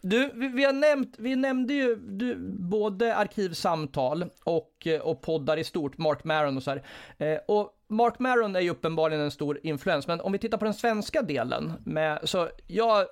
Du, 0.00 0.30
vi, 0.34 0.48
vi, 0.48 0.64
har 0.64 0.72
nämnt, 0.72 1.14
vi 1.18 1.36
nämnde 1.36 1.74
ju 1.74 1.96
du, 1.96 2.36
både 2.58 3.16
arkivsamtal 3.16 4.24
och, 4.44 4.86
eh, 4.86 5.00
och 5.00 5.22
poddar 5.22 5.56
i 5.56 5.64
stort, 5.64 5.98
Mark 5.98 6.24
Maron 6.24 6.56
och 6.56 6.62
så 6.62 6.70
här. 6.70 6.82
Eh, 7.18 7.38
och 7.48 7.70
Mark 7.88 8.18
Maron 8.18 8.56
är 8.56 8.60
ju 8.60 8.70
uppenbarligen 8.70 9.22
en 9.22 9.30
stor 9.30 9.60
influens, 9.62 10.06
men 10.06 10.20
om 10.20 10.32
vi 10.32 10.38
tittar 10.38 10.58
på 10.58 10.64
den 10.64 10.74
svenska 10.74 11.22
delen, 11.22 11.72
med, 11.84 12.20
så 12.24 12.48
jag 12.66 13.06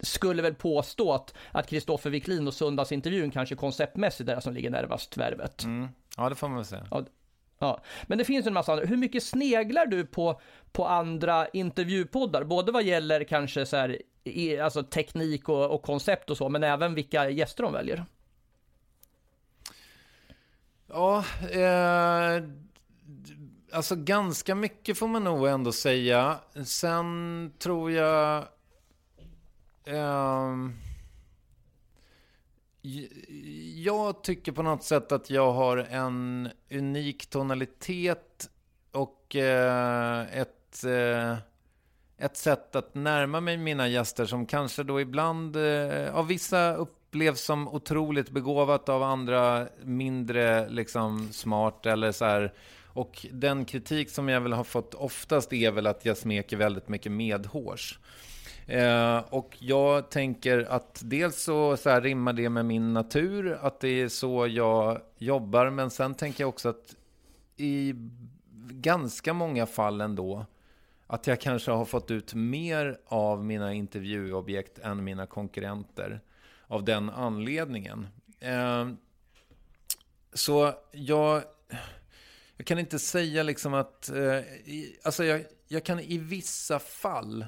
skulle 0.00 0.42
väl 0.42 0.54
påstå 0.54 1.12
att, 1.12 1.34
att 1.52 1.66
Kristoffer 1.66 2.10
Wiklin 2.10 2.46
och 2.46 2.54
söndagsintervjun 2.54 3.30
kanske 3.30 3.56
konceptmässigt 3.56 4.30
är 4.30 4.36
det 4.36 4.42
som 4.42 4.54
ligger 4.54 4.70
närmast 4.70 5.16
värvet. 5.16 5.64
Mm. 5.64 5.88
Ja, 6.16 6.28
det 6.28 6.34
får 6.34 6.48
man 6.48 6.56
väl 6.56 6.64
säga. 6.64 6.86
Ja, 6.90 7.04
Ja, 7.62 7.82
men 8.06 8.18
det 8.18 8.24
finns 8.24 8.46
en 8.46 8.54
massa 8.54 8.72
andra. 8.72 8.86
Hur 8.86 8.96
mycket 8.96 9.22
sneglar 9.22 9.86
du 9.86 10.06
på, 10.06 10.40
på 10.72 10.86
andra 10.86 11.48
intervjupoddar? 11.48 12.44
Både 12.44 12.72
vad 12.72 12.82
gäller 12.82 13.24
kanske 13.24 13.66
så 13.66 13.76
här, 13.76 14.02
i, 14.24 14.58
alltså 14.58 14.82
teknik 14.82 15.48
och, 15.48 15.70
och 15.70 15.82
koncept 15.82 16.30
och 16.30 16.36
så, 16.36 16.48
men 16.48 16.64
även 16.64 16.94
vilka 16.94 17.30
gäster 17.30 17.62
de 17.62 17.72
väljer? 17.72 18.04
Ja, 20.86 21.24
eh, 21.50 22.42
alltså 23.72 23.96
ganska 23.96 24.54
mycket 24.54 24.98
får 24.98 25.08
man 25.08 25.24
nog 25.24 25.48
ändå 25.48 25.72
säga. 25.72 26.38
Sen 26.64 27.52
tror 27.58 27.90
jag... 27.90 28.44
Eh, 29.84 30.54
jag 33.74 34.22
tycker 34.22 34.52
på 34.52 34.62
något 34.62 34.84
sätt 34.84 35.12
att 35.12 35.30
jag 35.30 35.52
har 35.52 35.76
en 35.76 36.48
unik 36.70 37.26
tonalitet 37.26 38.50
och 38.92 39.36
eh, 39.36 40.38
ett, 40.38 40.84
eh, 40.84 41.36
ett 42.18 42.36
sätt 42.36 42.76
att 42.76 42.94
närma 42.94 43.40
mig 43.40 43.56
mina 43.56 43.88
gäster 43.88 44.26
som 44.26 44.46
kanske 44.46 44.82
då 44.82 45.00
ibland 45.00 45.56
eh, 45.56 46.14
av 46.14 46.26
vissa 46.26 46.74
upplevs 46.74 47.40
som 47.40 47.68
otroligt 47.68 48.30
begåvat, 48.30 48.88
av 48.88 49.02
andra 49.02 49.68
mindre 49.82 50.68
liksom 50.68 51.28
smart 51.32 51.86
eller 51.86 52.12
så 52.12 52.24
här. 52.24 52.52
Och 52.92 53.26
den 53.32 53.64
kritik 53.64 54.10
som 54.10 54.28
jag 54.28 54.40
väl 54.40 54.52
har 54.52 54.64
fått 54.64 54.94
oftast 54.94 55.52
är 55.52 55.70
väl 55.70 55.86
att 55.86 56.04
jag 56.04 56.16
smeker 56.16 56.56
väldigt 56.56 56.88
mycket 56.88 57.12
medhårs. 57.12 57.98
Eh, 58.70 59.18
och 59.18 59.56
jag 59.60 60.10
tänker 60.10 60.58
att 60.58 61.02
dels 61.04 61.42
så, 61.42 61.76
så 61.76 61.90
här, 61.90 62.00
rimmar 62.00 62.32
det 62.32 62.48
med 62.48 62.66
min 62.66 62.92
natur, 62.92 63.58
att 63.62 63.80
det 63.80 63.88
är 63.88 64.08
så 64.08 64.46
jag 64.46 65.00
jobbar. 65.18 65.70
Men 65.70 65.90
sen 65.90 66.14
tänker 66.14 66.42
jag 66.44 66.48
också 66.48 66.68
att 66.68 66.96
i 67.56 67.94
ganska 68.70 69.32
många 69.32 69.66
fall 69.66 70.00
ändå, 70.00 70.46
att 71.06 71.26
jag 71.26 71.40
kanske 71.40 71.70
har 71.70 71.84
fått 71.84 72.10
ut 72.10 72.34
mer 72.34 73.00
av 73.06 73.44
mina 73.44 73.74
intervjuobjekt 73.74 74.78
än 74.78 75.04
mina 75.04 75.26
konkurrenter. 75.26 76.20
Av 76.66 76.84
den 76.84 77.10
anledningen. 77.10 78.08
Eh, 78.40 78.88
så 80.32 80.74
jag, 80.92 81.42
jag 82.56 82.66
kan 82.66 82.78
inte 82.78 82.98
säga 82.98 83.42
liksom 83.42 83.74
att, 83.74 84.08
eh, 84.08 84.38
i, 84.64 84.98
alltså 85.02 85.24
jag, 85.24 85.44
jag 85.68 85.84
kan 85.84 86.00
i 86.00 86.18
vissa 86.18 86.78
fall 86.78 87.44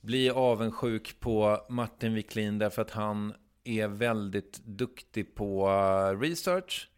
bli 0.00 0.30
avundsjuk 0.30 1.20
på 1.20 1.64
Martin 1.68 2.14
Wiklin 2.14 2.58
därför 2.58 2.82
att 2.82 2.90
han 2.90 3.34
är 3.64 3.88
väldigt 3.88 4.60
duktig 4.64 5.34
på 5.34 5.68
eh, 5.68 6.20
research. 6.20 6.88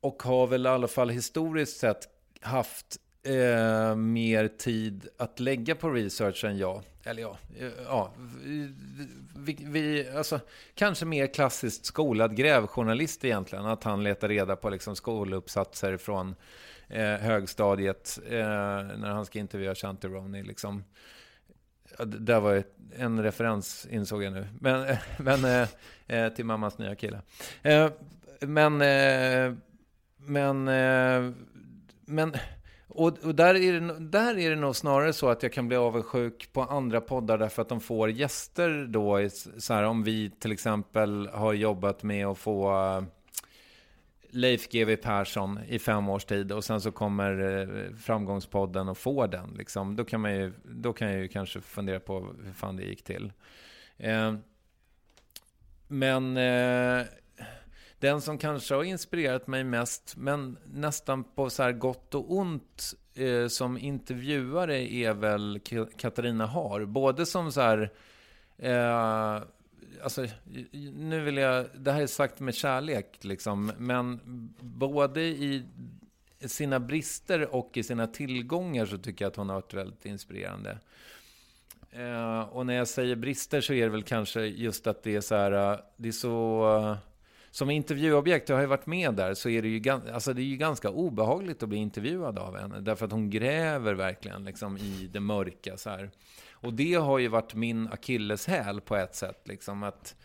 Och 0.00 0.22
har 0.22 0.46
väl 0.46 0.66
i 0.66 0.68
alla 0.68 0.88
fall 0.88 1.10
historiskt 1.10 1.76
sett 1.76 2.08
haft 2.40 2.98
eh, 3.22 3.96
mer 3.96 4.48
tid 4.48 5.08
att 5.16 5.40
lägga 5.40 5.74
på 5.74 5.90
research 5.90 6.44
än 6.44 6.58
jag. 6.58 6.82
Eller 7.04 7.22
ja, 7.22 7.38
eh, 7.58 7.70
ja 7.84 8.12
vi, 9.36 9.58
vi, 9.60 10.08
alltså, 10.08 10.40
kanske 10.74 11.04
mer 11.04 11.26
klassiskt 11.26 11.84
skolad 11.84 12.36
grävjournalist 12.36 13.24
egentligen. 13.24 13.66
Att 13.66 13.84
han 13.84 14.02
letar 14.02 14.28
reda 14.28 14.56
på 14.56 14.70
liksom, 14.70 14.96
skoluppsatser 14.96 15.96
från 15.96 16.34
eh, 16.88 17.04
högstadiet 17.04 18.18
eh, 18.26 18.38
när 18.96 19.10
han 19.10 19.26
ska 19.26 19.38
intervjua 19.38 19.74
Shanti 19.74 20.08
Roney. 20.08 20.42
Liksom. 20.42 20.84
Ja, 21.98 22.04
det 22.04 22.18
där 22.18 22.40
var 22.40 22.62
en 22.96 23.22
referens 23.22 23.86
insåg 23.90 24.22
jag 24.22 24.32
nu. 24.32 24.46
Men, 24.60 24.96
men 25.18 25.44
eh, 25.44 25.68
eh, 26.06 26.32
till 26.32 26.44
mammas 26.44 26.78
nya 26.78 26.94
kille. 26.94 27.20
Eh, 27.62 27.90
men, 28.40 28.80
eh, 28.80 29.54
men, 30.16 30.68
eh, 30.68 31.32
men, 32.06 32.32
och, 32.88 33.18
och, 33.24 33.34
där, 33.34 33.54
är 33.54 33.80
det, 33.80 33.98
där 33.98 34.38
är 34.38 34.50
det 34.50 34.56
nog 34.56 34.76
snarare 34.76 35.12
så 35.12 35.28
att 35.28 35.42
jag 35.42 35.52
kan 35.52 35.68
bli 35.68 35.76
avundsjuk 35.76 36.52
på 36.52 36.62
andra 36.62 37.00
poddar 37.00 37.38
därför 37.38 37.62
att 37.62 37.68
de 37.68 37.80
får 37.80 38.10
gäster 38.10 38.86
då. 38.88 39.28
Så 39.58 39.74
här, 39.74 39.82
om 39.82 40.04
vi 40.04 40.30
till 40.30 40.52
exempel 40.52 41.28
har 41.32 41.52
jobbat 41.52 42.02
med 42.02 42.26
att 42.26 42.38
få 42.38 42.70
eh, 42.70 43.02
Leif 44.34 44.68
GW 44.68 44.96
Persson 44.96 45.60
i 45.68 45.78
fem 45.78 46.08
års 46.08 46.24
tid 46.24 46.52
och 46.52 46.64
sen 46.64 46.80
så 46.80 46.92
kommer 46.92 47.60
eh, 47.60 47.94
Framgångspodden 47.96 48.88
och 48.88 48.98
får 48.98 49.28
den. 49.28 49.54
Liksom. 49.58 49.96
Då, 49.96 50.04
kan 50.04 50.20
man 50.20 50.34
ju, 50.34 50.52
då 50.64 50.92
kan 50.92 51.08
jag 51.08 51.20
ju 51.20 51.28
kanske 51.28 51.60
fundera 51.60 52.00
på 52.00 52.34
hur 52.44 52.52
fan 52.52 52.76
det 52.76 52.82
gick 52.82 53.04
till. 53.04 53.32
Eh, 53.96 54.34
men 55.88 56.36
eh, 56.36 57.06
den 57.98 58.20
som 58.20 58.38
kanske 58.38 58.74
har 58.74 58.84
inspirerat 58.84 59.46
mig 59.46 59.64
mest, 59.64 60.16
men 60.16 60.58
nästan 60.64 61.24
på 61.24 61.50
så 61.50 61.62
här 61.62 61.72
gott 61.72 62.14
och 62.14 62.32
ont 62.32 62.94
eh, 63.14 63.48
som 63.48 63.78
intervjuare 63.78 64.92
är 64.92 65.14
väl 65.14 65.60
Katarina 65.96 66.46
Har. 66.46 66.84
Både 66.84 67.26
som 67.26 67.52
så 67.52 67.60
här 67.60 67.92
eh, 68.58 69.42
alltså, 70.02 70.26
nu 70.92 71.20
vill 71.20 71.36
jag, 71.36 71.66
det 71.74 71.92
här 71.92 72.02
är 72.02 72.06
sagt 72.06 72.40
med 72.40 72.54
kärlek 72.54 73.18
liksom, 73.20 73.72
men 73.78 74.20
både 74.60 75.20
i 75.20 75.64
sina 76.40 76.80
brister 76.80 77.54
och 77.54 77.76
i 77.76 77.82
sina 77.82 78.06
tillgångar 78.06 78.86
så 78.86 78.98
tycker 78.98 79.24
jag 79.24 79.30
att 79.30 79.36
hon 79.36 79.48
har 79.48 79.56
varit 79.56 79.74
väldigt 79.74 80.06
inspirerande. 80.06 80.78
Eh, 81.90 82.40
och 82.40 82.66
när 82.66 82.74
jag 82.74 82.88
säger 82.88 83.16
brister 83.16 83.60
så 83.60 83.72
är 83.72 83.82
det 83.82 83.88
väl 83.88 84.02
kanske 84.02 84.40
just 84.40 84.86
att 84.86 85.02
det 85.02 85.16
är 85.16 85.20
så 85.20 85.34
här, 85.34 85.72
eh, 85.72 85.78
det 85.96 86.08
är 86.08 86.12
så, 86.12 86.66
eh, 86.78 86.96
som 87.50 87.70
intervjuobjekt, 87.70 88.48
jag 88.48 88.56
har 88.56 88.60
ju 88.60 88.66
varit 88.66 88.86
med 88.86 89.14
där, 89.14 89.34
så 89.34 89.48
är 89.48 89.62
det 89.62 89.68
ju, 89.68 89.90
alltså 89.90 90.32
det 90.32 90.42
är 90.42 90.44
ju 90.44 90.56
ganska 90.56 90.90
obehagligt 90.90 91.62
att 91.62 91.68
bli 91.68 91.78
intervjuad 91.78 92.38
av 92.38 92.58
henne. 92.58 92.80
Därför 92.80 93.06
att 93.06 93.12
hon 93.12 93.30
gräver 93.30 93.94
verkligen 93.94 94.44
liksom 94.44 94.76
i 94.76 95.10
det 95.12 95.20
mörka 95.20 95.76
så 95.76 95.90
här. 95.90 96.10
Och 96.62 96.74
det 96.74 96.94
har 96.94 97.18
ju 97.18 97.28
varit 97.28 97.54
min 97.54 97.88
akilleshäl 97.88 98.80
på 98.80 98.96
ett 98.96 99.14
sätt. 99.14 99.40
Liksom 99.44 99.82
att 99.82 100.16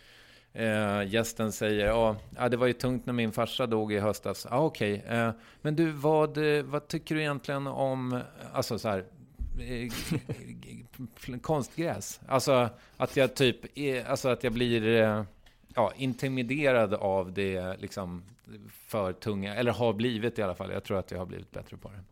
eh, 0.54 1.04
gästen 1.08 1.52
säger, 1.52 1.86
ja, 1.86 2.50
det 2.50 2.58
var 2.58 2.68
ju 2.68 2.74
tungt 2.74 3.06
när 3.06 3.14
min 3.14 3.32
farsa 3.32 3.68
dog 3.68 3.94
i 3.94 4.00
höstas. 4.00 4.46
Ah, 4.50 4.60
okej. 4.60 5.04
Okay. 5.06 5.18
Eh, 5.18 5.32
men 5.62 5.76
du, 5.76 5.92
vad, 5.92 6.58
eh, 6.58 6.64
vad 6.64 6.88
tycker 6.88 7.16
du 7.16 7.22
egentligen 7.22 7.68
om, 7.68 8.22
alltså 8.54 8.80
så 8.80 8.90
här, 8.90 9.06
eh, 9.60 11.40
konstgräs? 11.42 12.20
Alltså 12.28 12.70
att 12.98 13.16
jag 13.16 13.36
typ, 13.36 13.78
eh, 13.78 14.12
alltså 14.12 14.30
att 14.30 14.44
jag 14.44 14.54
blir 14.54 14.88
eh, 14.88 15.24
ja, 15.76 15.94
intimiderad 15.98 16.94
av 16.94 17.34
det 17.34 17.78
liksom 17.80 18.24
för 18.70 19.14
tunga, 19.14 19.56
eller 19.56 19.72
har 19.72 19.94
blivit 19.94 20.40
i 20.40 20.42
alla 20.42 20.56
fall. 20.56 20.72
Jag 20.72 20.84
tror 20.84 21.00
att 21.00 21.12
jag 21.12 21.18
har 21.18 21.26
blivit 21.26 21.52
bättre 21.52 21.78
på 21.78 21.90
det. 21.90 22.04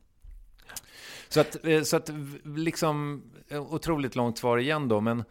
Så 1.30 1.40
att, 1.40 1.66
eh, 1.66 1.82
så 1.82 1.98
att 1.98 2.12
liksom, 2.44 3.24
eh, 3.48 3.74
otroligt 3.74 4.16
långt 4.16 4.38
svar 4.38 4.58
igen 4.58 4.88
då, 4.88 5.02
men 5.02 5.24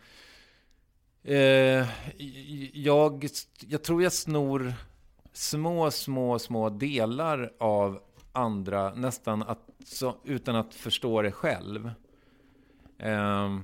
eh, 1.22 1.88
jag, 2.72 3.28
jag 3.60 3.82
tror 3.82 4.02
jag 4.02 4.12
snor 4.12 4.74
små, 5.32 5.90
små, 5.90 6.38
små 6.38 6.68
delar 6.68 7.52
av 7.58 8.00
andra, 8.32 8.94
nästan 8.94 9.42
att, 9.42 9.70
så, 9.84 10.14
utan 10.24 10.56
att 10.56 10.74
förstå 10.74 11.22
det 11.22 11.32
själv. 11.32 11.90
Eh, 12.98 13.58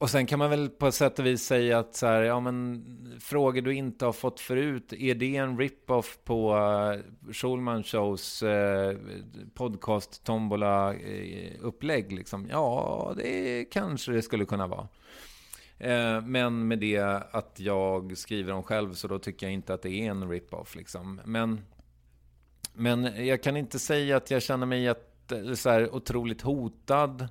och 0.00 0.10
sen 0.10 0.26
kan 0.26 0.38
man 0.38 0.50
väl 0.50 0.68
på 0.68 0.92
sätt 0.92 1.18
och 1.18 1.26
vis 1.26 1.42
säga 1.42 1.78
att 1.78 1.94
så 1.96 2.06
här, 2.06 2.22
ja 2.22 2.40
men 2.40 2.84
frågor 3.20 3.62
du 3.62 3.74
inte 3.74 4.04
har 4.04 4.12
fått 4.12 4.40
förut, 4.40 4.92
är 4.92 5.14
det 5.14 5.36
en 5.36 5.58
rip-off 5.58 6.18
på 6.24 6.54
uh, 6.56 7.32
Schulman 7.32 7.82
Shows 7.82 8.42
uh, 8.42 8.98
podcast 9.54 10.24
tombola 10.24 10.94
uh, 10.94 11.52
upplägg 11.60 12.12
liksom? 12.12 12.48
Ja, 12.50 13.14
det 13.16 13.64
kanske 13.64 14.12
det 14.12 14.22
skulle 14.22 14.44
kunna 14.44 14.66
vara. 14.66 14.88
Men 16.24 16.68
med 16.68 16.78
det 16.78 17.22
att 17.30 17.60
jag 17.60 18.18
skriver 18.18 18.52
dem 18.52 18.62
själv 18.62 18.94
så 18.94 19.08
då 19.08 19.18
tycker 19.18 19.46
jag 19.46 19.52
inte 19.52 19.74
att 19.74 19.82
det 19.82 19.90
är 19.90 20.10
en 20.10 20.30
rip-off 20.30 20.76
liksom. 20.76 21.20
Men, 21.24 21.60
men 22.74 23.26
jag 23.26 23.42
kan 23.42 23.56
inte 23.56 23.78
säga 23.78 24.16
att 24.16 24.30
jag 24.30 24.42
känner 24.42 24.66
mig 24.66 24.88
att, 24.88 25.32
så 25.54 25.70
här, 25.70 25.94
otroligt 25.94 26.42
hotad 26.42 27.28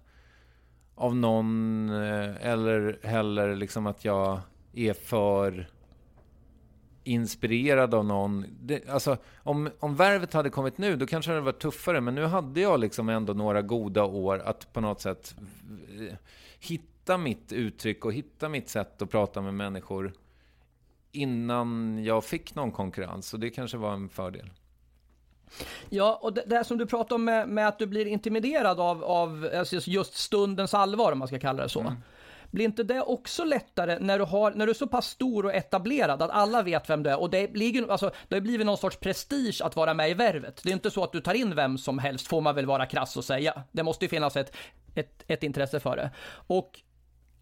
av 1.00 1.16
någon 1.16 1.89
eh, 1.89 2.47
eller 2.47 3.00
heller 3.04 3.56
liksom 3.56 3.88
att 3.88 4.06
jag 4.06 4.39
är 4.74 4.93
för 4.93 5.68
inspirerad 7.04 7.93
av 7.93 8.06
någon. 8.06 8.45
Det, 8.62 8.89
alltså, 8.89 9.18
om, 9.38 9.70
om 9.80 9.95
värvet 9.95 10.34
hade 10.34 10.50
kommit 10.50 10.78
nu, 10.78 10.95
då 10.95 11.08
kanske 11.08 11.32
det 11.32 11.36
hade 11.36 11.45
varit 11.45 11.62
tuffare. 11.62 12.02
Men 12.02 12.16
nu 12.16 12.26
hade 12.26 12.62
jag 12.62 12.80
liksom 12.80 13.10
ändå 13.10 13.34
några 13.34 13.62
goda 13.62 14.04
år 14.04 14.39
att 14.39 14.74
på 14.74 14.82
något 14.82 15.02
sätt 15.02 15.36
eh, 16.00 16.16
hitta 16.60 17.18
mitt 17.18 17.52
uttryck 17.52 18.06
och 18.06 18.14
hitta 18.14 18.50
mitt 18.50 18.70
sätt 18.70 19.02
att 19.02 19.10
prata 19.10 19.41
med 19.41 19.54
människor 19.54 20.14
innan 21.12 22.00
jag 22.04 22.24
fick 22.24 22.56
någon 22.56 22.72
konkurrens. 22.72 23.34
Och 23.34 23.39
det 23.39 23.50
kanske 23.50 23.78
var 23.78 23.93
en 23.93 24.10
fördel. 24.10 24.50
Ja, 25.89 26.20
och 26.22 26.34
det, 26.34 26.43
det 26.45 26.64
som 26.64 26.78
du 26.78 26.86
pratar 26.86 27.16
om 27.16 27.24
med, 27.24 27.50
med, 27.50 27.68
att 27.68 27.80
du 27.80 27.86
blir 27.86 28.06
intimiderad 28.06 28.80
av, 28.80 29.04
av 29.04 29.50
alltså 29.58 29.76
just 29.76 30.18
stundens 30.18 30.74
allvar, 30.74 31.12
om 31.12 31.20
man 31.20 31.28
ska 31.28 31.39
kalla 31.39 31.64
det 31.64 31.70
så. 31.70 31.80
Mm. 31.80 31.93
Blir 32.52 32.66
inte 32.66 32.84
det 32.84 33.02
också 33.02 33.43
lättare 33.43 33.97
när 34.00 34.20
du, 34.20 34.26
har, 34.26 34.52
när 34.52 34.66
du 34.66 34.70
är 34.70 34.76
så 34.76 34.88
pass 34.88 35.08
stor 35.08 35.45
och 35.45 35.54
etablerad 35.54 36.22
att 36.22 36.32
alla 36.32 36.62
vet 36.62 36.89
vem 36.89 37.04
du 37.04 37.10
är 37.10 37.20
och 37.20 37.30
det, 37.30 37.54
blir, 37.54 37.91
alltså, 37.91 38.12
det 38.28 38.36
har 38.36 38.41
blivit 38.41 38.66
någon 38.66 38.78
sorts 38.78 38.97
prestige 38.97 39.62
att 39.64 39.76
vara 39.76 39.93
med 39.93 40.10
i 40.10 40.14
värvet. 40.14 40.62
Det 40.64 40.70
är 40.70 40.74
inte 40.74 40.91
så 40.91 41.04
att 41.04 41.12
du 41.12 41.22
tar 41.22 41.34
in 41.34 41.56
vem 41.56 41.78
som 41.78 42.00
helst, 42.00 42.28
får 42.28 42.41
man 42.41 42.56
väl 42.56 42.66
vara 42.66 42.86
krass 42.86 43.18
och 43.18 43.26
säga. 43.26 43.64
Det 43.72 43.84
måste 43.84 44.06
ju 44.06 44.10
finnas 44.10 44.36
ett, 44.36 44.56
ett, 44.95 45.24
ett 45.28 45.43
intresse 45.43 45.80
för 45.80 45.95
det. 45.95 46.12
Och 46.47 46.80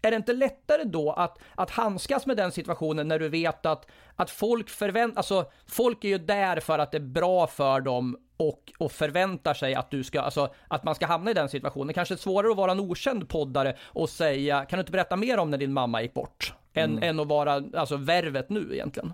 är 0.02 0.10
det 0.10 0.16
inte 0.16 0.32
lättare 0.32 0.84
då 0.84 1.12
att, 1.12 1.38
att 1.54 1.70
handskas 1.70 2.26
med 2.26 2.36
den 2.36 2.52
situationen 2.52 3.08
när 3.08 3.18
du 3.18 3.28
vet 3.28 3.66
att, 3.66 3.86
att 4.16 4.30
folk 4.30 4.70
förväntar, 4.70 5.16
alltså 5.16 5.50
folk 5.66 6.04
är 6.04 6.08
ju 6.08 6.18
där 6.18 6.60
för 6.60 6.78
att 6.78 6.92
det 6.92 6.98
är 6.98 7.02
bra 7.02 7.46
för 7.46 7.80
dem 7.80 8.18
och, 8.36 8.72
och 8.78 8.92
förväntar 8.92 9.54
sig 9.54 9.74
att 9.74 9.90
du 9.90 10.04
ska, 10.04 10.20
alltså 10.20 10.54
att 10.68 10.84
man 10.84 10.94
ska 10.94 11.06
hamna 11.06 11.30
i 11.30 11.34
den 11.34 11.48
situationen. 11.48 11.94
Kanske 11.94 12.16
svårare 12.16 12.50
att 12.50 12.56
vara 12.56 12.72
en 12.72 12.80
okänd 12.80 13.28
poddare 13.28 13.76
och 13.82 14.08
säga, 14.08 14.64
kan 14.64 14.76
du 14.76 14.80
inte 14.80 14.92
berätta 14.92 15.16
mer 15.16 15.38
om 15.38 15.50
när 15.50 15.58
din 15.58 15.72
mamma 15.72 16.02
gick 16.02 16.14
bort? 16.14 16.54
Mm. 16.74 16.96
Än, 16.96 17.02
än 17.02 17.20
att 17.20 17.28
vara, 17.28 17.64
alltså 17.74 17.96
värvet 17.96 18.50
nu 18.50 18.68
egentligen. 18.72 19.12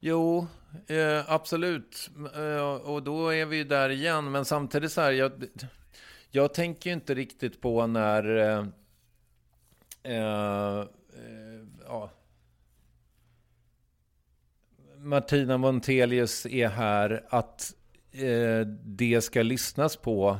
Jo, 0.00 0.46
eh, 0.86 1.32
absolut. 1.32 2.10
Eh, 2.36 2.90
och 2.90 3.02
då 3.02 3.34
är 3.34 3.46
vi 3.46 3.56
ju 3.56 3.64
där 3.64 3.88
igen. 3.88 4.30
Men 4.30 4.44
samtidigt 4.44 4.92
så 4.92 5.00
här, 5.00 5.12
jag, 5.12 5.32
jag 6.30 6.54
tänker 6.54 6.90
ju 6.90 6.94
inte 6.94 7.14
riktigt 7.14 7.60
på 7.60 7.86
när 7.86 8.36
eh, 8.36 8.64
Eh, 10.04 10.80
eh, 10.80 11.60
ja. 11.86 12.10
Martina 14.98 15.58
Montelius 15.58 16.46
är 16.46 16.68
här, 16.68 17.24
att 17.28 17.74
eh, 18.12 18.66
det 18.84 19.20
ska 19.20 19.42
lyssnas 19.42 19.96
på 19.96 20.38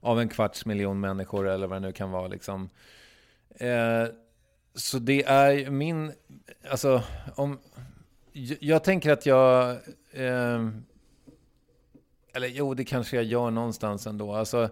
av 0.00 0.20
en 0.20 0.28
kvarts 0.28 0.66
miljon 0.66 1.00
människor 1.00 1.48
eller 1.48 1.66
vad 1.66 1.76
det 1.76 1.86
nu 1.86 1.92
kan 1.92 2.10
vara. 2.10 2.26
Liksom. 2.26 2.68
Eh, 3.50 4.04
så 4.74 4.98
det 4.98 5.24
är 5.24 5.70
min, 5.70 6.12
alltså, 6.70 7.02
om, 7.34 7.58
jag 8.60 8.84
tänker 8.84 9.12
att 9.12 9.26
jag, 9.26 9.70
eh, 10.12 10.68
eller 12.32 12.48
jo, 12.48 12.74
det 12.74 12.84
kanske 12.84 13.16
jag 13.16 13.24
gör 13.24 13.50
någonstans 13.50 14.06
ändå. 14.06 14.34
Alltså, 14.34 14.68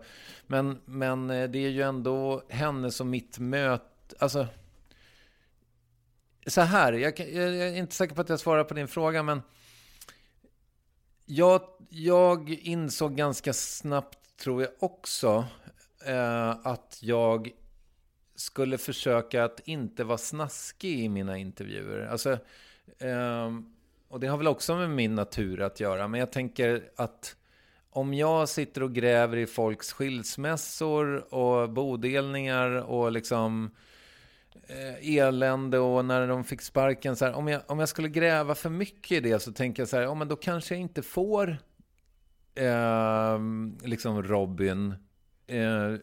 men, 0.46 0.80
men 0.84 1.28
det 1.28 1.58
är 1.58 1.70
ju 1.70 1.82
ändå 1.82 2.42
henne 2.48 2.90
som 2.90 3.10
mitt 3.10 3.38
möte 3.38 3.93
alltså... 4.18 4.46
Så 6.46 6.60
här, 6.60 6.92
jag, 6.92 7.20
jag, 7.20 7.56
är 7.56 7.76
inte 7.76 7.94
säker 7.94 8.14
på 8.14 8.20
att 8.20 8.28
jag 8.28 8.40
svarar 8.40 8.64
på 8.64 8.74
din 8.74 8.88
fråga, 8.88 9.22
men... 9.22 9.42
Jag, 11.26 11.62
jag 11.88 12.50
insåg 12.50 13.16
ganska 13.16 13.52
snabbt, 13.52 14.36
tror 14.36 14.62
jag 14.62 14.70
också, 14.78 15.44
eh, 16.06 16.50
att 16.50 16.98
jag 17.02 17.50
skulle 18.34 18.78
försöka 18.78 19.44
att 19.44 19.60
inte 19.64 20.04
vara 20.04 20.18
snaskig 20.18 21.00
i 21.00 21.08
mina 21.08 21.38
intervjuer. 21.38 22.06
Alltså, 22.06 22.32
eh, 22.98 23.50
och 24.08 24.20
det 24.20 24.26
har 24.26 24.38
väl 24.38 24.46
också 24.46 24.76
med 24.76 24.90
min 24.90 25.14
natur 25.14 25.60
att 25.60 25.80
göra, 25.80 26.08
men 26.08 26.20
jag 26.20 26.32
tänker 26.32 26.90
att 26.96 27.36
om 27.90 28.14
jag 28.14 28.48
sitter 28.48 28.82
och 28.82 28.92
gräver 28.92 29.36
i 29.36 29.46
folks 29.46 29.92
skilsmässor 29.92 31.34
och 31.34 31.70
bodelningar 31.70 32.70
och 32.70 33.12
liksom 33.12 33.70
eh, 34.68 35.16
elände 35.18 35.78
och 35.78 36.04
när 36.04 36.28
de 36.28 36.44
fick 36.44 36.62
sparken. 36.62 37.16
Så 37.16 37.24
här, 37.24 37.34
om, 37.34 37.48
jag, 37.48 37.62
om 37.66 37.78
jag 37.78 37.88
skulle 37.88 38.08
gräva 38.08 38.54
för 38.54 38.70
mycket 38.70 39.12
i 39.12 39.20
det 39.20 39.38
så 39.38 39.52
tänker 39.52 39.82
jag 39.82 39.88
så 39.88 39.96
här, 39.96 40.02
ja, 40.02 40.14
men 40.14 40.28
då 40.28 40.36
kanske 40.36 40.74
jag 40.74 40.80
inte 40.80 41.02
får 41.02 41.56
eh, 42.54 43.38
liksom 43.82 44.22
Robin. 44.22 44.94
Eh, 45.46 45.94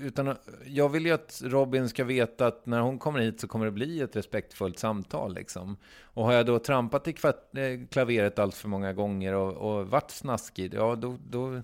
utan 0.00 0.36
jag 0.66 0.88
vill 0.88 1.06
ju 1.06 1.12
att 1.12 1.42
Robin 1.44 1.88
ska 1.88 2.04
veta 2.04 2.46
att 2.46 2.66
när 2.66 2.80
hon 2.80 2.98
kommer 2.98 3.20
hit 3.20 3.40
så 3.40 3.48
kommer 3.48 3.64
det 3.64 3.72
bli 3.72 4.00
ett 4.00 4.16
respektfullt 4.16 4.78
samtal. 4.78 5.34
Liksom. 5.34 5.76
Och 6.02 6.24
har 6.24 6.32
jag 6.32 6.46
då 6.46 6.58
trampat 6.58 7.08
i 7.08 7.10
eh, 7.10 7.86
klaveret 7.90 8.38
allt 8.38 8.54
för 8.54 8.68
många 8.68 8.92
gånger 8.92 9.34
och, 9.34 9.52
och 9.52 9.88
varit 9.88 10.10
snaskig, 10.10 10.74
ja 10.74 10.94
då, 10.94 11.18
då, 11.28 11.62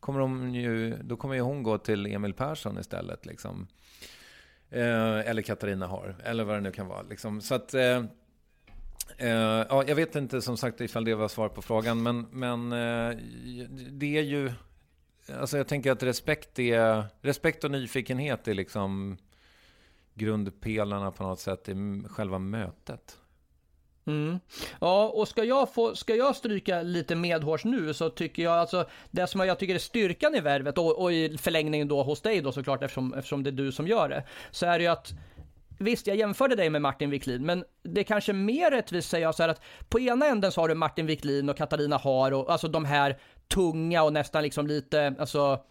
kommer 0.00 0.20
de 0.20 0.54
ju, 0.54 0.96
då 1.02 1.16
kommer 1.16 1.34
ju 1.34 1.40
hon 1.40 1.62
gå 1.62 1.78
till 1.78 2.06
Emil 2.06 2.34
Persson 2.34 2.78
istället. 2.78 3.26
Liksom. 3.26 3.66
Eh, 4.72 5.30
eller 5.30 5.42
Katarina 5.42 5.86
har, 5.86 6.16
eller 6.24 6.44
vad 6.44 6.56
det 6.56 6.60
nu 6.60 6.72
kan 6.72 6.86
vara. 6.86 7.02
Liksom. 7.02 7.40
Så 7.40 7.54
att, 7.54 7.74
eh, 7.74 8.04
eh, 9.18 9.66
ja, 9.68 9.84
jag 9.86 9.94
vet 9.94 10.16
inte 10.16 10.42
som 10.42 10.56
sagt 10.56 10.80
ifall 10.80 11.04
det 11.04 11.14
var 11.14 11.28
svar 11.28 11.48
på 11.48 11.62
frågan, 11.62 12.02
men, 12.02 12.26
men 12.30 12.72
eh, 12.72 13.18
det 13.90 14.18
är 14.18 14.22
ju... 14.22 14.52
Alltså 15.32 15.56
jag 15.56 15.68
tänker 15.68 15.92
att 15.92 16.02
respekt, 16.02 16.58
är, 16.58 17.04
respekt 17.20 17.64
och 17.64 17.70
nyfikenhet 17.70 18.48
är 18.48 18.54
liksom 18.54 19.18
grundpelarna 20.14 21.10
på 21.10 21.22
något 21.22 21.40
sätt 21.40 21.68
i 21.68 22.02
själva 22.08 22.38
mötet. 22.38 23.18
Mm. 24.06 24.40
Ja, 24.80 25.08
och 25.08 25.28
ska 25.28 25.44
jag, 25.44 25.74
få, 25.74 25.94
ska 25.94 26.14
jag 26.14 26.36
stryka 26.36 26.82
lite 26.82 27.14
medhårs 27.14 27.64
nu 27.64 27.94
så 27.94 28.10
tycker 28.10 28.42
jag 28.42 28.52
alltså 28.52 28.84
det 29.10 29.26
som 29.26 29.40
jag 29.40 29.58
tycker 29.58 29.74
är 29.74 29.78
styrkan 29.78 30.34
i 30.34 30.40
värvet 30.40 30.78
och, 30.78 31.02
och 31.02 31.12
i 31.12 31.38
förlängningen 31.38 31.88
då 31.88 32.02
hos 32.02 32.20
dig 32.20 32.40
då 32.40 32.52
såklart 32.52 32.82
eftersom, 32.82 33.14
eftersom 33.14 33.42
det 33.42 33.50
är 33.50 33.52
du 33.52 33.72
som 33.72 33.86
gör 33.86 34.08
det. 34.08 34.24
Så 34.50 34.66
är 34.66 34.78
det 34.78 34.84
ju 34.84 34.90
att 34.90 35.12
Visst, 35.78 36.06
jag 36.06 36.16
jämförde 36.16 36.56
dig 36.56 36.70
med 36.70 36.82
Martin 36.82 37.10
Wiklin, 37.10 37.46
men 37.46 37.64
det 37.82 38.00
är 38.00 38.04
kanske 38.04 38.32
mer 38.32 38.70
rättvist 38.70 39.10
säger 39.10 39.26
jag 39.26 39.34
så 39.34 39.42
här 39.42 39.50
att 39.50 39.60
på 39.88 40.00
ena 40.00 40.26
änden 40.26 40.52
så 40.52 40.60
har 40.60 40.68
du 40.68 40.74
Martin 40.74 41.06
Wiklin 41.06 41.48
och 41.48 41.56
Katarina 41.56 41.96
Har 41.96 42.32
och 42.32 42.52
alltså 42.52 42.68
de 42.68 42.84
här 42.84 43.18
tunga 43.48 44.02
och 44.02 44.12
nästan 44.12 44.42
liksom 44.42 44.66
lite, 44.66 45.14
alltså, 45.18 45.64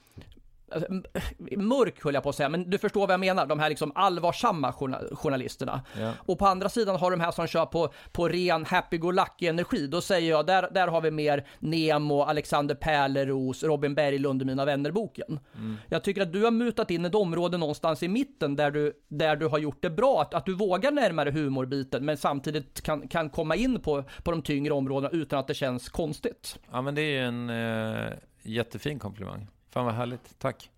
mörk 1.58 2.04
höll 2.04 2.14
jag 2.14 2.24
på 2.24 2.30
att 2.30 2.36
säga, 2.36 2.50
men 2.50 2.70
du 2.70 2.78
förstår 2.78 3.02
vad 3.02 3.14
jag 3.14 3.20
menar, 3.20 3.46
de 3.46 3.60
här 3.60 3.70
liksom 3.70 3.92
allvarsamma 3.96 4.74
journalisterna. 5.12 5.82
Ja. 6.00 6.14
Och 6.20 6.40
på 6.40 6.46
andra 6.46 6.70
sidan 6.70 6.96
har 6.96 7.12
de 7.12 7.20
här 7.20 7.32
som 7.32 7.48
kör 7.48 7.66
på, 7.66 7.94
på 8.12 8.28
ren 8.28 8.66
happy-go-lucky 8.66 9.48
energi. 9.48 9.88
Då 9.88 10.02
säger 10.02 10.30
jag, 10.30 10.46
där, 10.46 10.70
där 10.72 10.88
har 10.88 11.02
vi 11.02 11.12
mer 11.12 11.48
Nemo, 11.60 12.22
Alexander 12.22 12.76
Pärleros, 12.76 13.64
Robin 13.64 13.96
Berglund 13.96 14.42
och 14.42 14.48
Mina 14.48 14.66
vänner-boken. 14.66 15.40
Mm. 15.56 15.78
Jag 15.90 16.04
tycker 16.04 16.22
att 16.22 16.34
du 16.34 16.44
har 16.44 16.52
mutat 16.52 16.92
in 16.92 17.06
ett 17.06 17.16
område 17.16 17.58
någonstans 17.58 18.04
i 18.04 18.08
mitten 18.08 18.56
där 18.56 18.72
du, 18.72 18.94
där 19.08 19.36
du 19.36 19.48
har 19.48 19.60
gjort 19.60 19.82
det 19.82 19.90
bra, 19.90 20.22
att, 20.22 20.34
att 20.34 20.46
du 20.46 20.54
vågar 20.54 20.92
närmare 20.92 21.32
humorbiten, 21.32 22.06
men 22.06 22.18
samtidigt 22.18 22.82
kan, 22.82 23.08
kan 23.08 23.30
komma 23.30 23.56
in 23.56 23.82
på, 23.82 24.04
på 24.24 24.32
de 24.32 24.42
tyngre 24.42 24.74
områdena 24.74 25.10
utan 25.10 25.40
att 25.40 25.48
det 25.48 25.54
känns 25.54 25.90
konstigt. 25.90 26.60
Ja, 26.72 26.82
men 26.82 26.96
det 26.96 27.02
är 27.02 27.12
ju 27.12 27.26
en 27.26 27.50
eh, 27.50 28.14
jättefin 28.42 29.00
komplimang. 29.00 29.48
Fan 29.72 29.86
vad 29.86 29.94
härligt. 29.94 30.40
Tack. 30.40 30.70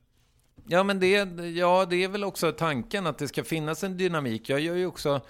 Ja, 0.67 0.83
men 0.83 0.99
det, 0.99 1.09
ja, 1.55 1.85
det 1.85 2.03
är 2.03 2.07
väl 2.07 2.23
också 2.23 2.51
tanken 2.51 3.07
att 3.07 3.17
det 3.17 3.27
ska 3.27 3.43
finnas 3.43 3.83
en 3.83 3.97
dynamik. 3.97 4.49
Jag 4.49 4.59
gör 4.59 4.75
ju 4.75 4.85
också, 4.85 5.21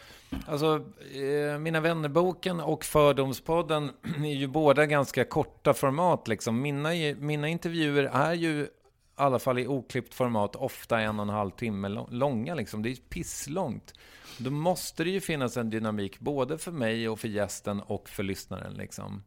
alltså, 0.47 0.85
eh, 1.13 1.59
Mina 1.59 1.79
vännerboken 1.79 2.59
och 2.59 2.85
Fördomspodden 2.85 3.91
är 4.17 4.33
ju 4.33 4.47
båda 4.47 4.85
ganska 4.85 5.25
korta 5.25 5.73
format. 5.73 6.27
Liksom. 6.27 6.61
Mina, 6.61 6.89
mina 7.17 7.47
intervjuer 7.47 8.03
är 8.03 8.33
ju, 8.33 8.61
i 8.61 8.67
alla 9.15 9.39
fall 9.39 9.59
i 9.59 9.67
oklippt 9.67 10.13
format, 10.13 10.55
ofta 10.55 10.99
en 10.99 11.19
och 11.19 11.25
en 11.25 11.29
halv 11.29 11.51
timme 11.51 12.05
långa. 12.09 12.55
Liksom. 12.55 12.83
Det 12.83 12.89
är 12.89 12.95
pisslångt. 12.95 13.93
Då 14.37 14.51
måste 14.51 15.03
det 15.03 15.09
ju 15.09 15.21
finnas 15.21 15.57
en 15.57 15.69
dynamik, 15.69 16.19
både 16.19 16.57
för 16.57 16.71
mig 16.71 17.09
och 17.09 17.19
för 17.19 17.27
gästen 17.27 17.81
och 17.81 18.09
för 18.09 18.23
lyssnaren. 18.23 18.73
Liksom. 18.73 19.23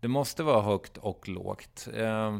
Det 0.00 0.08
måste 0.08 0.42
vara 0.42 0.62
högt 0.62 0.96
och 0.96 1.28
lågt. 1.28 1.88
Eh, 1.94 2.38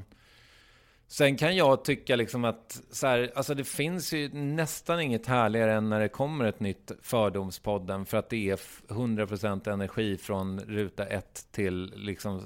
Sen 1.14 1.36
kan 1.36 1.56
jag 1.56 1.84
tycka 1.84 2.16
liksom 2.16 2.44
att 2.44 2.82
så 2.90 3.06
här, 3.06 3.32
alltså 3.34 3.54
det 3.54 3.64
finns 3.64 4.12
ju 4.12 4.28
nästan 4.32 5.00
inget 5.00 5.26
härligare 5.26 5.74
än 5.74 5.88
när 5.88 6.00
det 6.00 6.08
kommer 6.08 6.44
ett 6.44 6.60
nytt 6.60 6.92
Fördomspodden 7.02 8.06
för 8.06 8.18
att 8.18 8.30
det 8.30 8.50
är 8.50 8.56
100% 8.88 9.72
energi 9.72 10.16
från 10.16 10.60
ruta 10.60 11.06
ett 11.06 11.46
till 11.50 11.92
liksom 11.96 12.42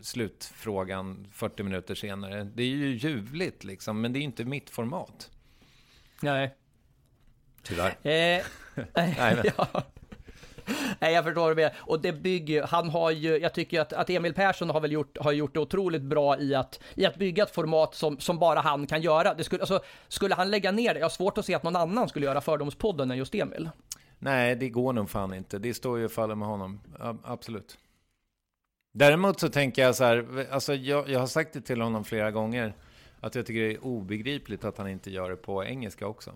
slutfrågan 0.00 1.26
40 1.32 1.62
minuter 1.62 1.94
senare. 1.94 2.44
Det 2.54 2.62
är 2.62 2.66
ju 2.66 2.96
ljuvligt 2.96 3.64
liksom, 3.64 4.00
men 4.00 4.12
det 4.12 4.18
är 4.18 4.20
ju 4.20 4.26
inte 4.26 4.44
mitt 4.44 4.70
format. 4.70 5.30
Nej. 6.22 6.54
Tyvärr. 7.62 7.90
Eh, 7.90 8.44
Nej, 8.94 9.16
men. 9.18 9.44
ja. 9.56 9.82
Nej, 10.98 11.14
jag 11.14 11.24
förstår 11.24 11.54
det. 11.54 11.74
Och 11.78 12.00
det 12.00 12.12
bygger 12.12 12.62
han 12.62 12.90
har 12.90 13.10
ju, 13.10 13.38
jag 13.38 13.54
tycker 13.54 13.80
att, 13.80 13.92
att 13.92 14.10
Emil 14.10 14.34
Persson 14.34 14.70
har 14.70 14.80
väl 14.80 14.92
gjort, 14.92 15.18
har 15.18 15.32
gjort 15.32 15.54
det 15.54 15.60
otroligt 15.60 16.02
bra 16.02 16.38
i 16.38 16.54
att, 16.54 16.80
i 16.94 17.06
att 17.06 17.16
bygga 17.16 17.42
ett 17.42 17.54
format 17.54 17.94
som, 17.94 18.20
som 18.20 18.38
bara 18.38 18.60
han 18.60 18.86
kan 18.86 19.02
göra. 19.02 19.34
Det 19.34 19.44
skulle, 19.44 19.62
alltså, 19.62 19.80
skulle 20.08 20.34
han 20.34 20.50
lägga 20.50 20.72
ner 20.72 20.94
det, 20.94 21.00
jag 21.00 21.04
har 21.04 21.10
svårt 21.10 21.38
att 21.38 21.46
se 21.46 21.54
att 21.54 21.62
någon 21.62 21.76
annan 21.76 22.08
skulle 22.08 22.26
göra 22.26 22.40
Fördomspodden 22.40 23.10
än 23.10 23.18
just 23.18 23.34
Emil. 23.34 23.70
Nej, 24.18 24.56
det 24.56 24.68
går 24.68 24.92
nog 24.92 25.10
fan 25.10 25.34
inte. 25.34 25.58
Det 25.58 25.74
står 25.74 25.98
ju 25.98 26.04
och 26.04 26.12
faller 26.12 26.34
med 26.34 26.48
honom. 26.48 26.80
absolut. 27.24 27.78
Däremot 28.94 29.40
så 29.40 29.48
tänker 29.48 29.82
jag 29.82 29.96
så 29.96 30.04
här, 30.04 30.46
alltså 30.50 30.74
jag, 30.74 31.08
jag 31.08 31.20
har 31.20 31.26
sagt 31.26 31.52
det 31.52 31.60
till 31.60 31.80
honom 31.80 32.04
flera 32.04 32.30
gånger, 32.30 32.74
att 33.20 33.34
jag 33.34 33.46
tycker 33.46 33.60
det 33.60 33.72
är 33.72 33.84
obegripligt 33.84 34.64
att 34.64 34.78
han 34.78 34.88
inte 34.88 35.10
gör 35.10 35.30
det 35.30 35.36
på 35.36 35.64
engelska 35.64 36.06
också. 36.06 36.32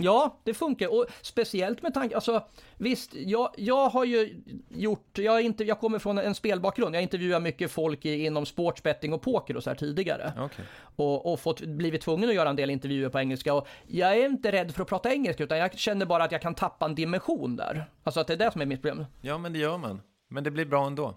Ja, 0.00 0.40
det 0.44 0.54
funkar. 0.54 0.88
Och 0.98 1.06
speciellt 1.22 1.82
med 1.82 1.94
tanke, 1.94 2.14
alltså 2.14 2.44
visst, 2.76 3.14
jag, 3.14 3.54
jag 3.56 3.88
har 3.88 4.04
ju 4.04 4.42
gjort, 4.68 5.18
jag, 5.18 5.42
inte, 5.42 5.64
jag 5.64 5.80
kommer 5.80 5.98
från 5.98 6.18
en 6.18 6.34
spelbakgrund. 6.34 6.94
Jag 6.94 7.02
intervjuar 7.02 7.40
mycket 7.40 7.70
folk 7.70 8.04
i, 8.04 8.24
inom 8.24 8.46
sportsbetting 8.46 9.12
och 9.12 9.22
poker 9.22 9.56
och 9.56 9.62
så 9.62 9.70
här 9.70 9.74
tidigare. 9.74 10.32
Okay. 10.44 10.64
Och, 10.96 11.32
och 11.32 11.40
fått, 11.40 11.60
blivit 11.60 12.02
tvungen 12.02 12.28
att 12.28 12.34
göra 12.34 12.50
en 12.50 12.56
del 12.56 12.70
intervjuer 12.70 13.08
på 13.08 13.18
engelska. 13.18 13.54
Och 13.54 13.68
jag 13.86 14.16
är 14.16 14.26
inte 14.26 14.52
rädd 14.52 14.74
för 14.74 14.82
att 14.82 14.88
prata 14.88 15.12
engelska, 15.12 15.44
utan 15.44 15.58
jag 15.58 15.78
känner 15.78 16.06
bara 16.06 16.24
att 16.24 16.32
jag 16.32 16.42
kan 16.42 16.54
tappa 16.54 16.86
en 16.86 16.94
dimension 16.94 17.56
där. 17.56 17.90
Alltså 18.02 18.20
att 18.20 18.26
det 18.26 18.32
är 18.32 18.36
det 18.36 18.52
som 18.52 18.60
är 18.60 18.66
mitt 18.66 18.82
problem. 18.82 19.06
Ja, 19.20 19.38
men 19.38 19.52
det 19.52 19.58
gör 19.58 19.78
man. 19.78 20.00
Men 20.28 20.44
det 20.44 20.50
blir 20.50 20.64
bra 20.64 20.86
ändå. 20.86 21.14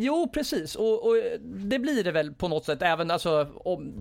Jo, 0.00 0.30
precis. 0.34 0.74
Och, 0.74 1.06
och, 1.06 1.16
det 1.42 1.78
blir 1.78 2.04
det 2.04 2.12
väl 2.12 2.34
på 2.34 2.48
något 2.48 2.64
sätt. 2.64 2.82
Även 2.82 3.10
alltså, 3.10 3.48
om, 3.54 3.92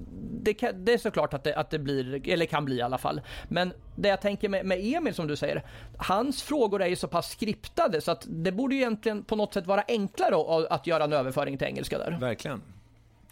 det, 0.41 0.53
kan, 0.53 0.85
det 0.85 0.93
är 0.93 0.97
såklart 0.97 1.33
att 1.33 1.43
det, 1.43 1.55
att 1.55 1.69
det 1.69 1.79
blir, 1.79 2.29
eller 2.29 2.45
kan 2.45 2.65
bli 2.65 2.75
i 2.75 2.81
alla 2.81 2.97
fall. 2.97 3.21
Men 3.47 3.73
det 3.95 4.09
jag 4.09 4.21
tänker 4.21 4.49
med, 4.49 4.65
med 4.65 4.79
Emil 4.81 5.13
som 5.13 5.27
du 5.27 5.35
säger, 5.35 5.63
hans 5.97 6.43
frågor 6.43 6.81
är 6.81 6.87
ju 6.87 6.95
så 6.95 7.07
pass 7.07 7.31
skriptade 7.31 8.01
så 8.01 8.11
att 8.11 8.25
det 8.27 8.51
borde 8.51 8.75
ju 8.75 8.81
egentligen 8.81 9.23
på 9.23 9.35
något 9.35 9.53
sätt 9.53 9.67
vara 9.67 9.83
enklare 9.87 10.35
att, 10.35 10.71
att 10.71 10.87
göra 10.87 11.03
en 11.03 11.13
överföring 11.13 11.57
till 11.57 11.67
engelska 11.67 11.97
där. 11.97 12.17
Verkligen. 12.21 12.61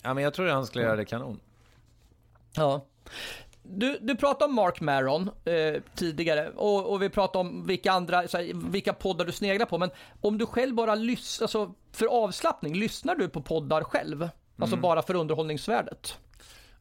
Ja, 0.01 0.13
men 0.13 0.23
jag 0.23 0.33
tror 0.33 0.47
att 0.47 0.53
han 0.53 0.65
skulle 0.65 0.83
göra 0.83 0.95
det 0.95 1.05
kanon. 1.05 1.39
Ja. 2.55 2.85
Du, 3.69 3.97
du 4.01 4.15
pratade 4.15 4.45
om 4.45 4.55
Mark 4.55 4.81
Maron 4.81 5.29
eh, 5.45 5.81
tidigare 5.95 6.49
och, 6.55 6.91
och, 6.91 7.01
vi 7.01 7.09
pratade 7.09 7.39
om 7.49 7.67
vilka 7.67 7.91
andra, 7.91 8.17
här, 8.17 8.71
vilka 8.71 8.93
poddar 8.93 9.25
du 9.25 9.31
sneglar 9.31 9.65
på. 9.65 9.77
Men 9.77 9.89
om 10.21 10.37
du 10.37 10.45
själv 10.45 10.75
bara 10.75 10.95
lyssnar, 10.95 11.43
alltså 11.43 11.73
för 11.91 12.05
avslappning, 12.05 12.75
lyssnar 12.75 13.15
du 13.15 13.29
på 13.29 13.41
poddar 13.41 13.83
själv? 13.83 14.29
Alltså 14.57 14.75
mm. 14.75 14.81
bara 14.81 15.01
för 15.01 15.15
underhållningsvärdet? 15.15 16.17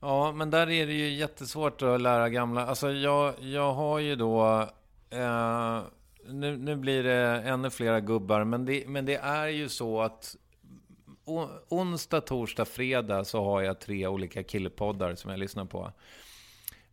Ja, 0.01 0.32
men 0.32 0.51
där 0.51 0.70
är 0.70 0.87
det 0.87 0.93
ju 0.93 1.14
jättesvårt 1.14 1.82
att 1.82 2.01
lära 2.01 2.28
gamla. 2.28 2.66
Alltså 2.66 2.91
jag, 2.93 3.35
jag 3.41 3.72
har 3.72 3.99
ju 3.99 4.16
då... 4.16 4.68
Eh, 5.11 5.80
nu, 6.28 6.57
nu 6.57 6.76
blir 6.76 7.03
det 7.03 7.43
ännu 7.45 7.70
flera 7.70 8.01
gubbar, 8.01 8.45
men 8.45 8.64
det, 8.64 8.85
men 8.87 9.07
det 9.07 9.16
är 9.16 9.47
ju 9.47 9.68
så 9.68 10.01
att 10.01 10.37
onsdag, 11.68 12.20
torsdag, 12.20 12.64
fredag 12.64 13.24
så 13.24 13.45
har 13.45 13.62
jag 13.62 13.80
tre 13.80 14.07
olika 14.07 14.43
killpoddar 14.43 15.14
som 15.14 15.30
jag 15.30 15.41
lyssnar 15.41 15.64
på. 15.64 15.93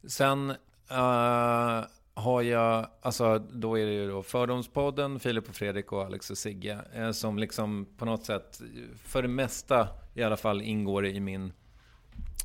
Sen 0.07 0.49
uh, 0.91 1.85
har 2.13 2.41
jag, 2.41 2.87
alltså 3.01 3.39
då 3.39 3.79
är 3.79 3.85
det 3.85 3.91
ju 3.91 4.09
då 4.09 4.23
Fördomspodden, 4.23 5.19
Filip 5.19 5.49
och 5.49 5.55
Fredrik 5.55 5.91
och 5.91 6.03
Alex 6.03 6.29
och 6.29 6.37
Sigge. 6.37 6.79
Eh, 6.93 7.11
som 7.11 7.39
liksom 7.39 7.87
på 7.97 8.05
något 8.05 8.25
sätt, 8.25 8.61
för 9.05 9.21
det 9.21 9.27
mesta 9.27 9.87
i 10.13 10.23
alla 10.23 10.37
fall, 10.37 10.61
ingår 10.61 11.05
i 11.05 11.19
min 11.19 11.53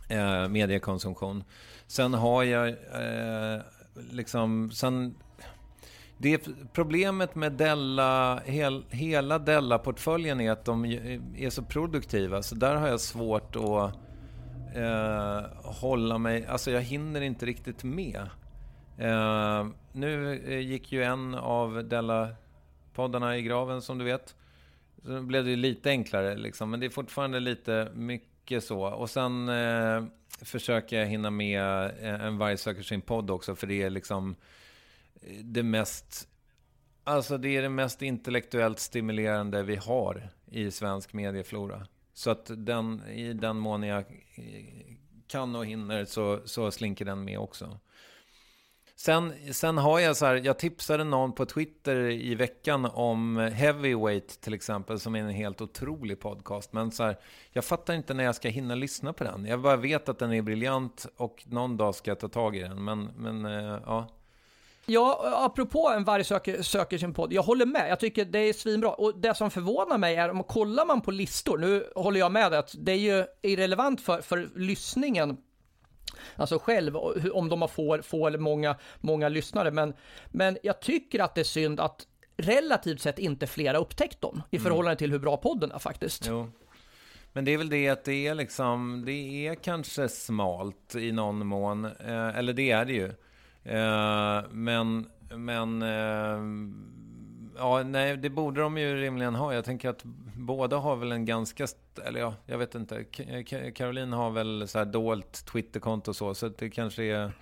eh, 0.09 0.49
mediekonsumtion. 0.49 1.45
Sen 1.87 2.15
har 2.15 2.43
jag 2.43 2.69
eh, 2.69 3.61
liksom, 4.11 4.71
sen 4.71 5.15
det 6.19 6.49
problemet 6.73 7.35
med 7.35 7.53
Della, 7.53 8.41
hel, 8.45 8.85
hela 8.91 9.39
Della-portföljen 9.39 10.41
är 10.41 10.51
att 10.51 10.65
de 10.65 10.85
är 11.37 11.51
så 11.51 11.63
produktiva. 11.63 12.43
Så 12.43 12.55
där 12.55 12.75
har 12.75 12.89
jag 12.89 13.01
svårt 13.01 13.57
att 13.57 13.93
eh, 14.75 15.41
hålla 15.63 16.19
mig, 16.19 16.47
alltså 16.47 16.71
jag 16.71 16.81
hinner 16.81 17.21
inte 17.21 17.47
riktigt 17.47 17.85
med. 17.85 18.29
Eh, 18.99 19.67
nu 19.93 20.43
eh, 20.47 20.59
gick 20.59 20.93
ju 20.93 21.03
en 21.03 21.35
av 21.35 21.85
Della-poddarna 21.85 23.37
i 23.37 23.43
graven 23.43 23.83
som 23.83 23.99
du 23.99 24.05
vet. 24.05 24.35
Så 25.05 25.23
blev 25.23 25.45
det 25.45 25.57
lite 25.57 25.91
enklare 25.91 26.37
liksom, 26.37 26.71
men 26.71 26.81
det 26.81 26.87
är 26.87 26.91
fortfarande 26.91 27.41
lite 27.41 27.91
mycket 27.95 28.65
så. 28.65 28.81
Och 28.81 29.11
sen 29.11 29.49
eh, 29.49 30.05
försöker 30.43 30.99
jag 30.99 31.07
hinna 31.07 31.31
med 31.31 31.85
eh, 32.01 32.25
en 32.25 32.39
Varje 32.39 32.57
söker 32.57 32.83
sin 32.83 33.01
podd 33.01 33.31
också, 33.31 33.57
för 33.57 33.67
det 33.67 33.83
är 33.83 33.91
liksom 33.91 34.37
eh, 35.23 35.45
det 35.45 35.63
mest 35.63 36.29
Alltså 37.09 37.39
det 37.39 37.57
är 37.57 37.63
det 37.63 37.69
mest 37.69 38.03
intellektuellt 38.03 38.79
stimulerande 38.79 39.63
vi 39.63 39.77
har 39.77 40.31
i 40.51 40.71
svensk 40.71 41.13
medieflora. 41.13 41.87
Så 42.17 42.31
att 42.31 42.51
den, 42.57 43.03
i 43.09 43.33
den 43.33 43.57
mån 43.57 43.83
jag 43.83 43.99
eh, 43.99 44.97
kan 45.27 45.57
och 45.57 45.67
hinner 45.67 46.05
så, 46.05 46.41
så 46.45 46.71
slinker 46.71 47.05
den 47.05 47.25
med 47.25 47.39
också. 47.39 47.79
Sen, 48.95 49.33
sen 49.53 49.79
har 49.79 50.01
jag 50.01 50.17
så 50.17 50.27
här, 50.27 50.35
jag 50.35 50.59
tipsade 50.59 51.05
någon 51.05 51.33
på 51.33 51.47
Twitter 51.47 51.97
i 52.11 52.35
veckan 52.35 52.85
om 52.85 53.37
Heavyweight 53.37 54.41
till 54.41 54.55
exempel, 54.55 55.01
som 55.01 55.15
är 55.15 55.21
en 55.21 55.31
helt 55.31 55.61
otrolig 55.61 56.21
podcast. 56.21 56.73
Men 56.73 56.91
så 56.91 57.05
här, 57.05 57.17
jag 57.53 57.65
fattar 57.65 57.95
inte 57.95 58.15
när 58.15 58.25
jag 58.25 58.35
ska 58.35 58.49
hinna 58.49 58.75
lyssna 58.75 59.13
på 59.13 59.25
den. 59.25 59.47
Jag 59.47 59.61
bara 59.61 59.77
vet 59.77 60.09
att 60.09 60.19
den 60.19 60.33
är 60.33 60.43
briljant 60.43 61.07
och 61.17 61.45
någon 61.47 61.77
dag 61.77 61.95
ska 61.95 62.11
jag 62.11 62.21
ta 62.21 62.29
tag 62.29 62.57
i 62.57 62.61
den. 62.61 62.85
Men, 62.85 63.11
men 63.17 63.45
eh, 63.45 63.81
ja. 63.87 64.09
Ja, 64.87 65.21
apropå 65.45 65.89
en 65.89 66.05
varg 66.05 66.25
söker, 66.25 66.63
söker 66.63 66.99
sin 66.99 67.15
podd, 67.15 67.33
jag 67.33 67.43
håller 67.43 67.67
med. 67.67 67.91
Jag 67.91 68.01
tycker 68.01 68.25
det 68.25 68.39
är 68.39 68.53
svinbra. 68.53 68.91
Och 68.91 69.19
det 69.19 69.35
som 69.35 69.51
förvånar 69.51 69.99
mig 69.99 70.17
är, 70.17 70.31
om 70.31 70.45
kollar 70.45 70.87
man 70.87 71.01
på 71.01 71.11
listor, 71.11 71.59
nu 71.59 71.87
håller 71.95 72.21
jag 72.21 72.33
med 72.33 72.55
att 72.55 72.75
det 72.79 72.93
är 72.93 72.97
ju 72.97 73.25
irrelevant 73.43 74.01
för, 74.01 74.21
för 74.21 74.49
lyssningen 74.55 75.37
alltså 76.37 76.59
själv, 76.59 76.97
om 77.33 77.49
de 77.49 77.61
har 77.61 77.69
få, 77.69 78.03
få 78.03 78.27
eller 78.27 78.39
många, 78.39 78.77
många 79.01 79.29
lyssnare. 79.29 79.71
Men, 79.71 79.95
men 80.27 80.59
jag 80.63 80.81
tycker 80.81 81.23
att 81.23 81.35
det 81.35 81.41
är 81.41 81.45
synd 81.45 81.81
att 81.81 82.07
relativt 82.37 83.01
sett 83.01 83.19
inte 83.19 83.47
flera 83.47 83.79
upptäckt 83.79 84.21
dem 84.21 84.43
i 84.51 84.57
mm. 84.57 84.65
förhållande 84.65 84.91
mm. 84.91 84.99
till 84.99 85.11
hur 85.11 85.19
bra 85.19 85.37
podden 85.37 85.73
är 85.73 85.79
faktiskt. 85.79 86.27
Jo. 86.27 86.51
Men 87.33 87.45
det 87.45 87.55
är 87.55 87.59
väl 87.59 87.69
det 87.69 87.89
att 87.89 88.05
det 88.05 88.27
är 88.27 88.35
liksom, 88.35 89.03
det 89.07 89.47
är 89.47 89.55
kanske 89.55 90.09
smalt 90.09 90.95
i 90.95 91.13
någon 91.13 91.47
mån, 91.47 91.85
eh, 91.85 92.39
eller 92.39 92.53
det 92.53 92.71
är 92.71 92.85
det 92.85 92.93
ju. 92.93 93.13
Eh, 93.69 94.43
men, 94.51 95.07
men, 95.31 95.83
eh, 95.83 96.39
ja, 97.57 97.83
nej, 97.83 98.17
det 98.17 98.31
borde 98.31 98.61
de 98.61 98.79
ju 98.79 98.97
rimligen 98.97 99.35
ha. 99.35 99.55
Jag 99.55 99.65
tänker 99.65 99.89
att 99.89 100.05
båda 100.37 100.77
har 100.77 100.97
väl 100.97 101.13
en 101.13 101.25
ganska, 101.25 101.67
eller 102.05 102.21
ja, 102.21 102.35
jag 102.47 102.59
vet 102.59 102.75
inte. 102.75 103.05
Caroline 103.75 104.13
har 104.13 104.31
väl 104.31 104.69
så 104.69 104.79
här 104.79 104.85
dolt 104.85 105.47
Twitterkonto 105.47 106.11
och 106.11 106.17
så, 106.17 106.35
så 106.35 106.49
det 106.49 106.71
kanske 106.71 107.05
är 107.05 107.33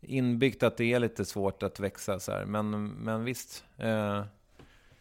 inbyggt 0.00 0.62
att 0.62 0.76
det 0.76 0.92
är 0.92 1.00
lite 1.00 1.24
svårt 1.24 1.62
att 1.62 1.80
växa 1.80 2.20
så 2.20 2.32
här. 2.32 2.44
Men, 2.44 2.88
men 2.88 3.24
visst. 3.24 3.64
Eh, 3.76 4.24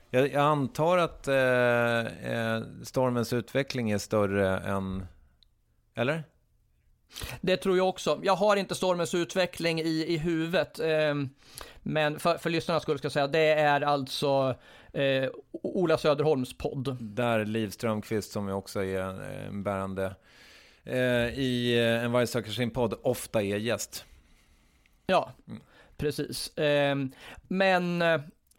jag, 0.10 0.32
jag, 0.32 0.36
antar 0.36 0.98
att 0.98 1.28
eh, 1.28 2.00
eh 2.34 2.64
stormens 2.84 3.34
utveckling 3.34 3.92
är 3.92 3.98
större 3.98 4.58
än, 4.58 5.06
eller? 5.96 6.24
Det 7.42 7.58
tror 7.58 7.78
jag 7.78 7.90
också. 7.90 8.20
Jag 8.24 8.36
har 8.36 8.56
inte 8.56 8.76
stormens 8.76 9.16
utveckling 9.16 9.80
i, 9.82 10.06
i 10.08 10.18
huvudet. 10.18 10.80
Eh, 10.80 11.16
men 11.84 12.20
för, 12.20 12.38
för 12.38 12.50
lyssnarna 12.50 12.80
skulle 12.80 13.00
jag 13.04 13.12
säga, 13.12 13.28
det 13.28 13.54
är 13.54 13.82
alltså 13.82 14.56
eh, 14.94 15.30
Ola 15.52 15.98
Söderholms 15.98 16.58
podd. 16.58 16.98
Där 17.00 17.46
Liv 17.46 17.70
Strömqvist, 17.70 18.32
som 18.32 18.50
också 18.50 18.84
är 18.84 19.02
en 19.48 19.64
bärande 19.64 20.16
eh, 20.84 21.40
i 21.40 21.80
eh, 21.80 22.04
En 22.04 22.12
varje 22.12 22.28
söker 22.28 22.52
sin 22.52 22.72
podd, 22.72 23.00
ofta 23.02 23.42
är 23.42 23.58
gäst. 23.58 24.06
Ja, 25.08 25.32
mm. 25.48 25.62
precis. 25.98 26.58
Ehm, 26.58 27.12
men 27.48 28.04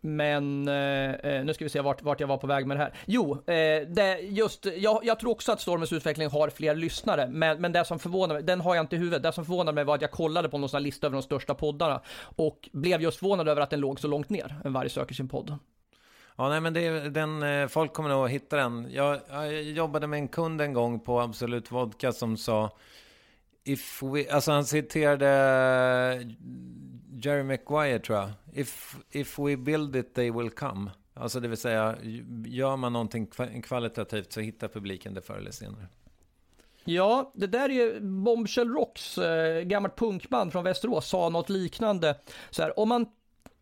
men 0.01 0.69
eh, 0.69 1.11
eh, 1.15 1.45
nu 1.45 1.55
ska 1.55 1.65
vi 1.65 1.69
se 1.69 1.81
vart, 1.81 2.03
vart 2.03 2.21
jag 2.21 2.27
var 2.27 2.37
på 2.37 2.47
väg 2.47 2.67
med 2.67 2.77
det 2.77 2.83
här. 2.83 2.93
Jo, 3.07 3.33
eh, 3.33 3.89
det, 3.89 4.19
just, 4.21 4.67
jag, 4.77 5.05
jag, 5.05 5.21
tror 5.21 5.31
också 5.31 5.53
att 5.53 5.61
Stormens 5.61 5.93
utveckling 5.93 6.29
har 6.29 6.51
fler 6.51 6.75
lyssnare, 6.75 7.29
men, 7.29 7.61
men 7.61 7.73
det 7.73 7.85
som 7.85 7.99
förvånar 7.99 8.35
mig, 8.35 8.43
den 8.43 8.61
har 8.61 8.75
jag 8.75 8.83
inte 8.83 8.97
i 8.97 8.99
huvudet. 8.99 9.23
Det 9.23 9.33
som 9.33 9.45
förvånar 9.45 9.73
mig 9.73 9.85
var 9.85 9.95
att 9.95 10.03
jag 10.03 10.11
kollade 10.11 10.49
på 10.49 10.59
någon 10.59 10.69
sån 10.69 10.79
här 10.79 10.83
lista 10.83 11.07
över 11.07 11.17
de 11.17 11.23
största 11.23 11.55
poddarna 11.55 12.01
och 12.37 12.69
blev 12.73 13.03
just 13.03 13.19
förvånad 13.19 13.49
över 13.49 13.63
att 13.63 13.71
den 13.71 13.81
låg 13.81 14.01
så 14.01 14.09
långt 14.09 14.29
ner 14.29 14.55
En 14.65 14.73
varg 14.73 14.89
söker 14.89 15.15
sin 15.15 15.29
podd. 15.29 15.59
Ja, 16.37 16.49
nej, 16.49 16.61
men 16.61 16.75
det, 16.75 17.09
den, 17.09 17.43
eh, 17.43 17.69
folk 17.69 17.93
kommer 17.93 18.09
nog 18.09 18.31
hitta 18.31 18.57
den. 18.57 18.89
Jag, 18.91 19.21
jag 19.31 19.63
jobbade 19.63 20.07
med 20.07 20.19
en 20.19 20.29
kund 20.29 20.61
en 20.61 20.73
gång 20.73 21.01
på 21.01 21.21
Absolut 21.21 21.71
Vodka 21.71 22.13
som 22.13 22.37
sa 22.37 22.71
If 23.65 24.03
we, 24.03 24.35
alltså 24.35 24.53
han 24.53 24.65
citerade 24.65 25.27
Jerry 27.23 27.43
Maguire 27.43 27.99
tror 27.99 28.19
jag. 28.19 28.31
If, 28.53 28.97
if 29.11 29.39
we 29.39 29.57
build 29.57 29.97
it 29.97 30.15
they 30.15 30.31
will 30.31 30.51
come. 30.51 30.91
Alltså 31.15 31.41
det 31.41 31.49
vill 31.49 31.59
säga, 31.59 31.97
gör 32.47 32.77
man 32.77 32.93
någonting 32.93 33.27
kvalitativt 33.63 34.33
så 34.33 34.41
hittar 34.41 34.69
publiken 34.69 35.15
det 35.15 35.23
förr 35.23 35.37
eller 35.39 35.51
senare. 35.51 35.87
Ja, 36.85 37.33
det 37.35 37.47
där 37.47 37.69
är 37.69 37.75
ju 37.75 38.01
Bombshell 38.01 38.69
Rocks, 38.69 39.19
eh, 39.19 39.63
gammalt 39.63 39.97
punkband 39.97 40.53
från 40.53 40.65
Västerås, 40.65 41.09
sa 41.09 41.29
något 41.29 41.49
liknande. 41.49 42.19
Så 42.51 42.63
här, 42.63 42.79
om 42.79 42.89
man 42.89 43.07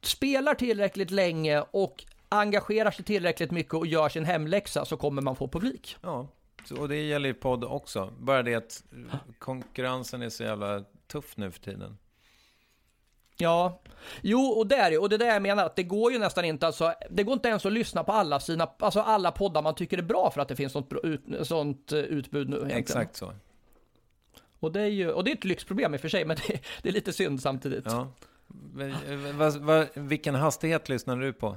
spelar 0.01 0.55
tillräckligt 0.55 1.11
länge 1.11 1.65
och 1.71 2.05
engagerar 2.29 2.91
sig 2.91 3.05
tillräckligt 3.05 3.51
mycket 3.51 3.75
och 3.75 3.87
gör 3.87 4.09
sin 4.09 4.25
hemläxa 4.25 4.85
så 4.85 4.97
kommer 4.97 5.23
man 5.23 5.37
få 5.37 5.49
publik. 5.49 5.97
Ja, 6.03 6.29
och 6.79 6.89
det 6.89 6.97
gäller 6.97 7.29
ju 7.29 7.35
podd 7.35 7.65
också. 7.65 8.13
Bara 8.19 8.43
det 8.43 8.55
att 8.55 8.85
konkurrensen 9.39 10.23
är 10.23 10.29
så 10.29 10.43
jävla 10.43 10.85
tuff 11.07 11.37
nu 11.37 11.51
för 11.51 11.61
tiden. 11.61 11.99
Ja, 13.37 13.81
jo 14.23 14.41
och 14.41 14.67
det 14.67 14.77
är 14.77 14.91
det, 14.91 14.99
och 14.99 15.09
det 15.09 15.17
är 15.17 15.19
det 15.19 15.27
jag 15.27 15.43
menar 15.43 15.67
att 15.67 15.77
det 15.77 15.83
går 15.83 16.13
ju 16.13 16.19
nästan 16.19 16.45
inte 16.45 16.67
alltså, 16.67 16.95
det 17.11 17.23
går 17.23 17.33
inte 17.33 17.49
ens 17.49 17.67
att 17.67 17.73
lyssna 17.73 18.05
på 18.05 18.13
alla 18.13 18.41
sina, 18.41 18.71
alltså 18.79 19.01
alla 19.01 19.33
poddar 19.33 19.63
man 19.63 19.75
tycker 19.75 19.99
är 19.99 20.03
bra 20.03 20.31
för 20.31 20.41
att 20.41 20.49
det 20.49 20.57
finns 20.57 20.73
sånt, 20.73 20.93
ut, 21.03 21.23
sånt 21.43 21.93
eh, 21.93 21.99
utbud 21.99 22.49
nu 22.49 22.57
egentligen. 22.57 22.81
Exakt 22.81 23.17
så. 23.17 23.33
Och 24.61 24.73
det 24.73 24.81
är 24.81 24.87
ju, 24.87 25.11
och 25.11 25.25
det 25.25 25.31
är 25.31 25.37
ett 25.37 25.45
lyxproblem 25.45 25.95
i 25.95 25.97
och 25.97 26.01
för 26.01 26.09
sig, 26.09 26.25
men 26.25 26.37
det, 26.47 26.61
det 26.83 26.89
är 26.89 26.93
lite 26.93 27.13
synd 27.13 27.43
samtidigt. 27.43 27.85
Ja. 27.87 28.09
Va, 29.35 29.51
va, 29.51 29.87
vilken 29.95 30.35
hastighet 30.35 30.89
lyssnar 30.89 31.17
du 31.17 31.33
på? 31.33 31.57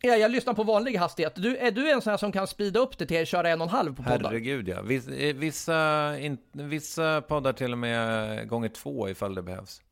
Ja, 0.00 0.16
jag 0.16 0.30
lyssnar 0.30 0.54
på 0.54 0.62
vanlig 0.62 0.96
hastighet. 0.96 1.32
Du, 1.36 1.56
är 1.56 1.70
du 1.70 1.90
en 1.90 2.02
sån 2.02 2.10
här 2.10 2.16
som 2.16 2.32
kan 2.32 2.46
speeda 2.46 2.80
upp 2.80 2.98
det 2.98 3.06
till 3.06 3.22
att 3.22 3.28
köra 3.28 3.50
en 3.50 3.60
och 3.60 3.66
en 3.66 3.70
halv 3.70 3.94
på 3.94 4.02
poddar? 4.02 4.30
Herregud 4.30 4.68
ja. 4.68 4.76
Eh, 4.76 5.34
vissa, 5.36 6.18
in, 6.18 6.38
vissa 6.52 7.22
poddar 7.22 7.52
till 7.52 7.72
och 7.72 7.78
med 7.78 8.48
gånger 8.48 8.68
två 8.68 9.08
ifall 9.08 9.34
det 9.34 9.42
behövs. 9.42 9.82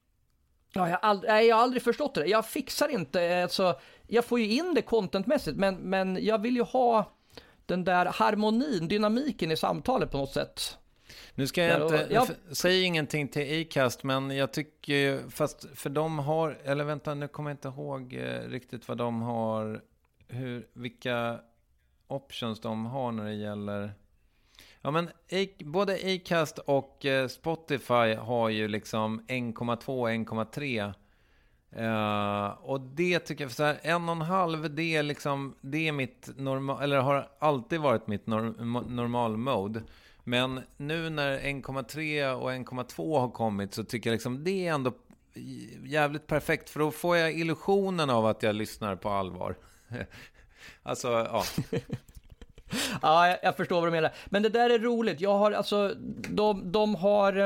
Ja, 0.75 0.89
jag, 0.89 0.99
har 1.03 1.09
aldrig, 1.09 1.47
jag 1.47 1.57
har 1.57 1.63
aldrig 1.63 1.83
förstått 1.83 2.15
det. 2.15 2.27
Jag 2.27 2.47
fixar 2.47 2.89
inte, 2.89 3.43
alltså, 3.43 3.79
jag 4.07 4.25
får 4.25 4.41
ju 4.41 4.51
in 4.51 4.75
det 4.75 4.83
contentmässigt, 4.83 5.57
men, 5.57 5.75
men 5.77 6.25
jag 6.25 6.43
vill 6.43 6.57
ju 6.57 6.63
ha 6.63 7.13
den 7.67 7.85
där 7.85 8.07
harmonin, 8.07 8.89
dynamiken 8.89 9.51
i 9.51 9.57
samtalet 9.57 10.11
på 10.11 10.19
något 10.19 10.33
sätt. 10.33 10.79
Nu 11.35 11.47
ska 11.47 11.63
jag 11.63 11.83
inte, 11.83 12.07
jag... 12.11 12.29
säg 12.53 12.83
ingenting 12.83 13.29
till 13.29 13.63
Acast, 13.63 14.03
men 14.03 14.31
jag 14.31 14.53
tycker, 14.53 15.31
fast 15.31 15.67
för 15.75 15.91
de 15.91 16.19
har, 16.19 16.59
eller 16.65 16.85
vänta, 16.85 17.15
nu 17.15 17.29
kommer 17.29 17.51
jag 17.51 17.55
inte 17.55 17.69
ihåg 17.69 18.15
eh, 18.15 18.49
riktigt 18.49 18.89
vad 18.89 18.99
de 18.99 19.23
har, 19.23 19.81
hur, 20.29 20.67
vilka 20.73 21.41
options 22.07 22.61
de 22.61 22.87
har 22.87 23.13
när 23.13 23.25
det 23.25 23.35
gäller 23.35 23.93
Ja, 24.85 24.91
men 24.91 25.11
både 25.65 25.99
Acast 26.15 26.59
och 26.59 27.07
eh, 27.07 27.29
Spotify 27.29 28.15
har 28.15 28.49
ju 28.49 28.69
liksom 28.69 29.21
1,2 29.29 30.27
1,3. 30.27 30.95
Uh, 31.77 32.49
och 32.63 32.81
det 32.81 33.19
tycker 33.19 33.45
jag, 33.45 33.51
för 33.51 33.57
så 33.57 33.65
här, 33.65 33.81
en 33.83 34.09
och 34.09 34.15
en 34.15 34.23
halv, 34.23 34.75
det 34.75 34.97
är 34.97 35.03
liksom, 35.03 35.55
det 35.61 35.89
är 35.89 35.93
mitt 35.93 36.31
normal, 36.37 36.83
eller 36.83 36.99
har 36.99 37.29
alltid 37.39 37.81
varit 37.81 38.07
mitt 38.07 38.27
norm, 38.27 38.73
normal 38.89 39.37
mode. 39.37 39.83
Men 40.25 40.61
nu 40.77 41.11
när 41.11 41.39
1,3 41.39 42.33
och 42.33 42.51
1,2 42.51 43.21
har 43.21 43.29
kommit 43.29 43.75
så 43.75 43.85
tycker 43.85 44.11
jag 44.11 44.15
liksom 44.15 44.45
det 44.45 44.67
är 44.67 44.75
ändå 44.75 44.93
jävligt 45.85 46.27
perfekt. 46.27 46.71
För 46.71 46.81
då 46.81 46.91
får 46.91 47.17
jag 47.17 47.33
illusionen 47.33 48.11
av 48.11 48.27
att 48.27 48.43
jag 48.43 48.55
lyssnar 48.55 48.97
på 48.97 49.09
allvar. 49.09 49.57
alltså, 50.83 51.09
ja. 51.09 51.45
ja, 53.03 53.29
jag, 53.29 53.39
jag, 53.43 53.57
förstår 53.57 53.81
vad 53.81 53.87
du 53.87 53.91
menar. 53.91 54.13
Men 54.27 54.43
det 54.43 54.49
där 54.49 54.71
är 54.71 54.79
roligt. 54.79 55.21
Jag 55.21 55.39
har 55.39 55.53
alltså, 55.53 55.95
de, 56.29 56.73
de 56.73 56.95
har... 56.95 57.39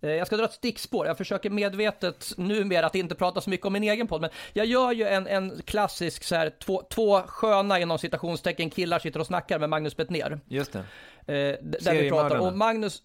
Eh, 0.00 0.10
jag 0.10 0.26
ska 0.26 0.36
dra 0.36 0.44
ett 0.44 0.52
stickspår. 0.52 1.06
Jag 1.06 1.18
försöker 1.18 1.50
medvetet 1.50 2.32
numera 2.36 2.86
att 2.86 2.94
inte 2.94 3.14
prata 3.14 3.40
så 3.40 3.50
mycket 3.50 3.66
om 3.66 3.72
min 3.72 3.82
egen 3.82 4.06
podd, 4.06 4.20
men 4.20 4.30
jag 4.52 4.66
gör 4.66 4.92
ju 4.92 5.06
en, 5.06 5.26
en 5.26 5.62
klassisk 5.64 6.24
så 6.24 6.34
här, 6.34 6.50
två, 6.64 6.82
två 6.90 7.22
sköna 7.22 7.80
inom 7.80 7.98
citationstecken 7.98 8.70
killar 8.70 8.98
sitter 8.98 9.20
och 9.20 9.26
snackar 9.26 9.58
med 9.58 9.70
Magnus 9.70 9.96
Bettner. 9.96 10.40
Just 10.48 10.72
det. 10.72 10.78
Eh, 11.26 11.56
där 11.80 12.02
vi 12.02 12.10
pratar. 12.10 12.38
Och 12.38 12.52
Magnus, 12.56 13.02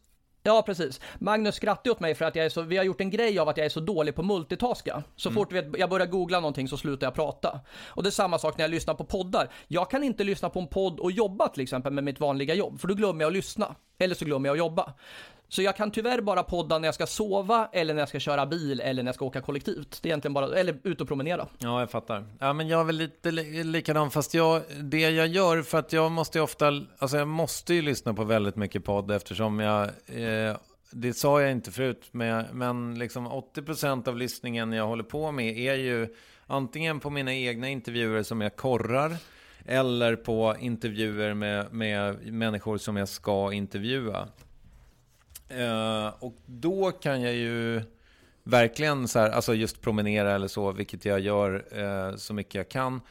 Ja, 0.47 0.61
precis. 0.61 1.01
Magnus 1.19 1.55
skrattar 1.55 1.91
åt 1.91 1.99
mig 1.99 2.15
för 2.15 2.25
att 2.25 2.35
jag 2.35 2.45
är 2.45 2.49
så, 2.49 2.61
vi 2.61 2.77
har 2.77 2.83
gjort 2.83 3.01
en 3.01 3.09
grej 3.09 3.39
av 3.39 3.49
att 3.49 3.57
jag 3.57 3.65
är 3.65 3.69
så 3.69 3.79
dålig 3.79 4.15
på 4.15 4.23
multitaska. 4.23 5.03
Så 5.15 5.29
mm. 5.29 5.35
fort 5.35 5.53
vet, 5.53 5.65
jag 5.77 5.89
börjar 5.89 6.07
googla 6.07 6.39
någonting 6.39 6.67
så 6.67 6.77
slutar 6.77 7.07
jag 7.07 7.13
prata. 7.13 7.59
Och 7.87 8.03
det 8.03 8.09
är 8.09 8.11
samma 8.11 8.39
sak 8.39 8.57
när 8.57 8.63
jag 8.63 8.71
lyssnar 8.71 8.93
på 8.93 9.03
poddar. 9.03 9.49
Jag 9.67 9.91
kan 9.91 10.03
inte 10.03 10.23
lyssna 10.23 10.49
på 10.49 10.59
en 10.59 10.67
podd 10.67 10.99
och 10.99 11.11
jobba 11.11 11.47
till 11.47 11.63
exempel 11.63 11.93
med 11.93 12.03
mitt 12.03 12.19
vanliga 12.19 12.53
jobb, 12.53 12.79
för 12.79 12.87
då 12.87 12.93
glömmer 12.93 13.21
jag 13.21 13.27
att 13.27 13.33
lyssna. 13.33 13.75
Eller 13.99 14.15
så 14.15 14.25
glömmer 14.25 14.49
jag 14.49 14.53
att 14.53 14.59
jobba. 14.59 14.93
Så 15.49 15.61
jag 15.61 15.75
kan 15.75 15.91
tyvärr 15.91 16.21
bara 16.21 16.43
podda 16.43 16.79
när 16.79 16.87
jag 16.87 16.95
ska 16.95 17.07
sova 17.07 17.69
eller 17.71 17.93
när 17.93 18.01
jag 18.01 18.09
ska 18.09 18.19
köra 18.19 18.45
bil 18.45 18.79
eller 18.79 19.03
när 19.03 19.07
jag 19.07 19.15
ska 19.15 19.25
åka 19.25 19.41
kollektivt. 19.41 19.99
Det 20.01 20.07
är 20.07 20.09
egentligen 20.09 20.33
bara, 20.33 20.57
eller 20.57 20.77
ut 20.83 21.01
och 21.01 21.07
promenera. 21.07 21.47
Ja, 21.57 21.79
jag 21.79 21.91
fattar. 21.91 22.25
Ja, 22.39 22.53
men 22.53 22.67
jag 22.67 22.79
är 22.79 22.83
väl 22.83 22.95
lite 22.95 23.31
likadan, 23.31 24.11
fast 24.11 24.33
jag, 24.33 24.61
det 24.79 24.99
jag 24.99 25.27
gör, 25.27 25.61
för 25.61 25.77
att 25.77 25.93
jag 25.93 26.11
måste 26.11 26.37
ju 26.37 26.43
ofta, 26.43 26.67
alltså 26.97 27.17
jag 27.17 27.27
måste 27.27 27.73
ju 27.73 27.81
lyssna 27.81 28.13
på 28.13 28.23
väldigt 28.23 28.55
mycket 28.55 28.83
podd 28.83 29.11
eftersom 29.11 29.59
jag, 29.59 29.83
eh, 30.05 30.57
det 30.91 31.13
sa 31.13 31.41
jag 31.41 31.51
inte 31.51 31.71
förut, 31.71 32.07
men, 32.11 32.45
men 32.51 32.99
liksom 32.99 33.27
80% 33.27 34.07
av 34.07 34.17
lyssningen 34.17 34.73
jag 34.73 34.87
håller 34.87 35.03
på 35.03 35.31
med 35.31 35.57
är 35.57 35.75
ju 35.75 36.07
antingen 36.47 36.99
på 36.99 37.09
mina 37.09 37.33
egna 37.33 37.69
intervjuer 37.69 38.23
som 38.23 38.41
jag 38.41 38.55
korrar, 38.55 39.17
eller 39.65 40.15
på 40.15 40.55
intervjuer 40.59 41.33
med, 41.33 41.73
med 41.73 42.33
människor 42.33 42.77
som 42.77 42.97
jag 42.97 43.09
ska 43.09 43.53
intervjua. 43.53 44.27
Uh, 45.51 46.23
och 46.23 46.35
då 46.45 46.91
kan 46.91 47.21
jag 47.21 47.33
ju 47.33 47.81
verkligen 48.43 49.07
så 49.07 49.19
här, 49.19 49.29
alltså 49.29 49.53
just 49.53 49.81
promenera 49.81 50.35
eller 50.35 50.47
så, 50.47 50.71
vilket 50.71 51.05
jag 51.05 51.19
gör 51.19 51.77
uh, 51.77 52.15
så 52.15 52.33
mycket 52.33 52.55
jag 52.55 52.69
kan. 52.69 53.01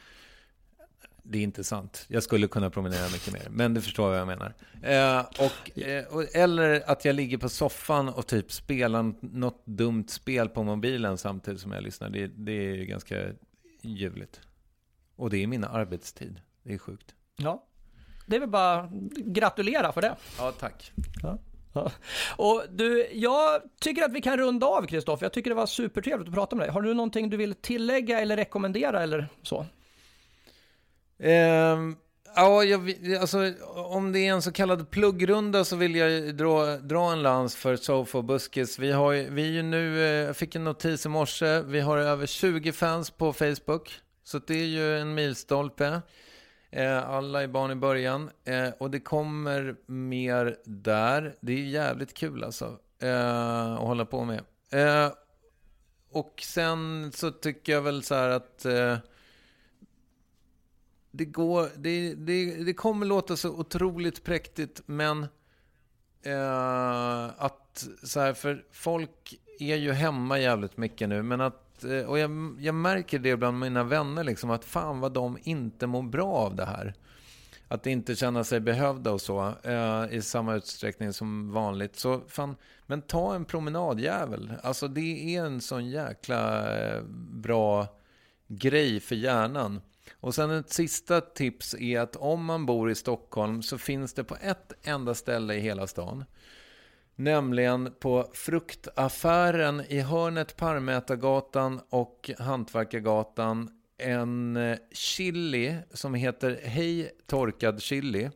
Det 1.23 1.37
är 1.37 1.43
inte 1.43 1.63
sant. 1.63 2.05
Jag 2.07 2.23
skulle 2.23 2.47
kunna 2.47 2.69
promenera 2.69 3.09
mycket 3.09 3.33
mer, 3.33 3.47
men 3.49 3.73
du 3.73 3.81
förstår 3.81 4.09
vad 4.09 4.19
jag 4.19 4.27
menar. 4.27 4.53
Uh, 4.83 5.25
och, 5.45 6.15
och, 6.15 6.35
eller 6.35 6.89
att 6.91 7.05
jag 7.05 7.15
ligger 7.15 7.37
på 7.37 7.49
soffan 7.49 8.09
och 8.09 8.27
typ 8.27 8.51
spelar 8.51 9.13
något 9.21 9.65
dumt 9.65 10.07
spel 10.07 10.49
på 10.49 10.63
mobilen 10.63 11.17
samtidigt 11.17 11.61
som 11.61 11.71
jag 11.71 11.83
lyssnar. 11.83 12.09
Det, 12.09 12.27
det 12.27 12.51
är 12.51 12.85
ganska 12.85 13.15
ljuvligt. 13.81 14.41
Och 15.15 15.29
det 15.29 15.43
är 15.43 15.47
min 15.47 15.63
arbetstid. 15.63 16.41
Det 16.63 16.73
är 16.73 16.77
sjukt. 16.77 17.15
Ja, 17.37 17.63
det 18.25 18.35
är 18.35 18.39
väl 18.39 18.49
bara 18.49 18.89
gratulera 19.15 19.91
för 19.91 20.01
det. 20.01 20.15
Ja, 20.37 20.51
tack. 20.51 20.91
Ja. 21.23 21.37
Och 22.35 22.63
du, 22.69 23.09
jag 23.13 23.61
tycker 23.81 24.03
att 24.03 24.13
vi 24.13 24.21
kan 24.21 24.37
runda 24.37 24.67
av 24.67 24.85
Kristoffer. 24.85 25.25
Jag 25.25 25.33
tycker 25.33 25.49
det 25.49 25.55
var 25.55 25.65
supertrevligt 25.65 26.29
att 26.29 26.35
prata 26.35 26.55
med 26.55 26.65
dig. 26.65 26.73
Har 26.73 26.81
du 26.81 26.93
någonting 26.93 27.29
du 27.29 27.37
vill 27.37 27.55
tillägga 27.55 28.19
eller 28.19 28.37
rekommendera 28.37 29.03
eller 29.03 29.27
så? 29.43 29.65
Um, 31.19 31.97
ja, 32.35 32.63
jag, 32.63 32.95
alltså, 33.21 33.53
om 33.75 34.11
det 34.11 34.19
är 34.19 34.31
en 34.31 34.41
så 34.41 34.51
kallad 34.51 34.89
pluggrunda 34.89 35.65
så 35.65 35.75
vill 35.75 35.95
jag 35.95 36.35
dra, 36.35 36.77
dra 36.77 37.11
en 37.11 37.21
lans 37.21 37.55
för 37.55 37.75
SoFo 37.75 38.21
Buskis. 38.21 38.79
Vi, 38.79 38.91
har, 38.91 39.13
vi 39.13 39.41
är 39.41 39.51
ju 39.51 39.63
nu, 39.63 39.97
jag 39.97 40.37
fick 40.37 40.55
en 40.55 40.63
notis 40.63 41.05
i 41.05 41.09
morse, 41.09 41.61
vi 41.61 41.79
har 41.79 41.97
över 41.97 42.25
20 42.25 42.71
fans 42.71 43.11
på 43.11 43.33
Facebook. 43.33 44.01
Så 44.23 44.39
det 44.39 44.53
är 44.53 44.65
ju 44.65 44.97
en 44.97 45.13
milstolpe. 45.13 46.01
Eh, 46.69 47.09
alla 47.09 47.43
är 47.43 47.47
barn 47.47 47.71
i 47.71 47.75
början. 47.75 48.29
Eh, 48.43 48.69
och 48.77 48.91
det 48.91 48.99
kommer 48.99 49.75
mer 49.85 50.57
där. 50.65 51.35
Det 51.41 51.53
är 51.53 51.57
jävligt 51.57 52.13
kul 52.13 52.43
alltså. 52.43 52.79
Eh, 52.99 53.73
att 53.73 53.79
hålla 53.79 54.05
på 54.05 54.25
med. 54.25 54.43
Och 56.11 56.43
sen 56.43 57.11
så 57.11 57.31
tycker 57.31 57.73
jag 57.73 57.81
väl 57.81 58.03
så 58.03 58.15
här 58.15 58.29
att 58.29 58.65
det, 61.11 61.25
går, 61.25 61.69
det, 61.75 62.13
det, 62.13 62.63
det 62.63 62.73
kommer 62.73 63.05
låta 63.05 63.35
så 63.35 63.49
otroligt 63.49 64.23
präktigt, 64.23 64.81
men 64.85 65.27
eh, 66.21 67.25
att 67.37 67.87
så 68.03 68.19
här, 68.19 68.33
för 68.33 68.65
folk 68.71 69.39
är 69.59 69.75
ju 69.75 69.91
hemma 69.91 70.39
jävligt 70.39 70.77
mycket 70.77 71.09
nu, 71.09 71.23
men 71.23 71.41
att, 71.41 71.66
Eh, 71.83 72.01
och 72.01 72.19
jag, 72.19 72.57
jag 72.59 72.75
märker 72.75 73.19
det 73.19 73.37
bland 73.37 73.59
mina 73.59 73.83
vänner, 73.83 74.23
liksom, 74.23 74.49
att 74.49 74.65
fan 74.65 74.99
vad 74.99 75.13
de 75.13 75.37
inte 75.43 75.87
mår 75.87 76.03
bra 76.03 76.33
av 76.33 76.55
det 76.55 76.65
här. 76.65 76.93
Att 77.67 77.87
inte 77.87 78.15
känna 78.15 78.43
sig 78.43 78.59
behövda 78.59 79.11
och 79.11 79.21
så 79.21 79.53
eh, 79.63 80.05
i 80.11 80.21
samma 80.21 80.55
utsträckning 80.55 81.13
som 81.13 81.51
vanligt. 81.51 81.95
Så 81.95 82.21
fan, 82.27 82.55
men 82.85 83.01
ta 83.01 83.35
en 83.35 83.45
promenadjävel. 83.45 84.53
Alltså 84.63 84.87
det 84.87 85.35
är 85.35 85.45
en 85.45 85.61
sån 85.61 85.89
jäkla 85.89 86.75
eh, 86.77 87.01
bra 87.31 87.87
grej 88.47 88.99
för 88.99 89.15
hjärnan. 89.15 89.81
Och 90.19 90.35
sen 90.35 90.51
ett 90.51 90.73
sista 90.73 91.21
tips 91.21 91.75
är 91.75 91.99
att 91.99 92.15
om 92.15 92.45
man 92.45 92.65
bor 92.65 92.91
i 92.91 92.95
Stockholm 92.95 93.61
så 93.61 93.77
finns 93.77 94.13
det 94.13 94.23
på 94.23 94.37
ett 94.41 94.73
enda 94.83 95.15
ställe 95.15 95.53
i 95.53 95.59
hela 95.59 95.87
stan. 95.87 96.25
Nämligen 97.19 97.93
på 97.99 98.29
fruktaffären 98.33 99.83
i 99.89 99.99
hörnet 99.99 100.57
Parmätargatan 100.57 101.81
och 101.89 102.31
Hantverkargatan 102.39 103.69
en 103.97 104.57
eh, 104.57 104.77
chili 104.91 105.75
som 105.91 106.13
heter 106.13 106.59
Hej 106.63 107.11
Torkad 107.25 107.81
Chili. 107.81 108.29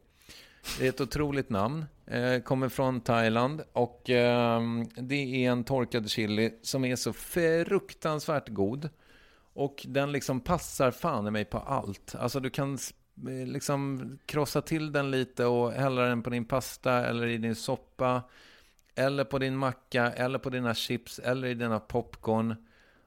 Det 0.79 0.85
är 0.85 0.89
ett 0.89 1.01
otroligt 1.01 1.49
namn. 1.49 1.85
Eh, 2.05 2.39
kommer 2.39 2.69
från 2.69 3.01
Thailand 3.01 3.61
och 3.73 4.09
ehm, 4.09 4.87
det 4.95 5.45
är 5.45 5.51
en 5.51 5.63
torkad 5.63 6.09
chili 6.09 6.53
som 6.61 6.85
är 6.85 6.95
så 6.95 7.13
fruktansvärt 7.13 8.49
god. 8.49 8.89
Och 9.53 9.85
den 9.87 10.11
liksom 10.11 10.39
passar 10.39 10.91
fan 10.91 11.27
i 11.27 11.31
mig 11.31 11.45
på 11.45 11.57
allt. 11.57 12.15
Alltså 12.15 12.39
du 12.39 12.49
kan 12.49 12.73
eh, 12.73 13.47
liksom 13.47 14.11
krossa 14.25 14.61
till 14.61 14.91
den 14.91 15.11
lite 15.11 15.45
och 15.45 15.71
hälla 15.71 16.01
den 16.01 16.23
på 16.23 16.29
din 16.29 16.45
pasta 16.45 17.05
eller 17.05 17.27
i 17.27 17.37
din 17.37 17.55
soppa. 17.55 18.21
Eller 19.01 19.23
på 19.23 19.39
din 19.39 19.57
macka, 19.57 20.11
eller 20.11 20.39
på 20.39 20.49
dina 20.49 20.73
chips, 20.73 21.19
eller 21.19 21.47
i 21.47 21.53
dina 21.53 21.79
popcorn. 21.79 22.55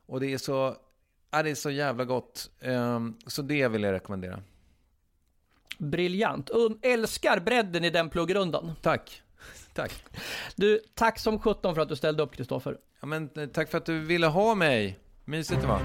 Och 0.07 0.21
det 0.21 0.33
är 0.33 0.39
så, 0.39 0.77
ja, 1.31 1.43
det 1.43 1.51
är 1.51 1.55
så 1.55 1.71
jävla 1.71 2.05
gott. 2.05 2.51
Um, 2.61 3.19
så 3.27 3.43
det 3.43 3.69
vill 3.69 3.83
jag 3.83 3.93
rekommendera. 3.93 4.41
Briljant. 5.79 6.51
Älskar 6.83 7.41
bredden 7.41 7.85
i 7.85 7.91
den 7.91 8.11
pluggrundan. 8.11 8.73
Tack. 8.83 9.23
Tack. 9.75 10.05
Du, 10.57 10.81
tack 10.95 11.19
som 11.19 11.39
sjutton 11.39 11.75
för 11.75 11.83
att 11.83 11.89
du 11.89 11.97
ställde 11.97 12.23
upp, 12.23 12.37
Kristoffer. 12.37 12.79
Ja, 13.01 13.07
men 13.07 13.31
eh, 13.37 13.47
tack 13.47 13.71
för 13.71 13.79
att 13.79 13.87
du 13.87 14.01
ville 14.01 14.27
ha 14.27 14.55
mig. 14.55 14.99
Mysigt 15.25 15.61
det 15.61 15.67
var. 15.67 15.81